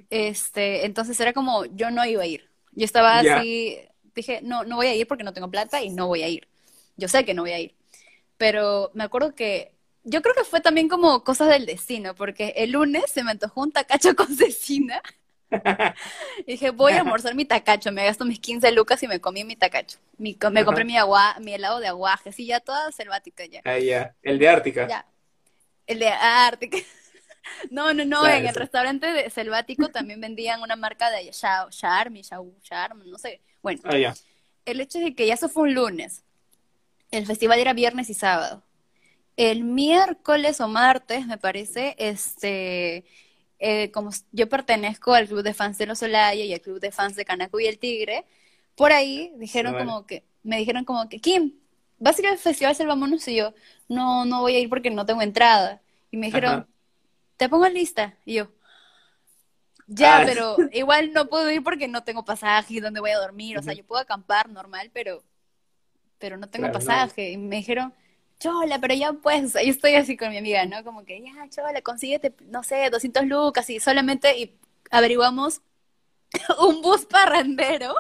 [0.10, 2.50] este, entonces era como, yo no iba a ir.
[2.74, 3.80] Yo estaba así,
[4.16, 6.48] dije, no, no voy a ir porque no tengo plata y no voy a ir.
[6.98, 7.76] Yo sé que no voy a ir.
[8.38, 9.74] Pero me acuerdo que,
[10.04, 13.62] yo creo que fue también como cosas del destino, porque el lunes se me antojó
[13.64, 15.02] un tacacho con cecina.
[16.48, 19.56] dije, voy a almorzar mi tacacho, me gasto mis 15 lucas y me comí mi
[19.56, 19.98] tacacho.
[20.18, 23.62] me compré mi agua, mi helado de aguaje, sí, ya toda selvática ya.
[23.64, 24.88] Ah, ya, el de Ártica.
[24.88, 25.06] Ya,
[25.88, 26.78] el de Ártica.
[27.70, 32.24] No, no, no, en el restaurante de selvático también vendían una marca de Charm y
[32.24, 33.40] Charm, no sé.
[33.62, 34.16] Bueno, ah,
[34.66, 36.24] el hecho es que ya eso fue un lunes.
[37.12, 38.64] El festival era viernes y sábado.
[39.38, 43.06] El miércoles o martes, me parece, este,
[43.60, 46.92] eh, como yo pertenezco al club de fans de los Olaya y al club de
[46.92, 48.26] fans de Canacu y el Tigre,
[48.76, 51.54] por ahí dijeron como que, me dijeron como que, Kim,
[51.98, 53.28] ¿vas a ir al festival Selvamonos?
[53.28, 53.54] Y yo,
[53.88, 55.82] no, no voy a ir porque no tengo entrada.
[56.12, 56.68] Y me dijeron,
[57.38, 58.16] te pongo en lista.
[58.26, 58.50] Y yo,
[59.88, 60.24] ya, ah.
[60.26, 63.58] pero igual no puedo ir porque no tengo pasaje y dónde voy a dormir.
[63.58, 65.24] O sea, yo puedo acampar normal, pero,
[66.18, 67.32] pero no tengo pasaje.
[67.32, 67.94] Y me dijeron,
[68.40, 70.84] chola, pero ya pues, yo estoy así con mi amiga, ¿no?
[70.84, 74.58] Como que, ya, chola, consíguete, no sé, 200 lucas y solamente y
[74.92, 75.62] averiguamos
[76.60, 77.96] un bus parrandero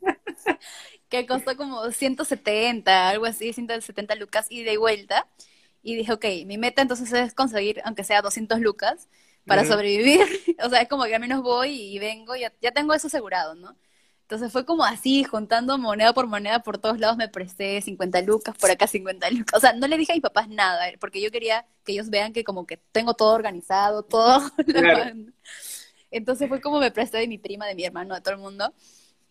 [1.08, 5.26] que costó como 170, algo así, 170 lucas y de vuelta.
[5.82, 9.08] Y dije, ok, mi meta entonces es conseguir, aunque sea 200 lucas,
[9.46, 10.20] para sobrevivir.
[10.64, 13.54] o sea, es como que al menos voy y vengo, ya, ya tengo eso asegurado,
[13.54, 13.76] ¿no?
[14.30, 18.56] Entonces fue como así, juntando moneda por moneda por todos lados, me presté 50 lucas,
[18.56, 19.58] por acá 50 lucas.
[19.58, 22.10] O sea, no le dije a mis papás nada, eh, porque yo quería que ellos
[22.10, 24.40] vean que como que tengo todo organizado, todo.
[26.12, 28.72] Entonces fue como me presté de mi prima, de mi hermano, de todo el mundo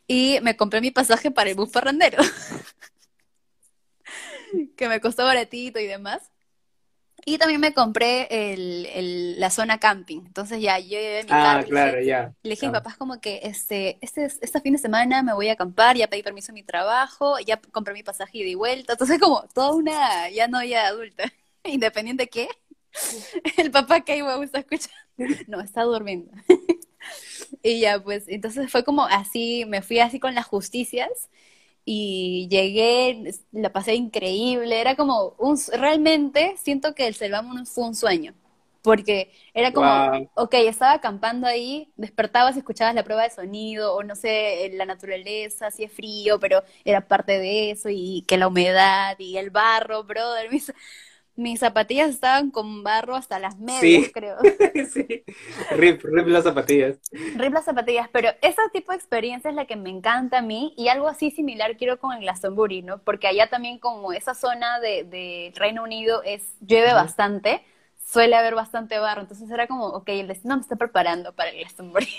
[0.05, 2.21] y me compré mi pasaje para el bus parrandero,
[4.75, 6.29] que me costó baratito y demás.
[7.29, 10.21] Y también me compré el, la zona camping.
[10.25, 12.33] Entonces ya yo llevé mi ah, claro, ya.
[12.41, 15.47] Le dije a mis papás como que este, este, este fin de semana me voy
[15.49, 18.93] a acampar, ya pedí permiso en mi trabajo, ya compré mi pasaje y de vuelta.
[18.93, 21.31] Entonces como toda una ya no ya adulta,
[21.63, 22.49] independiente de qué.
[23.57, 24.91] El papá que iba a escuchar.
[25.47, 26.31] No, está durmiendo.
[27.63, 31.29] Y ya, pues, entonces fue como así, me fui así con las justicias
[31.91, 37.95] y llegué, la pasé increíble, era como un, realmente siento que el Selvámonos fue un
[37.95, 38.35] sueño,
[38.83, 44.03] porque era como, ok, estaba acampando ahí, despertabas y escuchabas la prueba de sonido, o
[44.03, 49.15] no sé, la naturaleza, hacía frío, pero era parte de eso, y que la humedad
[49.17, 50.71] y el barro, brother, mis,
[51.39, 54.37] mis zapatillas estaban con barro hasta las medias, creo.
[54.93, 55.23] sí,
[55.71, 56.99] rip, rip las zapatillas.
[57.35, 60.73] Rip las zapatillas, pero ese tipo de experiencia es la que me encanta a mí
[60.75, 62.97] y algo así similar quiero con el Glastonbury, ¿no?
[62.99, 67.63] Porque allá también como esa zona de, de Reino Unido es llueve bastante,
[68.05, 71.59] suele haber bastante barro, entonces era como, ok, el destino me está preparando para el
[71.59, 72.09] Glastonbury.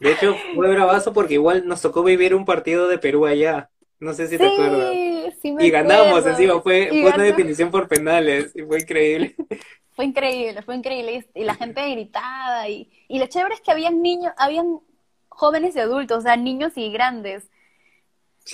[0.00, 3.70] De hecho, fue bravazo porque igual nos tocó vivir un partido de Perú allá.
[4.00, 4.92] No sé si te acuerdas.
[5.42, 9.34] y ganamos encima, fue, fue una definición por penales y fue increíble.
[9.94, 11.28] Fue increíble, fue increíble.
[11.34, 14.80] Y, la gente gritaba y, y lo chévere es que habían niños, habían
[15.28, 17.50] jóvenes y adultos, o sea, niños y grandes.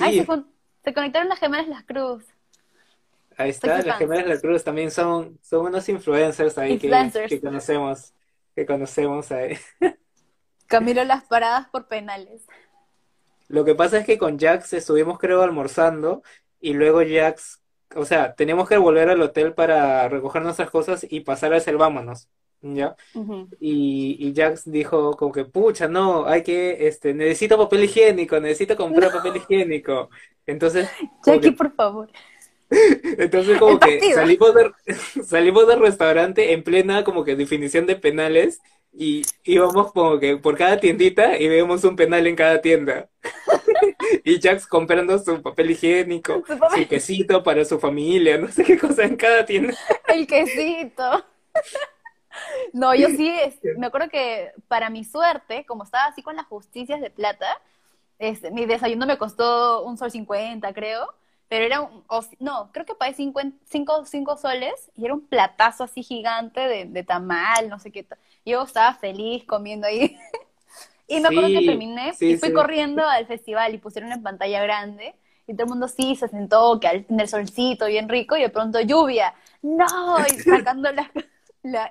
[0.00, 0.26] Ay,
[0.84, 2.24] se, conectaron las gemelas Las Cruz.
[3.36, 6.88] Ahí está, las gemelas Las Cruz también son, son unos influencers ahí Que,
[7.28, 8.12] que conocemos,
[8.54, 9.56] que conocemos ahí.
[10.66, 12.42] Camilo las paradas por penales.
[13.48, 16.22] Lo que pasa es que con Jax estuvimos creo almorzando
[16.60, 17.60] y luego Jax,
[17.94, 21.76] o sea, tenemos que volver al hotel para recoger nuestras cosas y pasar a hacer
[21.76, 22.28] vámonos.
[22.60, 22.96] ¿ya?
[23.60, 28.76] y, y Jax dijo como que, pucha, no, hay que, este, necesito papel higiénico, necesito
[28.76, 30.10] comprar papel higiénico.
[30.46, 30.88] Entonces...
[31.24, 32.08] Jackie, por favor.
[32.70, 34.72] Entonces como que salimos, de,
[35.24, 38.60] salimos del restaurante en plena como que definición de penales
[38.92, 43.08] y íbamos como que por cada tiendita y vemos un penal en cada tienda.
[44.24, 49.04] Y Jax comprando su papel higiénico, su quesito para su familia, no sé qué cosa
[49.04, 49.74] en cada tienda.
[50.06, 51.24] El quesito.
[52.72, 53.32] No, yo sí,
[53.76, 57.46] me acuerdo que para mi suerte, como estaba así con las justicias de plata,
[58.18, 61.12] este, mi desayuno me costó un sol cincuenta, creo,
[61.48, 62.04] pero era un,
[62.38, 67.02] no, creo que pagué cinco, cinco, soles y era un platazo así gigante de, de
[67.04, 68.06] tamal, no sé qué.
[68.44, 70.16] Yo estaba feliz comiendo ahí.
[71.08, 75.14] y me acuerdo que terminé y fui corriendo al festival y pusieron una pantalla grande
[75.48, 78.50] y todo el mundo sí se sentó, que al tener solcito bien rico y de
[78.50, 79.34] pronto lluvia.
[79.62, 81.10] No, y sacando la,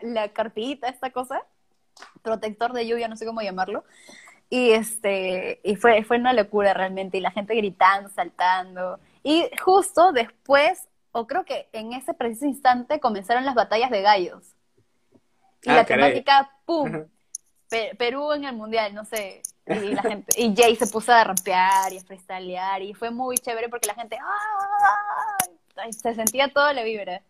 [0.03, 1.41] la carpita, esta cosa,
[2.21, 3.83] protector de lluvia, no sé cómo llamarlo.
[4.49, 8.99] Y este, y fue, fue una locura realmente, y la gente gritando, saltando.
[9.23, 14.55] Y justo después, o creo que en ese preciso instante, comenzaron las batallas de gallos.
[15.63, 17.07] Y ah, la temática, ¡pum!
[17.97, 19.41] Perú en el mundial, no sé.
[19.65, 23.37] Y la gente, y Jay se puso a rapear y a freestylear, y fue muy
[23.37, 24.17] chévere porque la gente,
[25.75, 25.91] ¡ay!
[25.93, 27.21] Se sentía todo la vibra.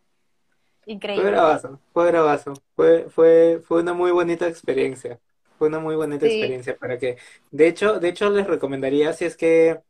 [0.86, 1.24] Increíble.
[1.24, 2.54] Fue bravazo, fue bravazo.
[2.76, 5.20] Fue, fue, fue una muy bonita experiencia.
[5.58, 7.18] Fue una muy bonita experiencia para que,
[7.52, 9.82] de hecho, de hecho les recomendaría si es que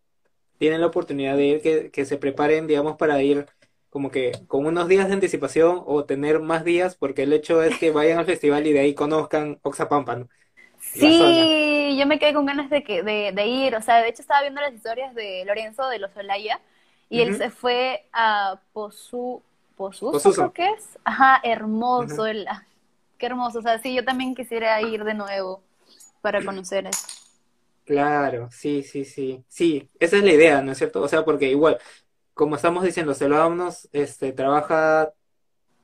[0.57, 3.45] tienen la oportunidad de ir, que, que se preparen, digamos, para ir
[3.89, 7.77] como que con unos días de anticipación o tener más días, porque el hecho es
[7.77, 10.27] que vayan al festival y de ahí conozcan Oxapampa,
[10.79, 14.21] Sí, yo me quedé con ganas de, que, de, de, ir, o sea, de hecho
[14.21, 16.59] estaba viendo las historias de Lorenzo de los Olaya
[17.09, 19.41] y él se fue a Pozú,
[19.75, 20.97] Posuso, qué es.
[21.03, 22.25] Ajá, hermoso.
[22.25, 22.65] el, ah,
[23.17, 23.59] qué hermoso.
[23.59, 25.61] O sea, sí, yo también quisiera ir de nuevo
[26.21, 27.07] para conocer eso.
[27.85, 29.43] Claro, sí, sí, sí.
[29.47, 31.01] Sí, esa es la idea, ¿no es cierto?
[31.01, 31.77] O sea, porque igual,
[32.37, 35.11] como estamos diciendo, Celoamnos este, trabaja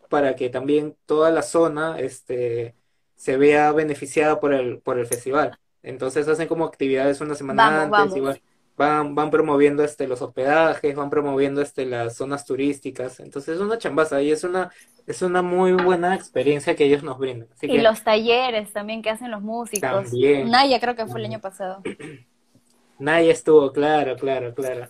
[0.09, 2.75] para que también toda la zona este,
[3.15, 5.59] se vea beneficiada por el, por el festival.
[5.81, 8.41] Entonces hacen como actividades una semana antes, igual
[8.75, 13.19] van, van promoviendo este, los hospedajes, van promoviendo este, las zonas turísticas.
[13.19, 14.71] Entonces es una chambaza y es una,
[15.05, 17.49] es una muy buena experiencia que ellos nos brindan.
[17.61, 20.09] y los talleres también que hacen los músicos.
[20.09, 20.49] También.
[20.49, 21.81] Naya creo que fue el año pasado.
[22.99, 24.87] Naya estuvo, claro, claro, claro.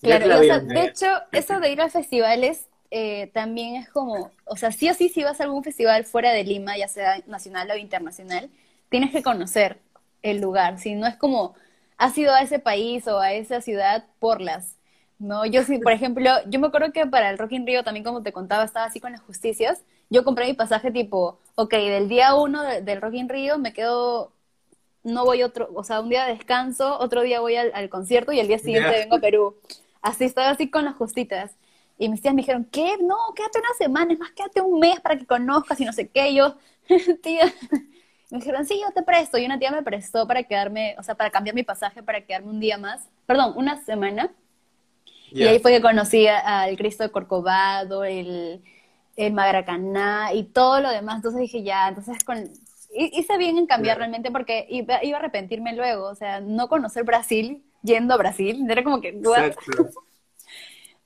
[0.00, 4.88] Claro, de hecho, eso de ir a festivales eh, también es como, o sea, sí
[4.88, 8.50] o sí, si vas a algún festival fuera de Lima, ya sea nacional o internacional,
[8.88, 9.78] tienes que conocer
[10.22, 11.54] el lugar, si no es como,
[11.98, 14.76] has ido a ese país o a esa ciudad por las,
[15.18, 15.44] ¿no?
[15.44, 18.22] Yo sí, por ejemplo, yo me acuerdo que para el Rock in Rio también, como
[18.22, 22.34] te contaba, estaba así con las justicias, yo compré mi pasaje tipo, ok, del día
[22.34, 24.32] uno del Rock in Rio me quedo,
[25.04, 28.48] no voy otro, o sea, un día descanso, otro día voy al, concierto y el
[28.48, 29.56] día siguiente vengo a Perú.
[30.02, 31.56] Así, estaba así con las justitas.
[31.98, 32.96] Y mis tías me dijeron, ¿qué?
[33.00, 36.08] No, quédate una semana, es más, quédate un mes para que conozcas y no sé
[36.08, 36.30] qué.
[36.30, 36.56] Y yo,
[37.22, 37.52] tía,
[38.30, 39.36] me dijeron, sí, yo te presto.
[39.38, 42.50] Y una tía me prestó para quedarme, o sea, para cambiar mi pasaje, para quedarme
[42.50, 43.08] un día más.
[43.26, 44.30] Perdón, una semana.
[45.30, 48.62] Y ahí fue que conocí al Cristo de Corcovado, el,
[49.16, 51.16] el Magaracaná y todo lo demás.
[51.16, 52.50] Entonces dije, ya, entonces con,
[52.94, 56.06] hice bien en cambiar realmente porque iba, iba, a arrepentirme luego.
[56.06, 58.64] O sea, no conocer Brasil yendo a Brasil.
[58.68, 59.18] Era como que,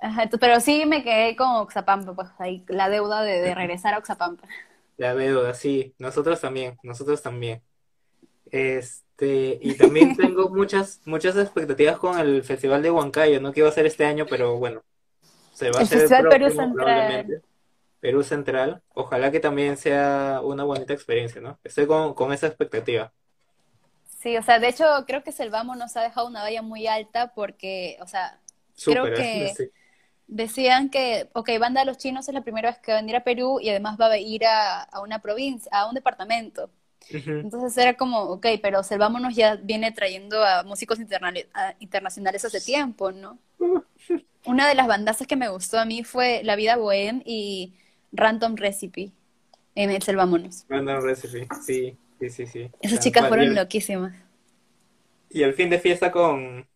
[0.01, 3.99] Ajá, pero sí me quedé con Oxapampa, pues ahí la deuda de, de regresar a
[3.99, 4.49] Oxapampa.
[4.97, 7.63] La deuda, sí, nosotros también, nosotros también.
[8.51, 13.69] Este, y también tengo muchas, muchas expectativas con el Festival de Huancayo, no que iba
[13.69, 14.83] a ser este año, pero bueno,
[15.53, 17.43] se va a hacer el Perú Central.
[18.01, 21.61] Perú Central, ojalá que también sea una bonita experiencia, ¿no?
[21.63, 23.13] Estoy con, con esa expectativa.
[24.23, 27.33] Sí, o sea, de hecho creo que Selvamo nos ha dejado una valla muy alta
[27.35, 28.39] porque, o sea,
[28.85, 29.53] creo que
[30.29, 33.17] decían que, ok, Banda de los Chinos es la primera vez que va a venir
[33.17, 36.71] a Perú y además va a ir a, una provincia, a un departamento.
[37.11, 43.39] Entonces era como, ok, pero Selvámonos ya viene trayendo a músicos internacionales hace tiempo, ¿no?
[44.47, 47.75] Una de las bandazas que me gustó a mí fue La Vida Bohem y
[48.13, 49.11] Random Recipe
[49.75, 50.65] en el Selvámonos.
[50.69, 51.97] Random Recipe, sí,
[52.31, 52.71] sí, sí, sí.
[52.81, 54.15] Esas chicas fueron loquísimas.
[55.31, 56.67] Y el fin de fiesta con...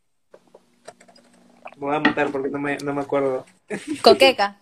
[1.77, 3.45] voy a matar porque no me, no me acuerdo.
[4.03, 4.59] Coqueca.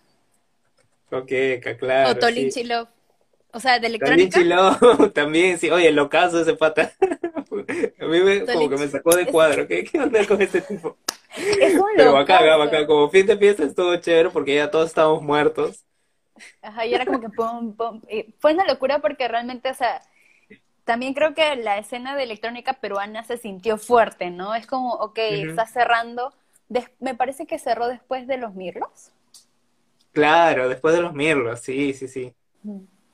[1.08, 2.10] Coqueca, claro.
[2.10, 2.64] O Tolinchi sí.
[2.64, 2.88] Love.
[3.52, 4.38] O sea, de electrónica.
[4.38, 5.70] Tolinchi Love también, sí.
[5.70, 6.92] Oye, el ocaso ese pata.
[8.00, 9.66] A mí me, como que me sacó de cuadro.
[9.68, 10.96] ¿Qué, qué onda con este tipo?
[11.36, 12.58] Es un Pero bacán, locazo.
[12.58, 12.86] bacán.
[12.86, 15.84] Como fin de fiesta estuvo chévere porque ya todos estábamos muertos.
[16.62, 18.02] Ajá, y era como que pum, pum.
[18.10, 20.02] y fue una locura porque realmente, o sea,
[20.84, 24.54] también creo que la escena de electrónica peruana se sintió fuerte, ¿no?
[24.54, 26.32] Es como, ok, está cerrando.
[26.68, 29.12] Des- me parece que cerró después de los Mirlos.
[30.12, 32.34] Claro, después de los mirlos, sí, sí, sí.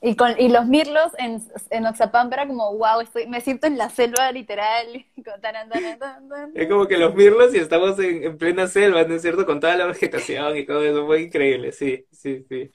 [0.03, 3.77] Y, con, y los Mirlos en, en Oxapampa era como, wow, estoy, me siento en
[3.77, 5.05] la selva literal.
[6.53, 9.47] Es como que los mirlos y estamos en, en plena selva, ¿no es cierto?
[9.47, 12.73] Con toda la vegetación y todo eso, fue increíble, sí, sí, sí.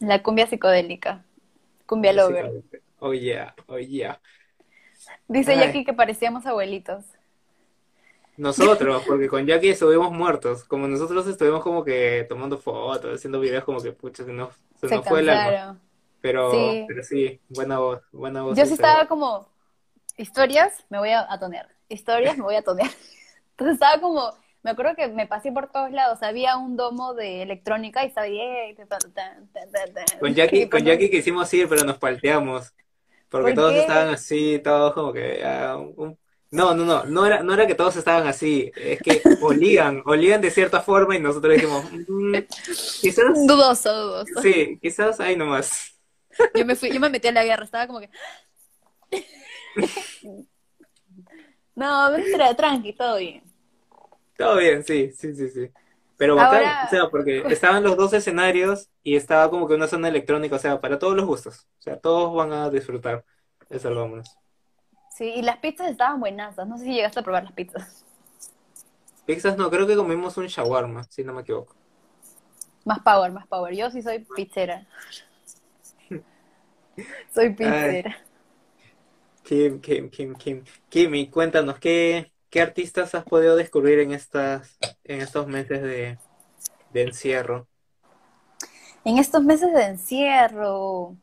[0.00, 1.24] La cumbia psicodélica.
[1.86, 2.52] Cumbia lover.
[3.04, 4.20] Oh yeah, oh yeah.
[5.26, 5.58] Dice Ay.
[5.58, 7.04] Jackie que parecíamos abuelitos.
[8.36, 13.64] Nosotros, porque con Jackie estuvimos muertos, como nosotros estuvimos como que tomando fotos, haciendo videos
[13.64, 15.80] como que pucha, se nos, se Se nos fue el alma.
[16.20, 16.84] Pero Sí.
[16.86, 18.56] pero sí, buena voz, buena voz.
[18.56, 19.48] Yo sí estaba como,
[20.16, 21.68] historias, me voy a, a tonear.
[21.88, 22.88] Historias, me voy a tonear.
[23.50, 24.32] Entonces estaba como,
[24.62, 26.22] me acuerdo que me pasé por todos lados.
[26.22, 28.28] Había un domo de electrónica y estaba
[29.12, 29.50] tan.
[30.20, 32.72] Con Jackie, con Jackie quisimos ir, pero nos palteamos.
[33.32, 33.78] Porque ¿Por todos qué?
[33.78, 35.44] estaban así, todos como que...
[35.44, 36.18] ah, un-
[36.52, 40.40] No, no, no, no era, no era que todos estaban así, es que olían, olían
[40.42, 42.40] de cierta forma y nosotros dijimos, "Mm,
[43.00, 44.42] quizás, Dudoso, dudoso.
[44.42, 45.98] sí, quizás ahí nomás.
[46.54, 48.10] Yo me fui, yo me metí a la guerra, estaba como que.
[51.74, 53.42] No, mentira, tranqui, todo bien.
[54.36, 55.68] Todo bien, sí, sí, sí, sí.
[56.22, 59.88] Pero bacán, Ahora- o sea, porque estaban los dos escenarios y estaba como que una
[59.88, 61.66] zona electrónica, o sea, para todos los gustos.
[61.80, 63.24] O sea, todos van a disfrutar.
[63.68, 64.38] Eso es lo vámonos.
[65.10, 66.68] Sí, y las pizzas estaban buenazas.
[66.68, 68.04] No sé si llegaste a probar las pizzas.
[69.26, 71.74] Pizzas no, creo que comimos un shawarma, si no me equivoco.
[72.84, 73.74] Más power, más power.
[73.74, 74.86] Yo sí soy pizzera.
[77.34, 78.16] Soy pizzera.
[79.42, 80.64] Kim, Kim, Kim, Kim.
[80.88, 86.18] Kimi, cuéntanos, ¿qué, qué artistas has podido descubrir en estas, en estos meses de,
[86.92, 87.66] de encierro?
[89.04, 91.16] En estos meses de encierro,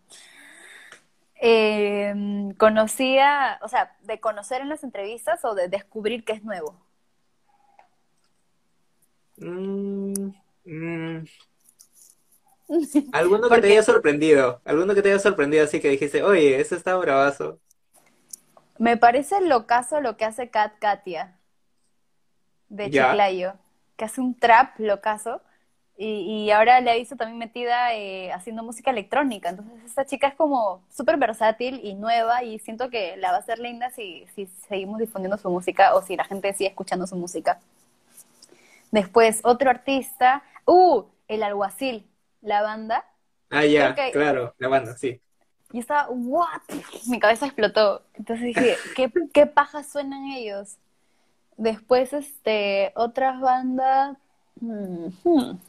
[1.40, 2.14] eh,
[2.58, 6.76] conocía, o sea, de conocer en las entrevistas o de descubrir que es nuevo.
[9.38, 10.32] Mm,
[10.66, 11.26] mm,
[13.14, 16.76] alguno que te haya sorprendido, alguno que te haya sorprendido así que dijiste, oye, ese
[16.76, 17.60] está bravazo.
[18.80, 21.38] Me parece locazo lo que hace Kat Katia
[22.70, 22.90] de.
[22.90, 23.54] Chiclayo,
[23.98, 25.42] que hace un trap locazo
[25.98, 29.50] y, y ahora le he visto también metida eh, haciendo música electrónica.
[29.50, 33.40] Entonces esta chica es como súper versátil y nueva y siento que la va a
[33.40, 37.18] hacer linda si, si seguimos difundiendo su música o si la gente sigue escuchando su
[37.18, 37.60] música.
[38.92, 42.08] Después otro artista, uh, El Alguacil,
[42.42, 43.06] la banda.
[43.50, 45.22] Ah, ya, claro, la banda, sí.
[45.72, 46.61] Y estaba, ¿what?
[47.07, 48.03] Mi cabeza explotó.
[48.13, 50.78] Entonces dije, ¿qué, qué pajas suenan ellos?
[51.57, 54.17] Después, este, otras bandas.
[54.61, 55.59] hmm, hmm.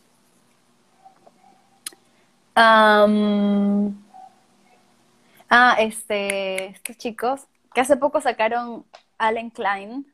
[5.52, 7.40] Ah, este, estos chicos
[7.74, 8.84] que hace poco sacaron
[9.18, 10.06] Allen Klein,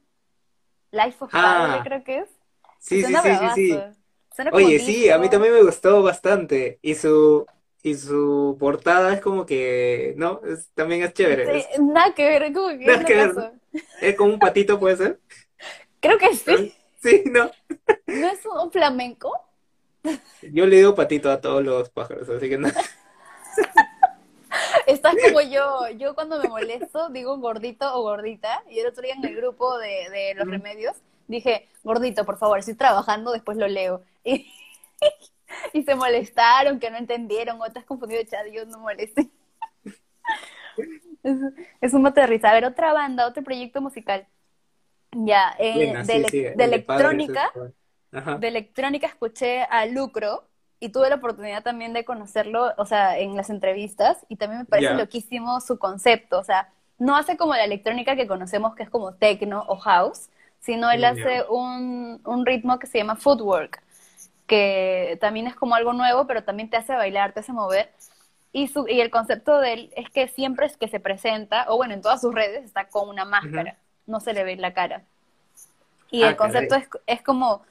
[0.91, 2.29] Life of Ah, creo que es.
[2.79, 3.79] Sí, sí, sí, sí, sí.
[4.53, 6.79] Oye, sí, a mí también me gustó bastante.
[6.83, 7.47] Y su,
[7.87, 10.41] y su portada es como que, ¿no?
[10.45, 11.63] Es, también es chévere.
[11.63, 13.53] Sí, Es, nada que ver, como que Nada es que ver, locazo.
[14.01, 15.21] es como un patito, ¿puede ser?
[16.01, 16.75] Creo que sí.
[17.01, 17.49] Sí, ¿no?
[18.09, 19.33] ¿No es un flamenco?
[20.43, 22.69] Yo le digo patito a todos los pájaros, así que no.
[24.87, 25.89] Estás como yo.
[25.97, 28.65] Yo cuando me molesto digo gordito o gordita.
[28.69, 30.97] Y el otro día en el grupo de, de los remedios
[31.29, 34.03] dije, gordito, por favor, estoy trabajando, después lo leo.
[34.25, 34.51] Y,
[35.73, 39.31] y se molestaron, que no entendieron, o estás confundido, chat, yo no molesté.
[41.23, 41.39] Es,
[41.81, 42.51] es un mate de risa.
[42.51, 44.27] A ver, otra banda, otro proyecto musical.
[45.13, 47.51] Ya, eh, de, electrónica.
[48.13, 48.37] Ajá.
[48.37, 50.45] De electrónica escuché a Lucro
[50.79, 54.67] y tuve la oportunidad también de conocerlo, o sea, en las entrevistas y también me
[54.67, 58.91] parece loquísimo su concepto, o sea, no hace como la electrónica que conocemos que es
[58.91, 60.29] como techno o house,
[60.61, 63.83] sino él hace un, un ritmo que se llama footwork,
[64.47, 67.93] que también es como algo nuevo, pero también te hace bailar, te hace mover.
[68.53, 71.77] Y, su, y el concepto de él es que siempre es que se presenta, o
[71.77, 75.05] bueno, en todas sus redes está con una máscara, no se le ve la cara.
[76.11, 77.63] Y Ah, el concepto es, es como,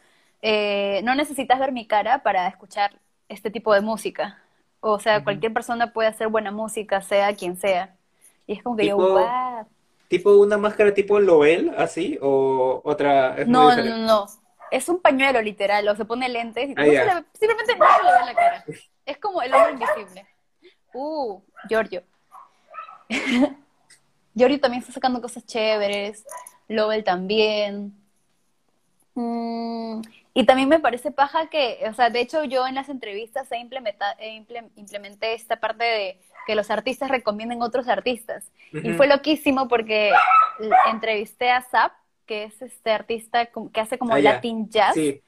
[0.42, 3.00] eh, no necesitas ver mi cara para escuchar
[3.30, 4.42] este tipo de música.
[4.82, 7.96] O sea, cualquier persona puede hacer buena música, sea quien sea.
[8.48, 9.68] Y es como que yo, Tipo- wow.
[10.08, 12.18] ¿Tipo una máscara tipo Loel, así?
[12.22, 13.36] ¿O otra?
[13.38, 14.26] Es no, no, no, no.
[14.72, 18.26] Es un pañuelo literal, o se pone lentes y ah, simplemente no se le ve
[18.26, 18.66] la cara.
[19.06, 20.28] Es como el hombre invisible.
[20.94, 22.04] Uh, Giorgio.
[24.34, 26.26] Giorgio también está sacando cosas chéveres.
[26.68, 27.94] Lobel también.
[29.14, 30.02] Mm,
[30.34, 33.60] y también me parece paja que, o sea, de hecho yo en las entrevistas he,
[34.76, 38.52] implementé esta parte de que los artistas recomienden otros artistas.
[38.72, 40.12] Y fue loquísimo porque
[40.92, 41.94] entrevisté a Zap,
[42.26, 44.96] que es este artista que hace como ah, Latin Jazz.
[44.96, 45.22] Sí.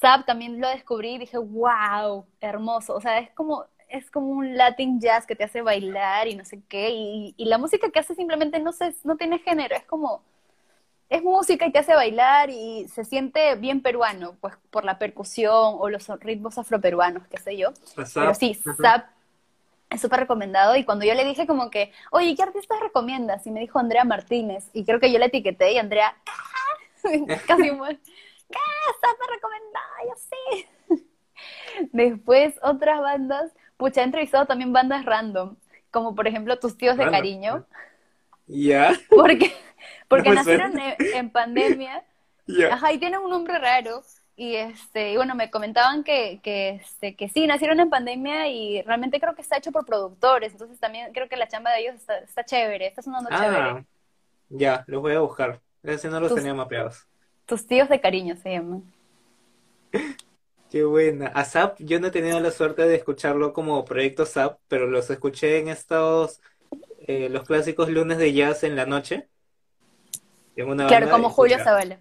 [0.00, 2.94] Zap también lo descubrí y dije, wow, hermoso.
[2.94, 6.44] O sea, es como, es como un Latin Jazz que te hace bailar y no
[6.44, 6.90] sé qué.
[6.90, 10.22] Y, y la música que hace simplemente no, se, no tiene género, es como
[11.10, 15.74] es música y te hace bailar y se siente bien peruano, pues por la percusión
[15.78, 17.72] o los ritmos afroperuanos, qué sé yo.
[18.14, 19.08] Pero sí, Zap
[19.90, 23.46] es súper recomendado y cuando yo le dije como que, oye, ¿qué artistas recomiendas?
[23.46, 26.16] Y me dijo Andrea Martínez y creo que yo le etiqueté y Andrea,
[27.46, 27.98] casi muere,
[28.50, 28.58] ¿qué?
[29.00, 31.06] Zap me recomendaba, yo sí.
[31.92, 35.56] Después otras bandas, pucha, he entrevistado también bandas random,
[35.90, 37.66] como por ejemplo Tus Tíos de Cariño.
[38.46, 38.92] ¿Ya?
[39.08, 39.52] Porque
[40.08, 42.04] porque nacieron en, pandemia.
[42.70, 44.02] Ajá, y tienen un nombre raro.
[44.40, 48.80] Y este, y bueno, me comentaban que, que, este, que sí, nacieron en pandemia y
[48.80, 50.52] realmente creo que está hecho por productores.
[50.52, 53.84] Entonces también creo que la chamba de ellos está, está chévere, está sonando ah, chévere.
[54.48, 55.60] Ya, los voy a buscar.
[55.82, 57.06] Ese no los tenía mapeados.
[57.44, 58.90] Tus tíos de cariño se llaman.
[60.70, 61.26] Qué buena.
[61.34, 65.10] A Zap, yo no he tenido la suerte de escucharlo como proyecto Zap, pero los
[65.10, 66.40] escuché en estos,
[67.00, 69.28] eh, los clásicos lunes de jazz en la noche
[70.88, 71.98] claro, como Julio Zavala.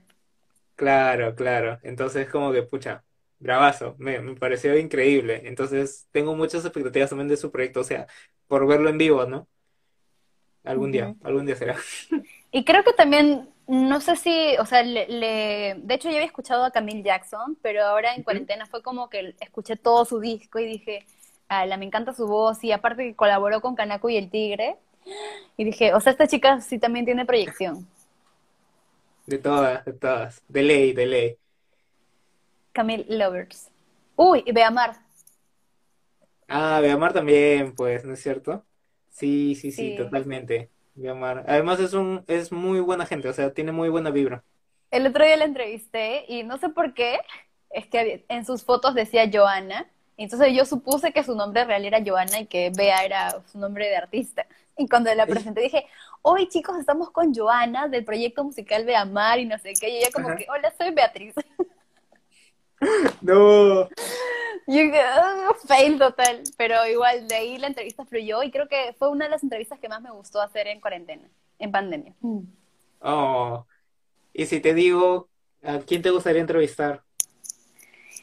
[0.80, 1.78] Claro, claro.
[1.84, 3.04] Entonces, como que, pucha,
[3.38, 5.42] bravazo, me, me, pareció increíble.
[5.44, 8.08] Entonces, tengo muchas expectativas también de su proyecto, o sea,
[8.48, 9.46] por verlo en vivo, ¿no?
[10.64, 11.76] Algún día, algún día será.
[12.52, 16.64] Y creo que también, no sé si, o sea, le, de hecho yo había escuchado
[16.64, 20.66] a Camille Jackson, pero ahora en cuarentena fue como que escuché todo su disco y
[20.66, 21.06] dije,
[21.50, 24.78] la me encanta su voz y aparte que colaboró con Kanako y el Tigre.
[25.58, 27.86] Y dije, o sea, esta chica sí también tiene proyección.
[29.30, 30.42] De todas, de todas.
[30.48, 31.38] De ley, de ley.
[32.72, 33.70] Camille Lovers.
[34.16, 34.96] Uy, y Beamar.
[36.48, 38.66] Ah, Beamar también, pues, ¿no es cierto?
[39.12, 40.72] Sí, sí, sí, totalmente.
[40.96, 41.46] Beamar.
[41.48, 44.44] Además es un, es muy buena gente, o sea, tiene muy buena vibra.
[44.90, 47.20] El otro día la entrevisté y no sé por qué,
[47.70, 52.04] es que en sus fotos decía Joana, entonces yo supuse que su nombre real era
[52.04, 54.48] Joana y que Bea era su nombre de artista.
[54.76, 55.86] Y cuando la presenté dije,
[56.22, 59.90] hoy chicos estamos con Joana del proyecto musical de Amar y no sé qué.
[59.90, 61.34] Y ella como que, hola, soy Beatriz.
[63.22, 63.90] No.
[64.72, 66.44] Uh, fail total.
[66.56, 69.80] Pero igual de ahí la entrevista fluyó y creo que fue una de las entrevistas
[69.80, 72.14] que más me gustó hacer en cuarentena, en pandemia.
[73.00, 73.66] Oh.
[74.32, 75.28] Y si te digo,
[75.64, 77.02] ¿a quién te gustaría entrevistar?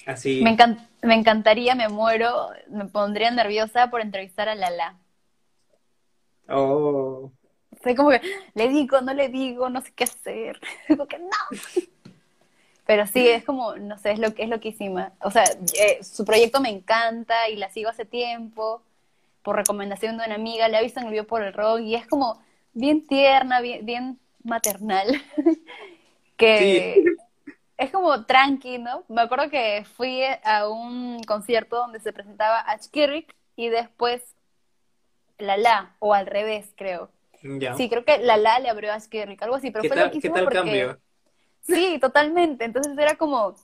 [0.07, 0.41] Así.
[0.41, 0.57] Me,
[1.03, 5.01] me encantaría, me muero, me pondría nerviosa por entrevistar a Lala.
[6.49, 7.33] Oh.
[7.95, 8.21] Como que,
[8.55, 10.61] le digo, no le digo, no sé qué hacer.
[10.89, 11.29] Digo que no.
[12.87, 15.13] Pero sí, es como, no sé, es lo que es loquísima.
[15.21, 15.45] O sea,
[15.79, 18.83] eh, su proyecto me encanta y la sigo hace tiempo,
[19.43, 21.95] por recomendación de una amiga, la he visto en el video por el rock y
[21.95, 22.41] es como
[22.73, 25.21] bien tierna, bien, bien maternal.
[26.37, 27.05] que
[27.77, 29.05] es como tranqui, ¿no?
[29.09, 32.89] Me acuerdo que fui a un concierto donde se presentaba Ash
[33.57, 34.23] y después
[35.39, 37.11] la o al revés, creo.
[37.77, 40.49] Sí, creo que la le abrió a Skerrick, algo así, pero fue tal, ¿Qué tal
[40.49, 40.99] cambio?
[41.63, 42.65] Sí, totalmente.
[42.65, 43.55] Entonces era como.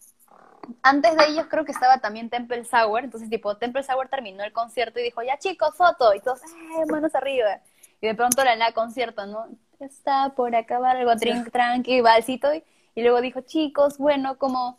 [0.83, 4.53] Antes de ellos creo que estaba también Temple Sour, entonces tipo Temple Sour terminó el
[4.53, 7.61] concierto y dijo, ya chicos, foto, y todos, eh, manos arriba.
[8.01, 9.49] Y de pronto la la concierto, ¿no?
[9.81, 11.13] Está por acabar algo
[11.53, 12.63] tranqui, balsito, y,
[12.95, 14.79] y luego dijo, chicos, bueno, como,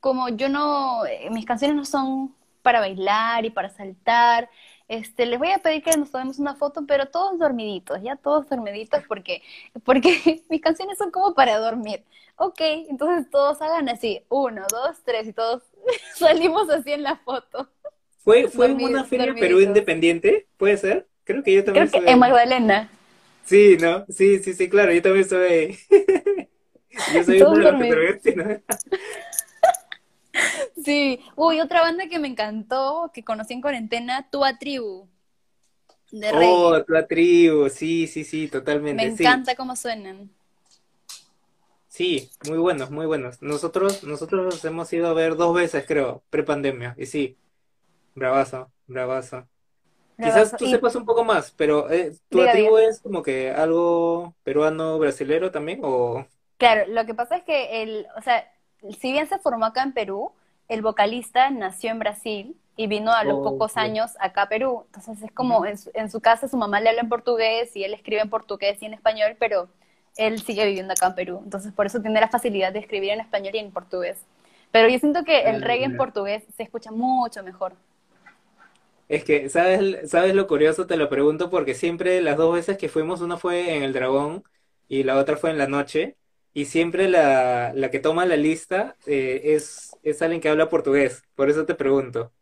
[0.00, 4.50] como yo no, eh, mis canciones no son para bailar y para saltar,
[4.92, 8.46] este, les voy a pedir que nos tomemos una foto, pero todos dormiditos, ya todos
[8.48, 9.42] dormiditos, porque,
[9.84, 12.04] porque mis canciones son como para dormir.
[12.36, 15.62] Ok, entonces todos hagan así, uno, dos, tres, y todos
[16.14, 17.70] salimos así en la foto.
[18.18, 20.46] ¿Fue, fue en una feria Perú Independiente?
[20.58, 21.06] ¿Puede ser?
[21.24, 22.90] Creo que yo también Creo que en Magdalena.
[23.46, 24.04] Sí, ¿no?
[24.10, 25.78] Sí, sí, sí, claro, yo también soy...
[27.14, 28.62] yo soy uno de los ¿no?
[30.84, 31.20] Sí.
[31.36, 35.08] Uy, otra banda que me encantó, que conocí en cuarentena, Tua Tribu.
[36.10, 39.02] De oh, Tua Tribu, sí, sí, sí, totalmente.
[39.02, 40.30] Me encanta cómo suenan.
[41.88, 43.42] Sí, muy buenos, muy buenos.
[43.42, 47.36] Nosotros, nosotros hemos ido a ver dos veces, creo, prepandemia, y sí,
[48.14, 49.46] bravazo, bravazo.
[50.16, 54.98] Quizás tú sepas un poco más, pero eh, ¿tu tribu es como que algo peruano,
[54.98, 56.26] brasilero también o...?
[56.58, 58.50] Claro, lo que pasa es que, el, o sea,
[59.00, 60.32] si bien se formó acá en Perú,
[60.72, 64.84] el vocalista nació en Brasil y vino a los pocos años acá a Perú.
[64.86, 67.92] Entonces es como en, en, su casa su mamá le habla en portugués y él
[67.92, 69.68] escribe en portugués y en español, pero
[70.16, 71.40] él sigue viviendo acá en Perú.
[71.44, 74.18] Entonces por eso tiene la facilidad de escribir en español y en portugués.
[74.70, 77.74] Pero yo siento que el reggae en portugués se escucha mucho mejor.
[79.08, 80.86] Es que, ¿sabes, ¿sabes lo curioso?
[80.86, 84.42] Te lo pregunto porque siempre las dos veces que fuimos, una fue en el Dragón
[84.88, 86.16] y la otra fue en la noche,
[86.54, 91.22] y siempre la, la que toma la lista eh, es, es alguien que habla portugués,
[91.34, 92.32] por eso te pregunto.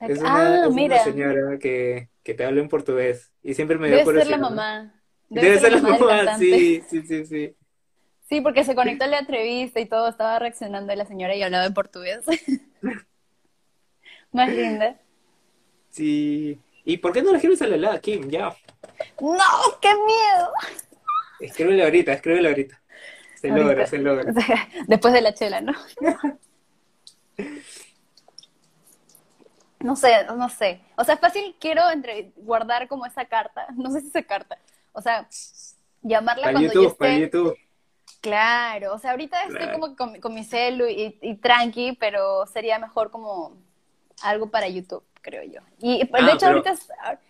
[0.00, 1.02] Es una, ah, mira.
[1.04, 4.94] señora que, que, te habla en portugués y siempre me dio Debe ser la mamá.
[5.28, 7.54] Debe, ser, la mamá, sí, sí, sí, sí.
[8.28, 11.66] Sí, porque se conectó a la entrevista y todo, estaba reaccionando la señora y hablaba
[11.66, 12.20] en portugués.
[14.32, 14.96] Más linda.
[15.90, 16.58] Sí.
[16.84, 18.28] ¿Y por qué no le escribes a la Kim?
[18.28, 18.54] Ya.
[19.20, 19.38] ¡No!
[19.80, 20.50] ¡Qué miedo!
[21.40, 22.80] Escríbele ahorita, escríbele ahorita.
[23.48, 24.32] Se logra, se logra.
[24.86, 25.72] Después de la chela, ¿no?
[29.78, 30.80] No sé, no sé.
[30.96, 33.66] O sea, es fácil, quiero entre, guardar como esa carta.
[33.76, 34.58] No sé si esa carta.
[34.92, 35.28] O sea,
[36.02, 36.98] llamarla cuando YouTube, yo esté...
[36.98, 37.56] Para YouTube.
[38.20, 43.10] Claro, o sea, ahorita estoy como con, mi celu y, y, tranqui, pero sería mejor
[43.12, 43.52] como
[44.22, 45.60] algo para YouTube, creo yo.
[45.78, 46.74] Y de ah, hecho ahorita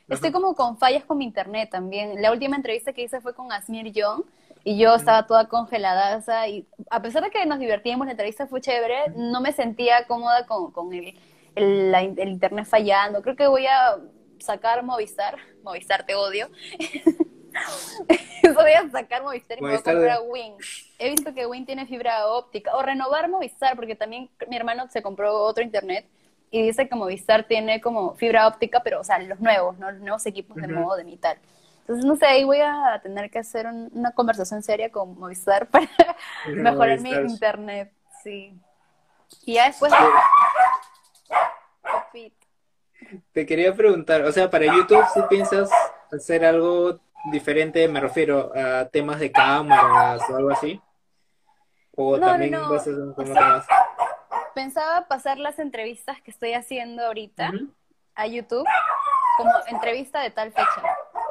[0.08, 2.22] estoy como con fallas con mi internet también.
[2.22, 4.22] La última entrevista que hice fue con Asmir Young
[4.66, 8.10] y yo estaba toda congelada, o sea, y a pesar de que nos divertíamos, la
[8.10, 11.16] entrevista fue chévere, no me sentía cómoda con, con el,
[11.54, 13.22] el, el internet fallando.
[13.22, 13.96] Creo que voy a
[14.40, 16.48] sacar Movistar, Movistar te odio.
[18.54, 20.54] Voy a sacar Movistar y me voy a comprar Win.
[20.98, 22.76] He visto que Win tiene fibra óptica.
[22.76, 26.06] O renovar Movistar, porque también mi hermano se compró otro internet
[26.50, 29.90] y dice que Movistar tiene como fibra óptica, pero, o sea, los nuevos, ¿no?
[29.90, 31.38] Los nuevos equipos de modo de y tal.
[31.86, 35.88] Entonces, no sé, ahí voy a tener que hacer una conversación seria con Movistar para
[36.48, 37.92] mejorar mi internet.
[38.24, 38.52] Sí.
[39.44, 39.92] Y ya después...
[43.30, 45.70] Te quería preguntar, o sea, para YouTube, si piensas
[46.10, 46.98] hacer algo
[47.30, 50.82] diferente, me refiero a temas de cámaras o algo así.
[51.94, 53.64] O también vas a
[54.56, 57.52] Pensaba pasar las entrevistas que estoy haciendo ahorita
[58.16, 58.66] a YouTube
[59.36, 60.82] como entrevista de tal fecha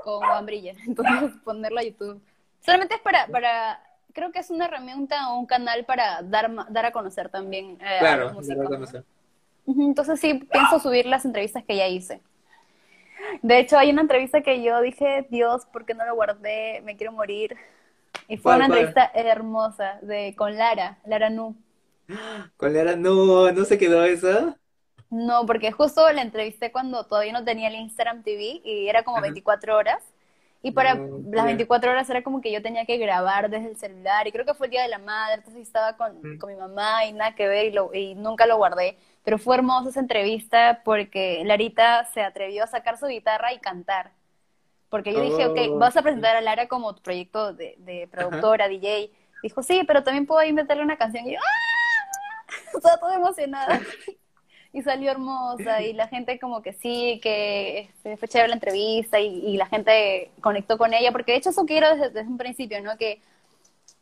[0.05, 0.73] con Juan Brilla.
[0.87, 2.21] Entonces ponerlo a YouTube.
[2.63, 3.81] Solamente es para, para,
[4.13, 7.97] creo que es una herramienta o un canal para dar, dar a conocer también eh,
[7.99, 9.03] claro, dar a conocer.
[9.67, 12.21] Entonces sí, pienso subir las entrevistas que ya hice.
[13.41, 16.81] De hecho, hay una entrevista que yo dije, Dios, ¿por qué no lo guardé?
[16.85, 17.55] Me quiero morir.
[18.27, 21.55] Y fue una entrevista hermosa de con Lara, Lara Nu.
[22.57, 24.55] Con Lara Nu, ¿no se quedó esa?
[25.09, 29.21] No, porque justo la entrevisté cuando todavía no tenía el Instagram TV y era como
[29.21, 30.03] 24 horas.
[30.61, 34.25] Y para las 24 horas era como que yo tenía que grabar desde el celular
[34.25, 37.05] y creo que fue el Día de la Madre, entonces estaba con, con mi mamá
[37.05, 38.97] y nada que ver y, lo, y nunca lo guardé.
[39.23, 44.11] Pero fue hermosa esa entrevista porque Larita se atrevió a sacar su guitarra y cantar.
[44.89, 45.77] Porque yo dije, ok, oh.
[45.77, 49.11] vas a presentar a Lara como tu proyecto de, productora, DJ.
[49.43, 51.27] Dijo, sí, pero también puedo ahí meterle una canción.
[51.27, 52.55] Y yo, ¡ah!
[52.75, 53.81] Estaba toda emocionada.
[54.75, 59.19] y salió hermosa y la gente como que sí, que este, fue chévere la entrevista
[59.19, 62.81] y, la gente conectó con ella, porque de hecho eso quiero desde, desde un principio,
[62.83, 62.97] ¿no?
[62.97, 63.21] Que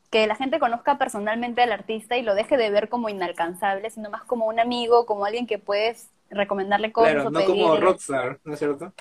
[0.09, 4.11] que la gente conozca personalmente al artista y lo deje de ver como inalcanzable, sino
[4.11, 7.13] más como un amigo, como alguien que puedes recomendarle cosas.
[7.13, 8.93] Claro, no como rockstar, ¿no es cierto?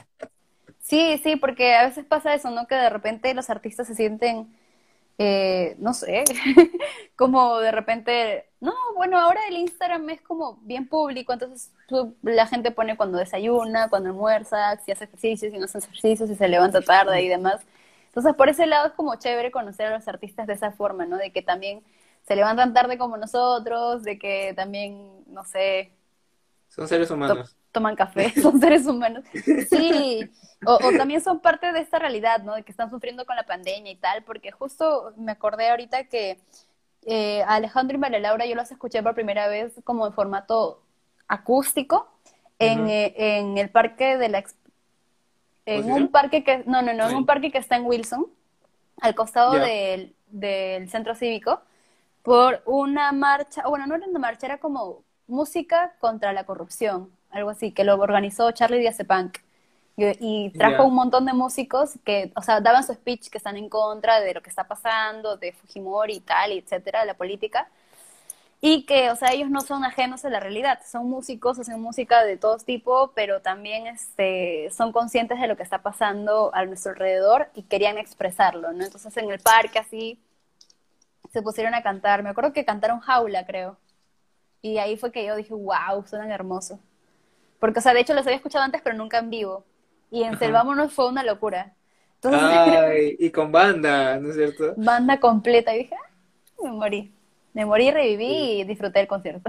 [0.81, 2.67] Sí, sí, porque a veces pasa eso, ¿no?
[2.67, 4.49] Que de repente los artistas se sienten,
[5.25, 6.25] eh, no sé,
[7.17, 11.71] como de repente, no, bueno, ahora el Instagram es como bien público, entonces
[12.23, 16.35] la gente pone cuando desayuna, cuando almuerza, si hace ejercicios, si no hace ejercicios, si
[16.35, 17.61] se levanta tarde y demás.
[18.07, 21.17] Entonces, por ese lado es como chévere conocer a los artistas de esa forma, ¿no?
[21.19, 21.85] De que también
[22.27, 25.93] se levantan tarde como nosotros, de que también, no sé...
[26.69, 27.57] Son seres humanos.
[27.73, 29.25] Toman café, son seres humanos.
[29.69, 30.31] Sí,
[30.65, 32.55] o, también son parte de esta realidad, ¿no?
[32.55, 36.39] De que están sufriendo con la pandemia y tal, porque justo me acordé ahorita que
[37.07, 40.83] eh, Alejandro y María Laura yo los escuché por primera vez como en formato
[41.27, 42.09] acústico
[42.59, 44.45] en, eh, en el parque de la
[45.65, 48.27] en un parque que, no, no, no, en un parque que está en Wilson,
[49.01, 51.61] al costado del, del, centro cívico,
[52.23, 57.51] por una marcha, bueno, no era una marcha, era como música contra la corrupción, algo
[57.51, 59.39] así, que lo organizó Charlie Diazepunk.
[59.97, 63.57] Y, y trajo un montón de músicos que, o sea, daban su speech que están
[63.59, 67.15] en contra de lo que está pasando, de Fujimori y tal, y etcétera, de la
[67.15, 67.69] política.
[68.61, 72.25] y que, o sea, ellos no son ajenos a la realidad, son músicos, hacen música
[72.25, 76.93] de todo tipo, pero también este, son conscientes de lo que está pasando a nuestro
[76.93, 78.85] alrededor y querían expresarlo, ¿no?
[78.85, 80.21] Entonces en el parque así
[81.33, 83.77] se pusieron a cantar, me acuerdo que cantaron Jaula, creo,
[84.63, 86.81] y ahí fue que yo dije, wow, suenan hermosos.
[87.63, 89.65] Porque, o sea, de hecho los había escuchado antes, pero nunca en vivo.
[90.11, 91.77] Y en Selvámonos fue una locura.
[92.25, 94.75] Ay, y con banda, ¿no es cierto?
[94.77, 96.11] Banda completa, y dije, ah,
[96.65, 97.15] me morí.
[97.55, 99.49] Me morí, reviví y disfruté el concierto.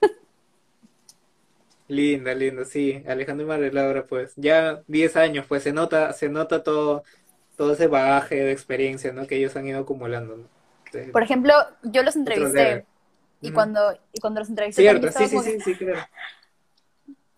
[1.86, 3.04] Linda, linda, sí.
[3.06, 7.04] Alejandro y Laura, pues ya 10 años, pues se nota, se nota todo,
[7.56, 9.28] todo ese bagaje de experiencia, ¿no?
[9.28, 11.12] Que ellos han ido acumulando, ¿no?
[11.12, 12.84] Por ejemplo, yo los entrevisté
[13.40, 16.00] y cuando y cuando los entrevisté Cierto, sí, sí, sí, sí, claro.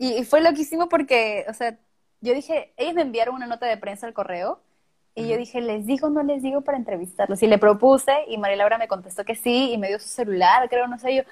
[0.00, 1.78] Y, y fue loquísimo porque, o sea,
[2.22, 4.62] yo dije, ellos me enviaron una nota de prensa al correo
[5.14, 7.42] y yo dije, ¿les digo o no les digo para entrevistarlos?
[7.42, 10.68] Y le propuse y María Laura me contestó que sí y me dio su celular,
[10.70, 11.22] creo, no sé, yo,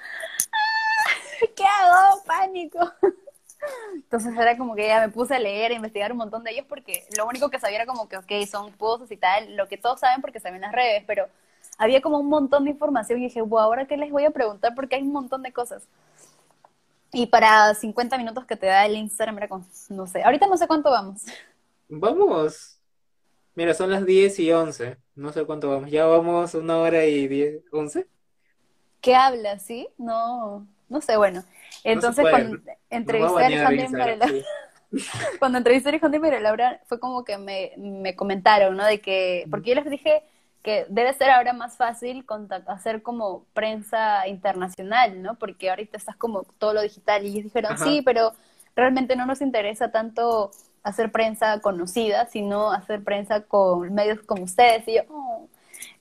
[0.51, 1.47] ¡Ah!
[1.55, 2.23] ¿qué hago?
[2.25, 2.79] Pánico.
[3.95, 6.65] Entonces era como que ya me puse a leer, a investigar un montón de ellos
[6.69, 9.77] porque lo único que sabía era como que, ok, son pozos y tal, lo que
[9.77, 11.27] todos saben porque saben las redes, pero
[11.77, 14.75] había como un montón de información y dije, wow, ¿ahora qué les voy a preguntar?
[14.75, 15.83] Porque hay un montón de cosas.
[17.11, 20.57] Y para 50 minutos que te da el Instagram era con, no sé, ahorita no
[20.57, 21.23] sé cuánto vamos.
[21.87, 22.79] Vamos,
[23.55, 24.97] Mira, son las 10 y 11.
[25.15, 25.91] No sé cuánto vamos.
[25.91, 28.07] Ya vamos una hora y 10, 11.
[29.01, 29.59] ¿Qué habla?
[29.59, 29.89] ¿Sí?
[29.97, 31.43] No, no sé, bueno.
[31.83, 32.57] Entonces, cuando
[32.89, 34.17] entrevisté a Laura,
[35.39, 38.85] cuando entrevisté a y Laura, fue como que me, me comentaron, ¿no?
[38.85, 40.23] De que, porque yo les dije
[40.63, 42.25] que debe ser ahora más fácil
[42.67, 45.35] hacer como prensa internacional, ¿no?
[45.35, 48.33] Porque ahorita estás como todo lo digital y ellos dijeron, sí, pero
[48.75, 50.51] realmente no nos interesa tanto
[50.83, 54.87] hacer prensa conocida, sino hacer prensa con medios como ustedes.
[54.87, 55.47] Y yo, oh,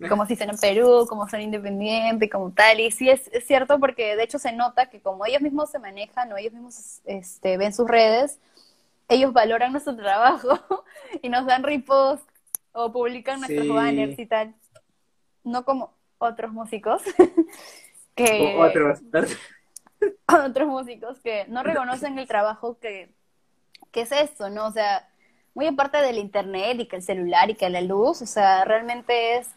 [0.09, 2.81] como si son en Perú, como son independientes, como tal.
[2.81, 6.33] Y sí es, cierto porque de hecho se nota que como ellos mismos se manejan
[6.33, 8.39] o ellos mismos este, ven sus redes,
[9.09, 10.59] ellos valoran nuestro trabajo
[11.23, 12.28] y nos dan repost
[12.81, 14.55] o publican nuestros banners y tal.
[15.43, 17.03] No como otros músicos
[18.15, 18.55] que...
[18.57, 19.01] otros.
[20.47, 23.11] otros músicos que no reconocen el trabajo que
[23.91, 24.49] ¿qué es esto?
[24.49, 24.67] ¿No?
[24.67, 25.09] O sea,
[25.55, 29.39] muy aparte del internet y que el celular y que la luz, o sea, realmente
[29.39, 29.51] es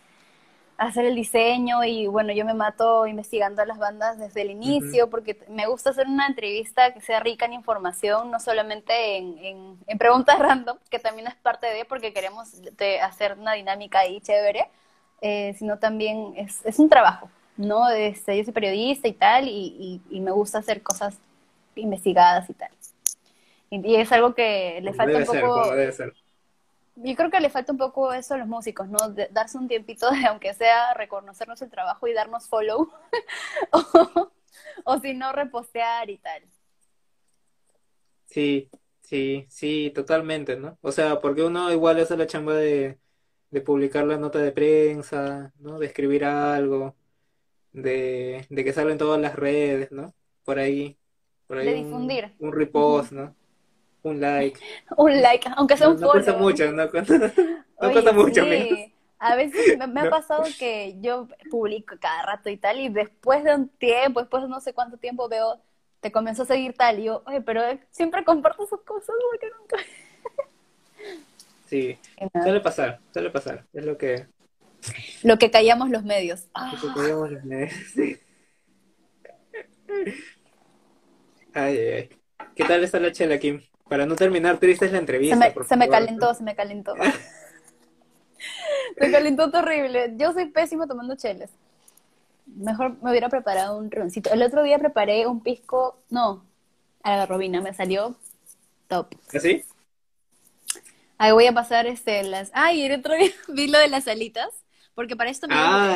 [0.88, 5.10] hacer el diseño y bueno, yo me mato investigando a las bandas desde el inicio
[5.10, 9.98] porque me gusta hacer una entrevista que sea rica en información, no solamente en, en,
[9.98, 12.50] preguntas random, que también es parte de porque queremos
[13.02, 14.68] hacer una dinámica ahí chévere,
[15.22, 17.90] eh, sino también es, es, un trabajo, ¿no?
[17.90, 21.18] Este, yo soy periodista y tal y, y me gusta hacer cosas
[21.76, 22.72] investigadas y tal.
[23.72, 25.76] Y, es algo que le falta un poco...
[25.76, 26.14] debe ser.
[26.96, 28.98] Yo creo que le falta un poco eso a los músicos, ¿no?
[29.32, 32.90] darse un tiempito de, aunque sea, reconocernos el trabajo y darnos follow.
[34.84, 36.44] o, si no, repostear y tal.
[38.26, 38.70] Sí,
[39.02, 40.78] sí, sí, totalmente, ¿no?
[40.82, 43.00] O sea, porque uno igual hace la chamba de,
[43.52, 45.80] de publicar la nota de prensa, ¿no?
[45.80, 46.96] De escribir algo,
[47.74, 50.14] de, de que salga en todas las redes, ¿no?
[50.44, 50.98] Por ahí.
[51.48, 52.34] Por ahí de difundir.
[52.40, 53.36] Un, repost, ¿no?
[54.04, 54.60] Un like.
[54.98, 57.18] Un like, aunque sea un no, no cuesta mucho, no cuesta,
[57.82, 58.44] no cuesta mucho.
[58.44, 58.94] Sí.
[59.20, 63.54] A veces me, ha pasado que yo publico cada rato y tal, y después de
[63.54, 65.62] un tiempo, después de no sé cuánto tiempo veo,
[66.00, 69.78] te comienzo a seguir tal, y yo, oye, pero siempre comparto sus cosas porque nunca...
[71.68, 71.98] Sí,
[72.34, 74.28] suele pasar, suele pasar, es lo que...
[75.24, 76.48] Lo que callamos los medios.
[76.54, 78.20] Lo que callamos los medios, sí.
[81.54, 82.10] Ay, ay, ay.
[82.56, 83.62] ¿Qué tal está la chela, Kim?
[83.92, 85.36] Para no terminar triste es la entrevista.
[85.68, 86.96] Se me, calentó, se me calentó.
[88.98, 90.14] se calentó terrible.
[90.16, 91.50] Yo soy pésimo tomando cheles.
[92.46, 94.32] Mejor me hubiera preparado un roncito.
[94.32, 96.46] El otro día preparé un pisco, no,
[97.04, 98.16] a la robina, me salió
[98.88, 99.14] top.
[99.36, 99.66] ¿Así?
[101.18, 102.50] ¿Ah, Ahí voy a pasar este las.
[102.54, 104.52] Ay, el otro día vi lo de las alitas,
[104.96, 105.56] porque para esto no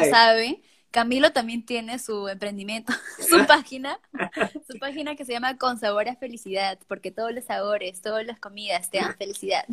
[0.09, 0.61] saben
[0.95, 2.93] Camilo también tiene su emprendimiento,
[3.29, 3.99] su página,
[4.65, 8.39] su página que se llama Con Sabor a Felicidad, porque todos los sabores, todas las
[8.39, 9.65] comidas te dan felicidad.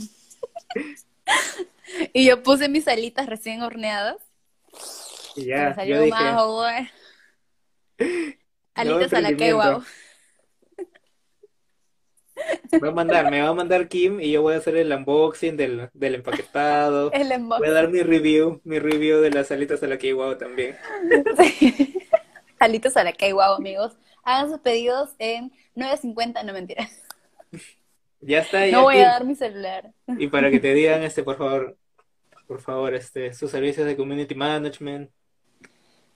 [2.12, 4.16] y yo puse mis alitas recién horneadas.
[5.36, 6.88] Y ya, me salió más
[8.74, 9.84] Alitas a la que guau.
[12.82, 15.56] Va a mandar, me va a mandar Kim y yo voy a hacer el unboxing
[15.56, 17.10] del, del empaquetado.
[17.58, 20.76] Voy a dar mi review, mi review de las alitas a la wow también.
[22.58, 23.96] alitas a la wow, amigos.
[24.24, 26.88] Hagan sus pedidos en 9.50, no mentira.
[28.20, 28.66] Ya está.
[28.66, 29.92] Ya no voy a dar mi celular.
[30.06, 31.76] Y para que te digan, este, por favor,
[32.46, 35.10] por favor, este, sus servicios de community management.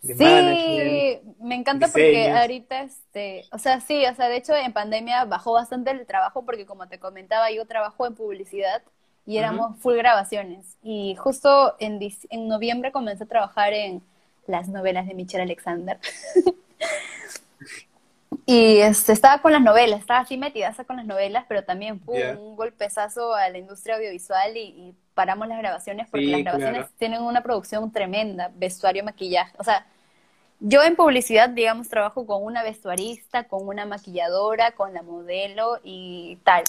[0.07, 5.25] Sí, me encanta porque ahorita, este, o sea, sí, o sea, de hecho en pandemia
[5.25, 8.83] bajó bastante el trabajo porque como te comentaba, yo trabajo en publicidad
[9.27, 10.77] y éramos full grabaciones.
[10.83, 11.99] Y justo en,
[12.31, 14.03] en noviembre comencé a trabajar en
[14.47, 15.99] las novelas de Michelle Alexander.
[18.47, 22.37] y este, estaba con las novelas, estaba así metida con las novelas, pero también fue
[22.37, 27.43] un golpezazo a la industria audiovisual y, paramos las grabaciones porque las grabaciones tienen una
[27.43, 29.87] producción tremenda, vestuario, maquillaje, o sea,
[30.61, 36.37] yo en publicidad, digamos, trabajo con una vestuarista, con una maquilladora, con la modelo y
[36.45, 36.65] tal,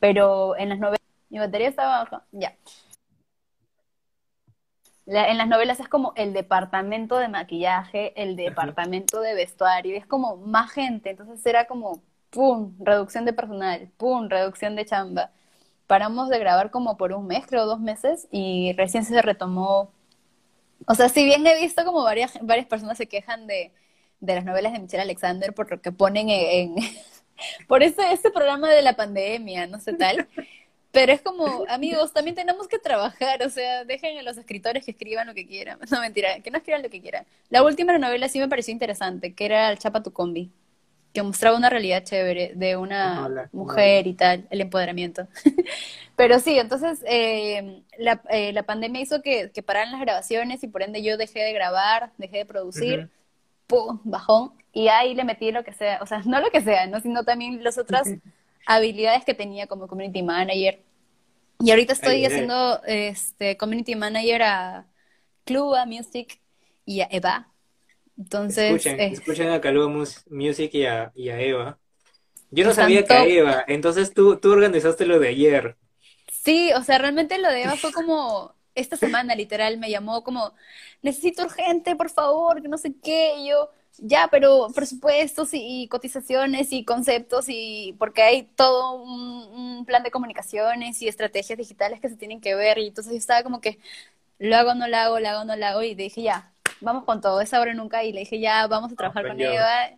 [0.00, 1.00] pero en las novelas,
[1.30, 2.56] mi batería estaba, ya,
[5.06, 10.36] en las novelas es como el departamento de maquillaje, el departamento de vestuario, es como
[10.36, 15.30] más gente, entonces era como, ¡pum!, reducción de personal, ¡pum!, reducción de chamba.
[15.86, 19.90] Paramos de grabar como por un mes, creo, dos meses, y recién se retomó.
[20.86, 23.72] O sea, si bien he visto como varias, varias personas se quejan de,
[24.20, 26.74] de las novelas de Michelle Alexander por lo que ponen en,
[27.68, 30.28] por ese, ese programa de la pandemia, no sé tal.
[30.92, 34.90] Pero es como, amigos, también tenemos que trabajar, o sea, dejen a los escritores que
[34.92, 35.78] escriban lo que quieran.
[35.90, 37.26] No, mentira, que no escriban lo que quieran.
[37.50, 40.52] La última novela sí me pareció interesante, que era El Chapa tu combi,
[41.12, 45.26] que mostraba una realidad chévere de una mujer y tal, el empoderamiento.
[46.16, 50.68] Pero sí, entonces eh, la, eh, la, pandemia hizo que, que, pararan las grabaciones y
[50.68, 53.10] por ende yo dejé de grabar, dejé de producir,
[53.66, 54.00] ¡pum!
[54.04, 57.00] bajón, y ahí le metí lo que sea, o sea, no lo que sea, ¿no?
[57.00, 58.08] sino también las otras
[58.66, 60.82] habilidades que tenía como community manager.
[61.60, 64.86] Y ahorita estoy haciendo este community manager a
[65.44, 66.40] Cluba Music
[66.84, 67.51] y a Eva.
[68.18, 68.70] Entonces.
[68.70, 69.88] Escuchen, eh, escuchen a Cluba
[70.28, 71.78] Music y a, y a Eva.
[72.50, 75.76] Yo no sabía que a Eva, entonces tú, tú organizaste lo de ayer.
[76.30, 80.52] Sí, o sea, realmente lo de Eva fue como esta semana, literal, me llamó como,
[81.02, 86.72] necesito urgente, por favor, que no sé qué, y yo, ya, pero presupuestos y, cotizaciones
[86.72, 92.16] y conceptos y porque hay todo un, plan de comunicaciones y estrategias digitales que se
[92.16, 93.78] tienen que ver y entonces yo estaba como que
[94.38, 96.51] lo hago, no lo hago, lo hago, no lo hago y dije ya,
[96.82, 99.90] vamos con todo, esa hora nunca y le dije ya, vamos a trabajar con Eva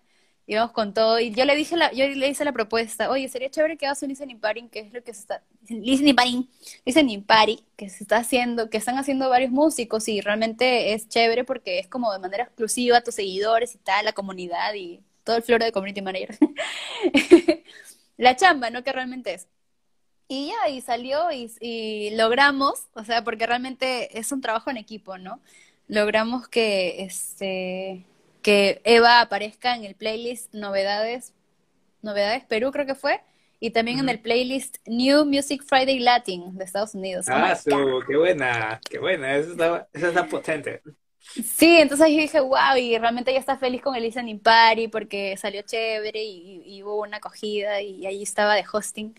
[0.46, 3.28] y vamos con todo y yo le dije la, yo le hice la propuesta, oye,
[3.28, 6.48] sería chévere que hagas un listening party, que es lo que se está, listening party,
[6.84, 11.44] listening party, que se está haciendo, que están haciendo varios músicos y realmente es chévere
[11.44, 15.36] porque es como de manera exclusiva a tus seguidores y tal, la comunidad y todo
[15.36, 16.36] el floro de community manager.
[18.16, 18.84] la chamba, ¿no?
[18.84, 19.48] Que realmente es.
[20.28, 24.78] Y ya, y salió y, y, logramos, o sea, porque realmente es un trabajo en
[24.78, 25.40] equipo, ¿no?
[25.88, 28.04] Logramos que, este,
[28.42, 31.32] que Eva aparezca en el playlist Novedades,
[32.02, 33.20] Novedades Perú creo que fue,
[33.60, 37.26] y también en el playlist New Music Friday Latin de Estados Unidos.
[37.28, 40.82] Ah, oh qué buena, qué buena, eso está, eso está potente.
[41.20, 45.36] Sí, entonces yo dije, wow, y realmente ella está feliz con el listening party porque
[45.38, 49.14] salió chévere y, y, hubo una acogida y ahí estaba de hosting.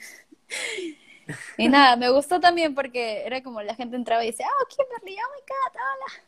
[1.57, 5.17] Y nada, me gustó también porque era como la gente entraba y decía, oh, Kimberly,
[5.19, 5.79] oh my God,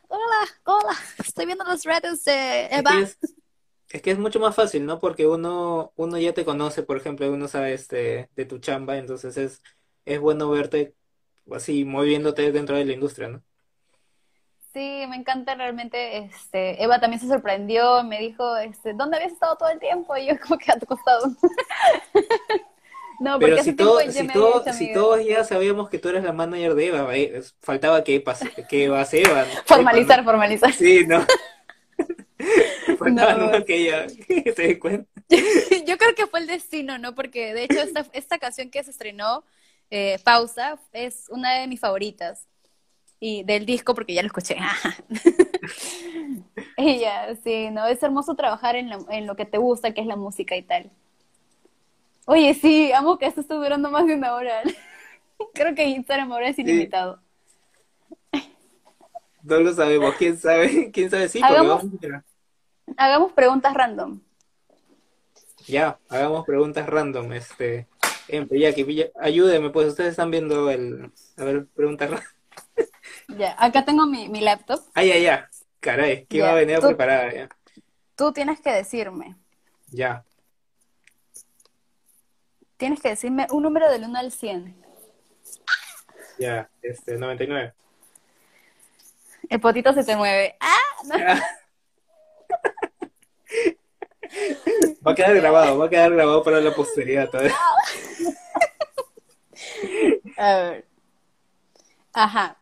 [0.08, 2.92] hola, hola, hola, estoy viendo los retos de Eva.
[3.88, 4.98] Es que es, mucho más fácil, ¿no?
[4.98, 9.36] Porque uno, uno ya te conoce, por ejemplo, uno sabe este, de tu chamba, entonces
[9.38, 9.62] es,
[10.04, 10.94] es bueno verte
[11.52, 13.42] así moviéndote dentro de la industria, ¿no?
[14.74, 16.18] Sí, me encanta realmente.
[16.18, 20.16] Este, Eva también se sorprendió, me dijo, este, ¿dónde habías estado todo el tiempo?
[20.16, 21.30] Y yo como que a tu costado.
[23.20, 26.74] No, Pero si, todo, si, todo, si todos ya sabíamos que tú eres la manager
[26.74, 29.44] de Eva, eh, faltaba que, pase, que Eva se Eva.
[29.64, 30.72] Formalizar, formalizar.
[30.72, 31.24] Sí, no.
[32.98, 33.64] faltaba no.
[33.64, 35.10] que ella se dé cuenta.
[35.28, 37.14] Yo creo que fue el destino, ¿no?
[37.14, 39.44] Porque de hecho esta, esta canción que se estrenó,
[39.90, 42.46] eh, Pausa, es una de mis favoritas.
[43.20, 44.56] Y del disco, porque ya lo escuché.
[46.76, 47.84] y ya, sí, ¿no?
[47.88, 50.92] Es hermoso trabajar en en lo que te gusta, que es la música y tal.
[52.30, 54.60] Oye, sí, amo que esto esté durando más de una hora.
[55.54, 57.22] Creo que Instagram ahora es ilimitado.
[59.42, 61.84] No lo sabemos, quién sabe, quién sabe sí, hagamos,
[62.98, 64.20] hagamos preguntas random.
[65.66, 67.86] Ya, hagamos preguntas random, este,
[68.28, 72.28] ya que ayúdeme, pues ustedes están viendo el, a ver, preguntas random.
[73.38, 74.80] Ya, acá tengo mi, mi laptop.
[74.94, 75.48] Ah, ya, ya,
[75.80, 77.48] caray, que va a venir preparada ya.
[78.16, 79.36] Tú tienes que decirme.
[79.90, 80.24] Ya.
[82.78, 84.74] Tienes que decirme un número del 1 al 100.
[86.38, 87.74] Ya, este, 99.
[89.48, 90.56] El potito se te mueve.
[90.60, 90.78] ¡Ah!
[95.06, 97.56] Va a quedar grabado, va a quedar grabado para la posteridad todavía.
[100.36, 100.86] A ver.
[102.12, 102.60] Ajá.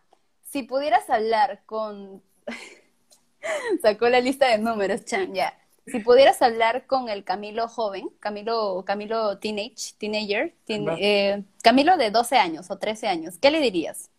[0.49, 2.23] Si pudieras hablar con.
[3.83, 5.53] Sacó la lista de números, Chan, ya.
[5.87, 12.37] Si pudieras hablar con el Camilo joven, Camilo, Camilo teenage, teenager, eh, Camilo de 12
[12.37, 14.11] años o 13 años, ¿qué le dirías?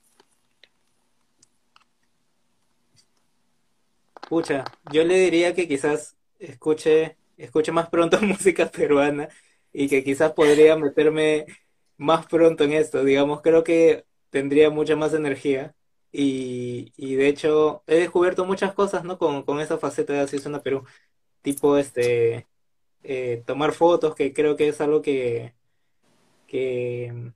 [4.29, 9.29] Pucha, yo le diría que quizás escuche, escuche más pronto música peruana
[9.73, 11.45] y que quizás podría meterme
[11.97, 13.03] más pronto en esto.
[13.03, 15.75] Digamos, creo que tendría mucha más energía
[16.11, 19.17] y, y de hecho he descubierto muchas cosas, ¿no?
[19.17, 20.85] Con, con esa faceta de Así Suena Perú
[21.47, 22.45] tipo este
[23.03, 25.53] eh, tomar fotos, que creo que es algo que,
[26.45, 27.31] que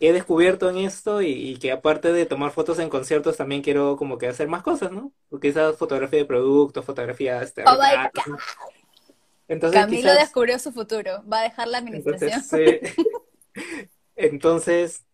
[0.00, 4.16] he descubierto en esto y, que aparte de tomar fotos en conciertos también quiero como
[4.16, 5.12] que hacer más cosas, ¿no?
[5.28, 7.76] Porque esa fotografía de productos, fotografía este, oh
[9.46, 12.40] Entonces, Camilo descubrió su futuro, va a dejar la administración.
[14.16, 15.04] Entonces,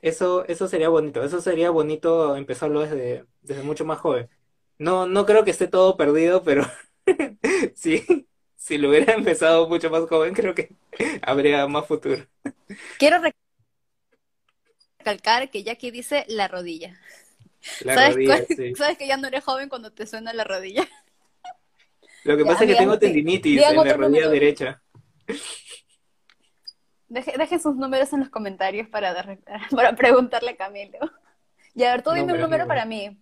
[0.00, 4.30] eso, eso sería bonito, eso sería bonito empezarlo desde, desde mucho más joven.
[4.78, 6.64] No, no creo que esté todo perdido, pero
[7.74, 8.26] sí,
[8.56, 10.70] si lo hubiera empezado mucho más joven, creo que
[11.22, 12.26] habría más futuro.
[12.98, 13.18] Quiero
[14.98, 16.98] recalcar que Jackie dice la rodilla.
[17.82, 18.44] La ¿Sabes, rodilla,
[18.76, 20.86] ¿Sabes que ya no eres joven cuando te suena la rodilla?
[22.24, 24.82] Lo que pasa es que tengo tendinitis en la rodilla derecha.
[27.08, 29.38] Dejen sus números en los comentarios para,
[29.70, 30.98] para preguntarle a Camilo.
[31.74, 33.16] Y a ver, tú dime un número para mí.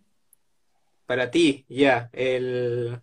[1.04, 2.98] Para ti, ya, el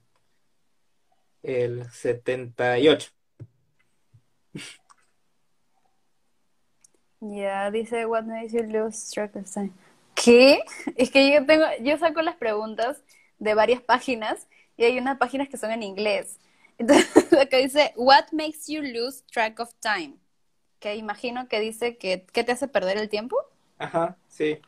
[1.44, 3.12] el 78.
[7.22, 9.72] Ya, dice, what makes you lose track of time?
[10.16, 10.64] ¿Qué?
[10.96, 13.04] Es que yo tengo, yo saco las preguntas
[13.38, 16.40] de varias páginas y hay unas páginas que son en inglés.
[16.80, 20.16] Entonces, acá dice, what makes you lose track of time?
[20.80, 23.38] Que imagino que dice que, ¿qué te hace perder el tiempo?
[23.78, 24.60] Ajá, sí.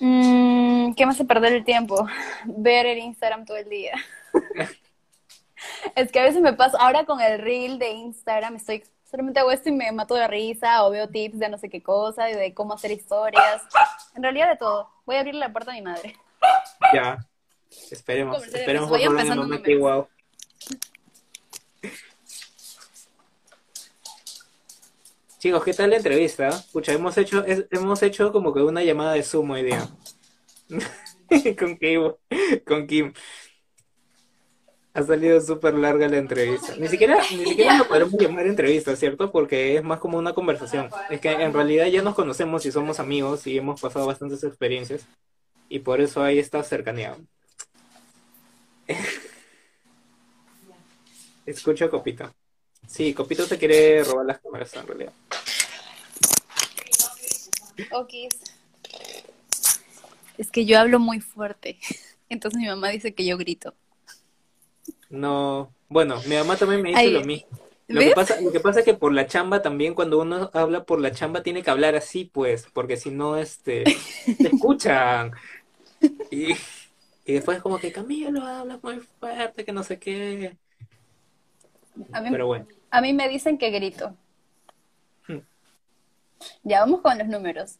[0.00, 2.06] Mm, ¿Qué me hace perder el tiempo?
[2.44, 3.94] Ver el Instagram todo el día.
[5.94, 9.50] es que a veces me pasa, ahora con el reel de Instagram estoy, solamente hago
[9.50, 12.34] esto y me mato de risa o veo tips de no sé qué cosa y
[12.34, 13.62] de cómo hacer historias.
[14.14, 14.90] En realidad de todo.
[15.06, 16.16] Voy a abrir la puerta a mi madre.
[16.92, 17.18] Ya.
[17.90, 20.08] Esperemos, esperemos por un momento
[25.38, 26.50] Chicos, ¿qué tal la entrevista?
[26.72, 29.88] Pucha, hemos hecho, hemos hecho como que una llamada de Zoom hoy día.
[31.58, 32.12] con Kim.
[32.66, 33.12] Con Kim.
[34.94, 36.74] Ha salido súper larga la entrevista.
[36.76, 39.30] Ni siquiera, ni siquiera lo podemos llamar entrevista, ¿cierto?
[39.30, 40.90] Porque es más como una conversación.
[41.08, 45.06] Es que en realidad ya nos conocemos y somos amigos y hemos pasado bastantes experiencias.
[45.68, 47.16] Y por eso hay esta cercanía.
[51.46, 52.34] Escucha a Copito.
[52.88, 55.12] Sí, Copito se quiere robar las cámaras en realidad.
[57.92, 58.12] Ok.
[60.38, 61.78] Es que yo hablo muy fuerte.
[62.30, 63.74] Entonces mi mamá dice que yo grito.
[65.10, 67.48] No, bueno, mi mamá también me dice lo mismo.
[67.88, 70.84] Lo que, pasa, lo que pasa es que por la chamba también, cuando uno habla
[70.84, 75.32] por la chamba, tiene que hablar así, pues, porque si no, este, te escuchan.
[76.30, 76.52] Y,
[77.24, 80.56] y después como que Camilo habla muy fuerte, que no sé qué.
[82.30, 82.66] Pero bueno.
[82.90, 84.14] A mí me dicen que grito.
[85.26, 85.40] Hmm.
[86.62, 87.78] Ya vamos con los números.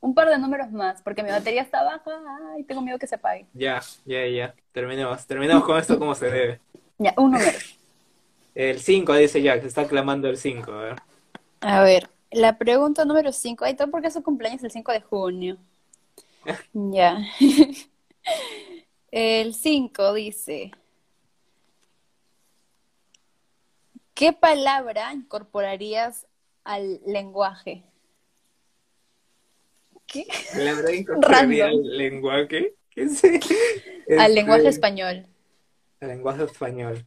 [0.00, 2.20] Un par de números más, porque mi batería está baja
[2.58, 3.46] y tengo miedo que se apague.
[3.54, 4.54] Ya, ya, ya.
[4.72, 5.26] Terminemos.
[5.26, 6.60] Terminemos con esto como se debe.
[6.98, 7.58] Ya, un número.
[8.54, 10.72] El 5, dice Jack, se está clamando el 5.
[10.72, 10.96] A ver.
[11.60, 13.64] A ver, la pregunta número 5.
[13.64, 15.56] Ahí está porque su cumpleaños el 5 de junio.
[16.72, 17.18] ya.
[19.10, 20.72] el 5 dice.
[24.16, 26.26] ¿Qué palabra incorporarías
[26.64, 27.84] al lenguaje?
[30.06, 30.26] ¿Qué?
[30.54, 32.74] Palabra incorporaría al lenguaje.
[32.88, 33.22] ¿Qué es?
[34.18, 35.26] Al lenguaje español.
[36.00, 37.04] Al lenguaje español.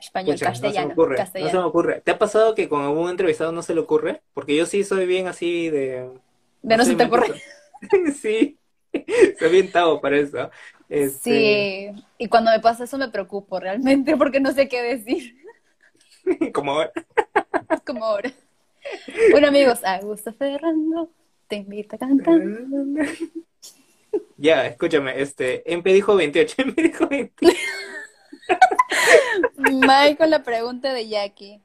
[0.00, 2.00] Español, castellano, no se, no se me ocurre.
[2.00, 4.22] ¿Te ha pasado que con algún entrevistado no se le ocurre?
[4.32, 6.08] Porque yo sí soy bien así de...
[6.62, 7.42] De no, se te ocurre.
[8.18, 8.56] sí,
[9.38, 10.50] soy bien tavo para eso.
[10.88, 11.92] Este...
[11.94, 15.36] Sí, y cuando me pasa eso me preocupo realmente porque no sé qué decir.
[16.52, 16.92] Como ahora.
[17.84, 18.32] Como ahora.
[19.30, 21.10] Bueno amigos, Augusto Ferrando
[21.46, 22.40] te invita a cantar.
[24.36, 27.58] Ya, escúchame, este, Empe dijo 28, Empe dijo 28.
[29.56, 31.60] Michael, la pregunta de Jackie.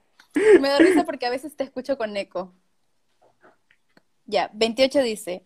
[0.60, 2.52] Me da risa porque a veces te escucho con eco.
[4.26, 5.44] Ya, 28 dice,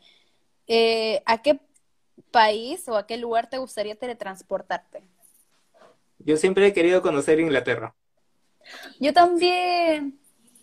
[0.67, 1.59] eh, ¿a qué
[2.31, 5.03] país o a qué lugar te gustaría teletransportarte?
[6.19, 7.95] Yo siempre he querido conocer Inglaterra.
[8.99, 10.19] Yo también.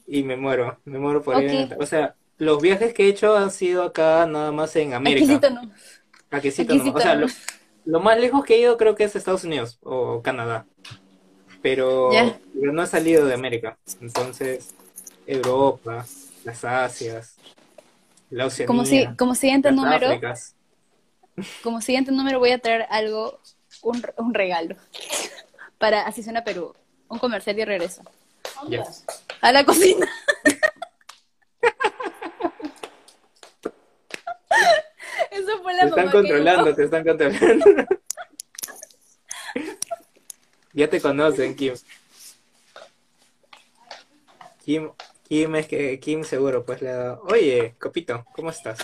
[0.06, 1.76] Y me muero, me muero por ir.
[1.78, 5.24] O sea, los viajes que he hecho han sido acá nada más en América.
[5.24, 5.70] Aquisito no.
[6.30, 6.92] Aquisito, no.
[6.92, 7.20] O sea,
[7.84, 10.66] Lo más lejos que he ido creo que es Estados Unidos o Canadá.
[11.62, 12.10] Pero,
[12.54, 13.78] no he salido de América.
[14.00, 14.74] Entonces,
[15.26, 16.04] Europa,
[16.44, 17.36] las Asias,
[18.28, 20.54] la Oceanía, Como, si, como siguiente las número, Áfricas.
[21.62, 23.40] como siguiente número voy a traer algo,
[23.82, 24.76] un, un regalo
[25.78, 26.74] para Así suena Perú.
[27.08, 28.02] Un comercial y regreso.
[29.40, 30.06] A la cocina.
[35.30, 37.64] Eso fue la Te están que controlando, te están controlando.
[40.72, 41.74] ya te conocen, Kim.
[44.64, 44.90] Kim,
[45.28, 47.22] Kim es que Kim seguro pues le ha dado.
[47.24, 48.78] Oye, Copito, ¿cómo estás?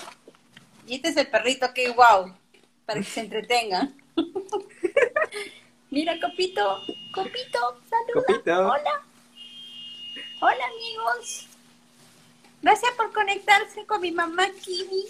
[0.87, 2.35] Y este es el perrito que wow,
[2.85, 3.89] para que se entretenga.
[5.91, 6.81] Mira, Copito,
[7.13, 7.59] Copito,
[7.89, 8.27] saluda.
[8.27, 8.53] Copito.
[8.53, 9.03] Hola.
[10.41, 11.49] Hola, amigos.
[12.63, 15.05] Gracias por conectarse con mi mamá Kimi.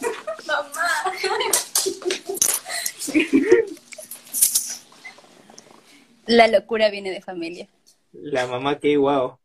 [0.46, 1.12] mamá.
[6.26, 7.66] La locura viene de familia.
[8.12, 9.36] La mamá que wow.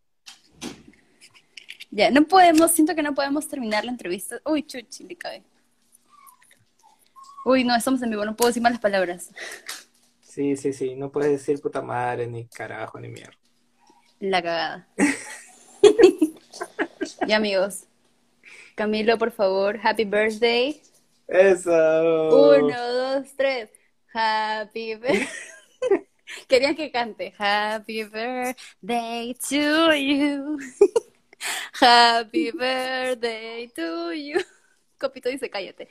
[1.90, 4.40] Ya, no podemos, siento que no podemos terminar la entrevista.
[4.46, 5.42] Uy, chuchi, le cae.
[7.44, 9.32] Uy, no, estamos en vivo, no puedo decir malas palabras.
[10.36, 13.38] Sí, sí, sí, no puedes decir puta madre, ni carajo, ni mierda.
[14.20, 14.86] La cagada.
[17.26, 17.86] ya, amigos.
[18.76, 20.82] Camilo, por favor, happy birthday.
[21.30, 22.58] Eso.
[22.58, 23.70] Uno, dos, tres.
[24.14, 25.26] Happy birthday.
[26.50, 27.34] Querían que cante.
[27.38, 30.60] Happy birthday to you.
[31.80, 34.42] Happy birthday to you.
[35.00, 35.88] Copito dice, cállate.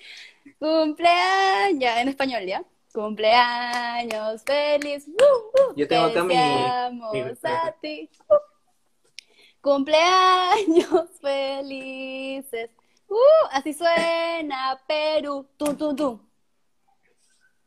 [0.58, 2.62] Cumpleaños, ya, en español, ¿ya?
[2.94, 5.08] Cumpleaños feliz.
[5.08, 5.74] ¡Uh, uh!
[5.74, 6.32] Yo tengo acá mi-
[7.12, 8.08] mi- a ti.
[8.28, 8.34] ¡Uh!
[9.60, 12.70] Cumpleaños felices.
[13.08, 13.16] ¡Uh!
[13.50, 15.44] Así suena Perú.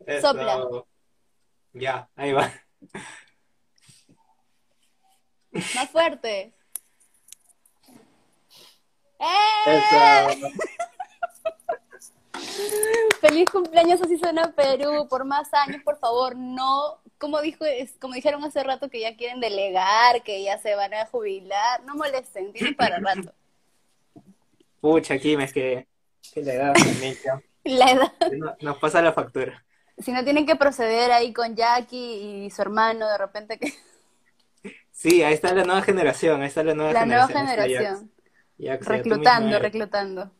[0.05, 0.27] Eso.
[0.29, 0.65] Sopla.
[1.73, 2.49] Ya, ahí va.
[5.51, 6.53] Más fuerte.
[9.19, 9.65] ¡Eh!
[9.65, 10.47] Eso.
[13.21, 15.07] Feliz cumpleaños, así suena Perú.
[15.09, 16.99] Por más años, por favor, no.
[17.17, 17.65] Como dijo,
[17.99, 21.95] como dijeron hace rato que ya quieren delegar, que ya se van a jubilar, no
[21.95, 23.33] molesten, tienen para rato.
[24.79, 25.87] Pucha, Kim, es que,
[26.33, 27.15] que le da también.
[27.63, 28.13] La edad.
[28.33, 29.63] No- Nos pasa la factura.
[29.97, 33.73] Si no tienen que proceder ahí con Jackie y su hermano, de repente que
[34.91, 38.11] Sí, ahí está la nueva generación, ahí está la nueva la generación.
[38.59, 40.31] Jax, Reclutando, reclutando.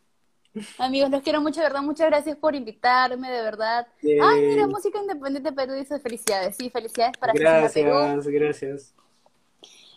[0.80, 1.82] Amigos, los quiero mucho, de verdad.
[1.82, 3.88] Muchas gracias por invitarme, de verdad.
[4.04, 6.56] Ay, mira, Música Independiente Perú dice felicidades.
[6.58, 7.44] Sí, felicidades para Perú.
[7.44, 8.94] Gracias, gracias.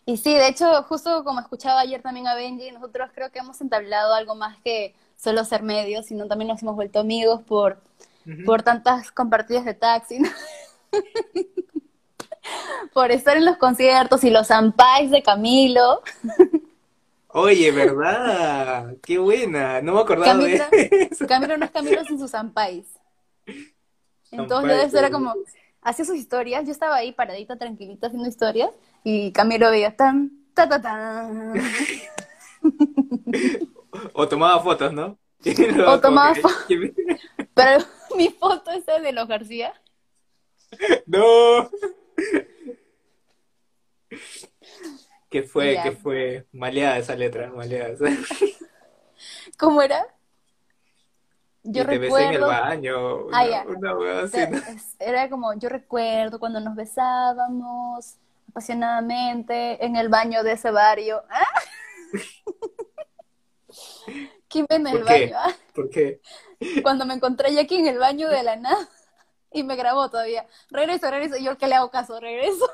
[0.06, 3.60] Y sí, de hecho, justo como escuchaba ayer también a Benji, nosotros creo que hemos
[3.60, 7.78] entablado algo más que solo ser medios, sino también nos hemos vuelto amigos por,
[8.44, 10.28] por tantas compartidas de taxi, ¿no?
[12.92, 16.02] por estar en los conciertos y los ampais de Camilo.
[17.32, 18.96] Oye, ¿verdad?
[19.02, 19.80] Qué buena.
[19.82, 21.26] No me acordaba Camilo, de eso.
[21.26, 22.86] Camilo no es Camilo sin sus ampais.
[24.32, 25.34] Entonces era como,
[25.82, 28.70] hacía sus historias, yo estaba ahí paradita, tranquilita, haciendo historias,
[29.04, 31.54] y Camilo veía tan, ta, ta, tan.
[34.12, 35.18] O tomaba fotos, ¿no?
[35.86, 36.34] O tomaba
[36.68, 36.94] que-
[37.54, 37.84] Pero
[38.16, 39.72] mi foto esa de los García,
[41.06, 41.68] No.
[45.30, 45.80] ¿Qué fue?
[45.82, 46.46] ¿Qué fue?
[46.52, 47.94] Maleada esa letra, maleada.
[49.58, 50.06] ¿cómo era?
[51.62, 53.28] Yo y te besé en el baño.
[53.32, 58.16] Ah, una- es- era como, yo recuerdo cuando nos besábamos
[58.48, 61.22] apasionadamente en el baño de ese barrio.
[61.30, 61.46] ¿Ah?
[64.48, 65.36] ¿Quién ve en el baño?
[65.36, 65.52] ah?
[65.74, 66.20] ¿Por qué?
[66.82, 68.88] Cuando me encontré aquí en el baño de la nada
[69.52, 70.46] y me grabó todavía.
[70.70, 71.36] Regreso, regreso.
[71.36, 72.68] Yo que le hago caso, regreso.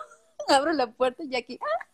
[0.48, 1.58] Abro la puerta y aquí.
[1.60, 1.86] ¡ah!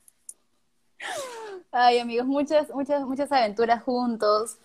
[1.70, 4.58] Ay, amigos, muchas, muchas, muchas aventuras juntos,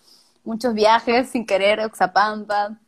[0.44, 2.78] muchos viajes sin querer, Oxapampa.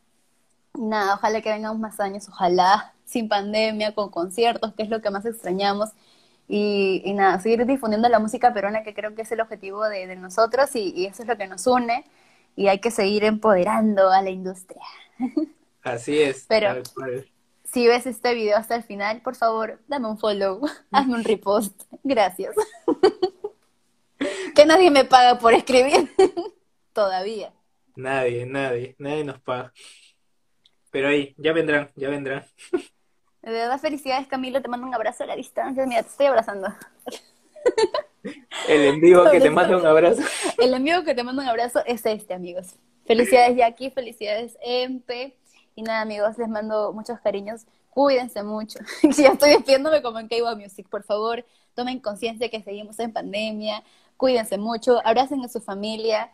[0.74, 5.10] Nada, ojalá que vengamos más años, ojalá sin pandemia, con conciertos, que es lo que
[5.10, 5.90] más extrañamos.
[6.48, 10.06] Y, y nada, seguir difundiendo la música peruana, que creo que es el objetivo de,
[10.06, 12.05] de nosotros y, y eso es lo que nos une.
[12.56, 14.82] Y hay que seguir empoderando a la industria.
[15.82, 16.44] Así es.
[16.48, 17.27] Pero- tal.
[17.72, 20.60] Si ves este video hasta el final, por favor, dame un follow,
[20.90, 21.82] hazme un repost.
[22.02, 22.55] Gracias.
[24.55, 26.10] que nadie me paga por escribir.
[26.93, 27.52] Todavía.
[27.97, 29.72] Nadie, nadie, nadie nos paga.
[30.90, 32.44] Pero ahí, ya vendrán, ya vendrán.
[33.43, 34.60] De verdad, felicidades, Camilo.
[34.60, 35.86] Te mando un abrazo a la distancia.
[35.86, 36.68] Mira, te estoy abrazando.
[38.68, 40.22] El en vivo que te manda un abrazo.
[40.59, 42.74] El amigo que te manda un abrazo es este, amigos.
[43.06, 43.90] Felicidades, Jackie.
[43.90, 45.36] Felicidades, Empe.
[45.74, 47.66] Y nada, amigos, les mando muchos cariños.
[47.90, 48.78] Cuídense mucho.
[49.02, 50.89] ya estoy despidiéndome como en K-Wow Music.
[50.89, 51.44] Por favor,
[51.74, 53.82] tomen conciencia que seguimos en pandemia.
[54.21, 55.01] Cuídense mucho.
[55.03, 56.31] Abracen a su familia.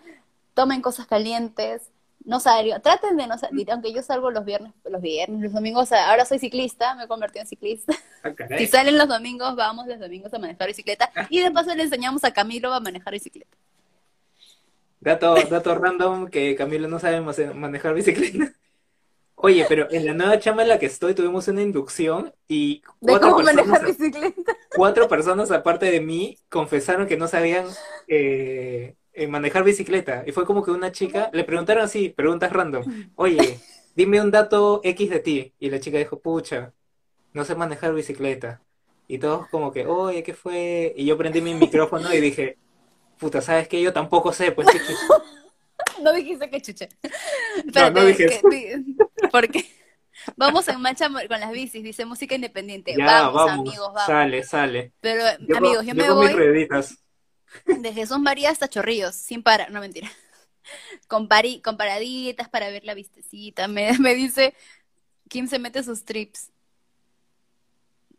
[0.55, 1.93] Tomen cosas calientes.
[2.25, 2.83] No salgan.
[2.83, 3.71] Traten de no salir.
[3.71, 5.93] Aunque yo salgo los viernes, los viernes, los domingos.
[5.93, 6.97] Ahora soy ciclista.
[6.97, 7.95] Me he convertido en ciclista.
[8.25, 8.59] Ah, caray.
[8.67, 11.13] Si salen los domingos, vamos los domingos a manejar bicicleta.
[11.31, 13.57] Y de paso le enseñamos a Camilo a manejar bicicleta.
[14.99, 18.53] Dato, dato random que Camilo no sabe manejar bicicleta.
[19.37, 23.13] Oye, pero en la nueva chamba en la que estoy tuvimos una inducción y De
[23.13, 24.53] cuatro cómo personas, bicicleta.
[24.73, 27.67] cuatro personas aparte de mí confesaron que no sabían
[28.09, 30.25] eh, eh, manejar bicicleta.
[30.27, 33.65] Y fue como que una chica, le preguntaron así, preguntas random, oye,
[33.95, 35.55] dime un dato X de ti.
[35.59, 36.75] Y la chica dijo, pucha,
[37.33, 38.63] no sé manejar bicicleta.
[39.09, 40.95] Y todos como que, oye, ¿qué fue?
[40.97, 42.59] Y yo prendí mi micrófono y dije,
[43.19, 43.83] puta, ¿sabes qué?
[43.83, 45.15] Yo tampoco sé, pues qué chucha".
[46.02, 46.89] No dijiste que chuche.
[47.74, 48.48] No, no dije que- eso.
[48.48, 48.97] di-
[49.31, 49.64] porque
[50.36, 52.94] vamos en marcha con las bicis, dice música independiente.
[52.97, 54.06] Ya, vamos, vamos, amigos, vamos.
[54.06, 54.93] sale, sale.
[55.01, 56.98] Pero, Yo amigos, yo yo me mis voy rueditas.
[57.66, 60.10] de Jesús María hasta Chorrillos, sin parar, no mentira.
[61.06, 63.68] Con, pari- con paraditas para ver la vistecita.
[63.68, 64.55] Me, me dice,
[65.28, 66.51] Kim se mete sus trips.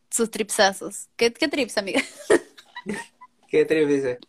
[0.10, 1.10] Sus tripsazos.
[1.18, 2.02] ¿Qué, qué trips, amiga?
[3.50, 4.20] ¿Qué trip dice?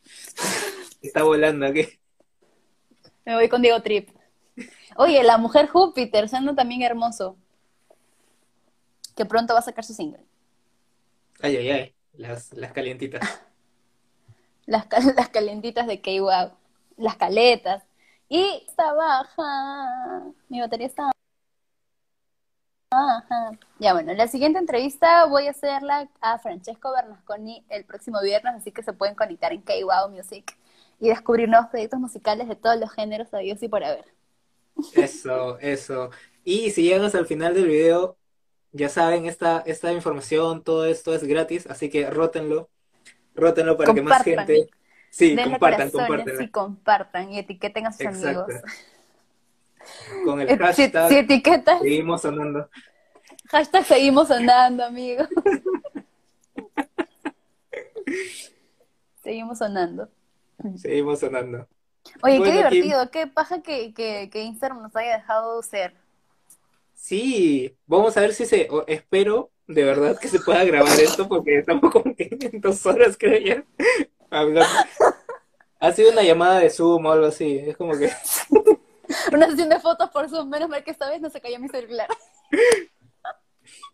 [1.02, 1.86] Está volando aquí.
[3.28, 4.08] Me voy con Diego Trip.
[4.96, 7.36] Oye, la mujer Júpiter, siendo también hermoso.
[9.14, 10.24] Que pronto va a sacar su single.
[11.42, 11.94] Ay, ay, ay.
[12.14, 13.20] Las, las calientitas.
[14.64, 16.52] Las, las calentitas de K-Wow.
[16.96, 17.82] Las caletas.
[18.30, 20.24] Y está baja.
[20.48, 21.10] Mi batería está
[22.90, 23.58] baja.
[23.78, 28.72] Ya bueno, la siguiente entrevista voy a hacerla a Francesco Bernasconi el próximo viernes, así
[28.72, 30.56] que se pueden conectar en K-Wow Music
[31.00, 34.04] y descubrir nuevos proyectos musicales de todos los géneros sabios y por haber.
[34.94, 36.10] Eso, eso.
[36.44, 38.16] Y si llegan hasta el final del video,
[38.72, 42.68] ya saben, esta, esta información, todo esto es gratis, así que rótenlo.
[43.34, 44.46] Rótenlo para que más Compartan.
[44.46, 44.70] gente.
[45.10, 46.42] Sí, Denle compartan, compártanla.
[46.44, 48.44] y compartan y etiqueten a sus Exacto.
[48.44, 48.62] amigos.
[50.24, 52.68] Con el Eh, Si, hashtag si etiquetas, seguimos sonando.
[53.50, 55.28] hashtag seguimos sonando, amigos.
[59.22, 60.08] seguimos sonando.
[60.74, 61.68] Seguimos sonando.
[62.22, 62.92] Oye, qué Kim.
[62.92, 65.94] divertido, qué paja que, que, que Instagram nos haya dejado ser.
[66.94, 71.28] Sí, vamos a ver si se, o espero de verdad que se pueda grabar esto
[71.28, 73.64] porque estamos como que en dos horas creo ya
[74.30, 74.68] hablando.
[75.80, 78.10] Ha sido una llamada de Zoom o algo así, es como que
[79.32, 81.68] Una sesión de fotos por Zoom, menos mal que esta vez no se cayó mi
[81.68, 82.08] celular.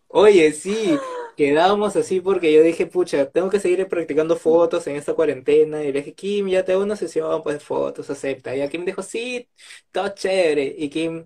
[0.07, 0.97] Oye, sí,
[1.35, 5.83] quedábamos así porque yo dije, pucha, tengo que seguir practicando fotos en esta cuarentena.
[5.83, 8.55] Y le dije, Kim, ya te hago una sesión pues, fotos, acepta.
[8.55, 9.47] Y a Kim dijo, sí,
[9.91, 10.73] todo chévere.
[10.77, 11.25] Y Kim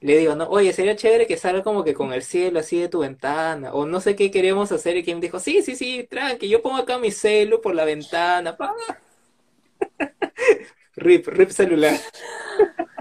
[0.00, 2.88] le digo, no, oye, sería chévere que salga como que con el cielo así de
[2.88, 3.72] tu ventana.
[3.74, 4.96] O no sé qué queríamos hacer.
[4.96, 8.56] Y Kim dijo, sí, sí, sí, tranqui, yo pongo acá mi celu por la ventana.
[8.56, 8.74] pa".
[10.96, 11.98] Rip, rip celular.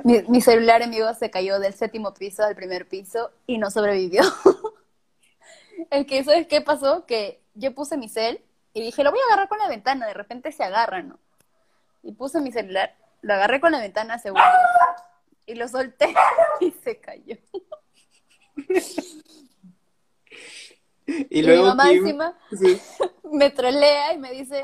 [0.03, 4.23] Mi, mi celular, amigo, se cayó del séptimo piso al primer piso y no sobrevivió.
[5.89, 7.05] El que, ¿sabes qué pasó?
[7.05, 8.43] Que yo puse mi cel
[8.73, 11.19] y dije, lo voy a agarrar con la ventana, de repente se agarra, ¿no?
[12.03, 14.45] Y puse mi celular, lo agarré con la ventana segundos
[15.45, 16.13] y lo solté
[16.59, 17.37] y se cayó.
[21.05, 22.79] Y Y mi luego mamá Kim, encima sí,
[23.31, 24.61] me trolea y me dice,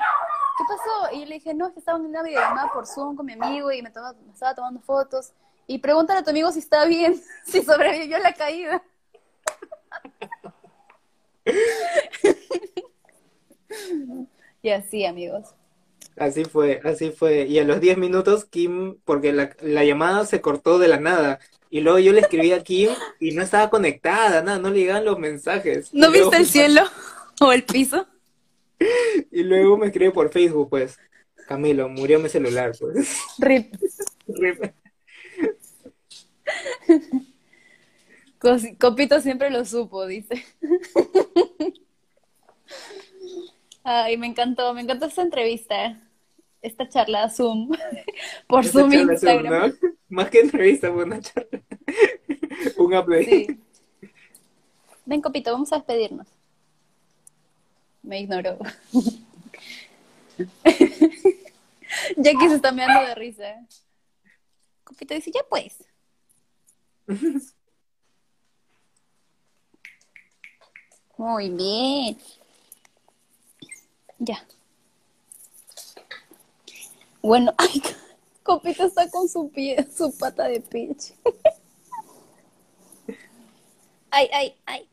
[0.57, 1.15] ¿qué pasó?
[1.15, 3.33] Y yo le dije, no, es que estaba en una videollamada por Zoom con mi
[3.33, 5.31] amigo y me, me estaba tomando fotos.
[5.67, 8.83] Y pregúntale a tu amigo si está bien, si sobrevivió la caída.
[14.61, 15.49] y así, amigos.
[16.17, 17.45] Así fue, así fue.
[17.45, 21.39] Y a los 10 minutos, Kim, porque la, la llamada se cortó de la nada.
[21.69, 22.89] Y luego yo le escribí a Kim
[23.19, 25.93] y no estaba conectada, nada, no le llegaban los mensajes.
[25.93, 26.81] ¿No luego- viste el cielo
[27.41, 28.07] o el piso?
[29.31, 30.97] Y luego me escribe por Facebook, pues,
[31.47, 33.17] Camilo, murió mi celular, pues.
[33.39, 33.73] Rip.
[34.27, 34.71] Cos-
[38.79, 40.45] Copito siempre lo supo, dice.
[43.83, 46.01] Ay, me encantó, me encantó esta entrevista,
[46.61, 47.69] esta charla Zoom,
[48.47, 49.69] por Zoom charla Zoom, Instagram.
[49.69, 49.73] ¿no?
[50.09, 51.61] Más que entrevista, fue una charla.
[52.77, 53.25] Un update.
[53.25, 53.59] Sí.
[55.05, 56.27] Ven, Copito, vamos a despedirnos.
[58.01, 58.57] Me ignoró.
[62.17, 63.65] Jackie se está meando de risa.
[64.83, 65.83] Copito dice, ya pues.
[71.17, 72.17] Muy bien.
[74.19, 74.45] Ya.
[77.21, 77.81] Bueno, ay,
[78.43, 81.13] Copito está con su pie, su pata de peach.
[84.11, 84.87] Ay, ay, ay.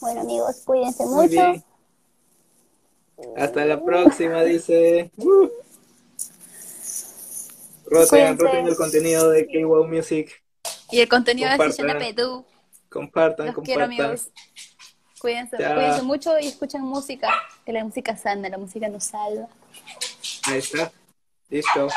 [0.00, 1.28] Bueno, amigos, cuídense Muy mucho.
[1.30, 1.64] bien.
[3.36, 5.10] Hasta la próxima, dice.
[5.16, 5.48] Uh.
[7.86, 10.42] Roten, roten el contenido de K-Wow Music.
[10.90, 11.72] Y el contenido de Compartan.
[11.76, 12.44] Sesión de Pedú.
[12.88, 14.06] Compartan, Los quiero, compartan.
[14.06, 14.28] amigos.
[15.24, 15.74] Cuídense, Chao.
[15.74, 17.30] cuídense mucho y escuchen música.
[17.64, 19.48] Que la música sana, la música nos salva.
[20.46, 20.92] Ahí está.
[21.48, 21.88] Listo.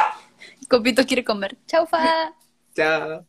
[0.69, 1.57] Copito quiere comer.
[1.67, 2.33] Chau, fa.
[2.73, 3.25] Chao.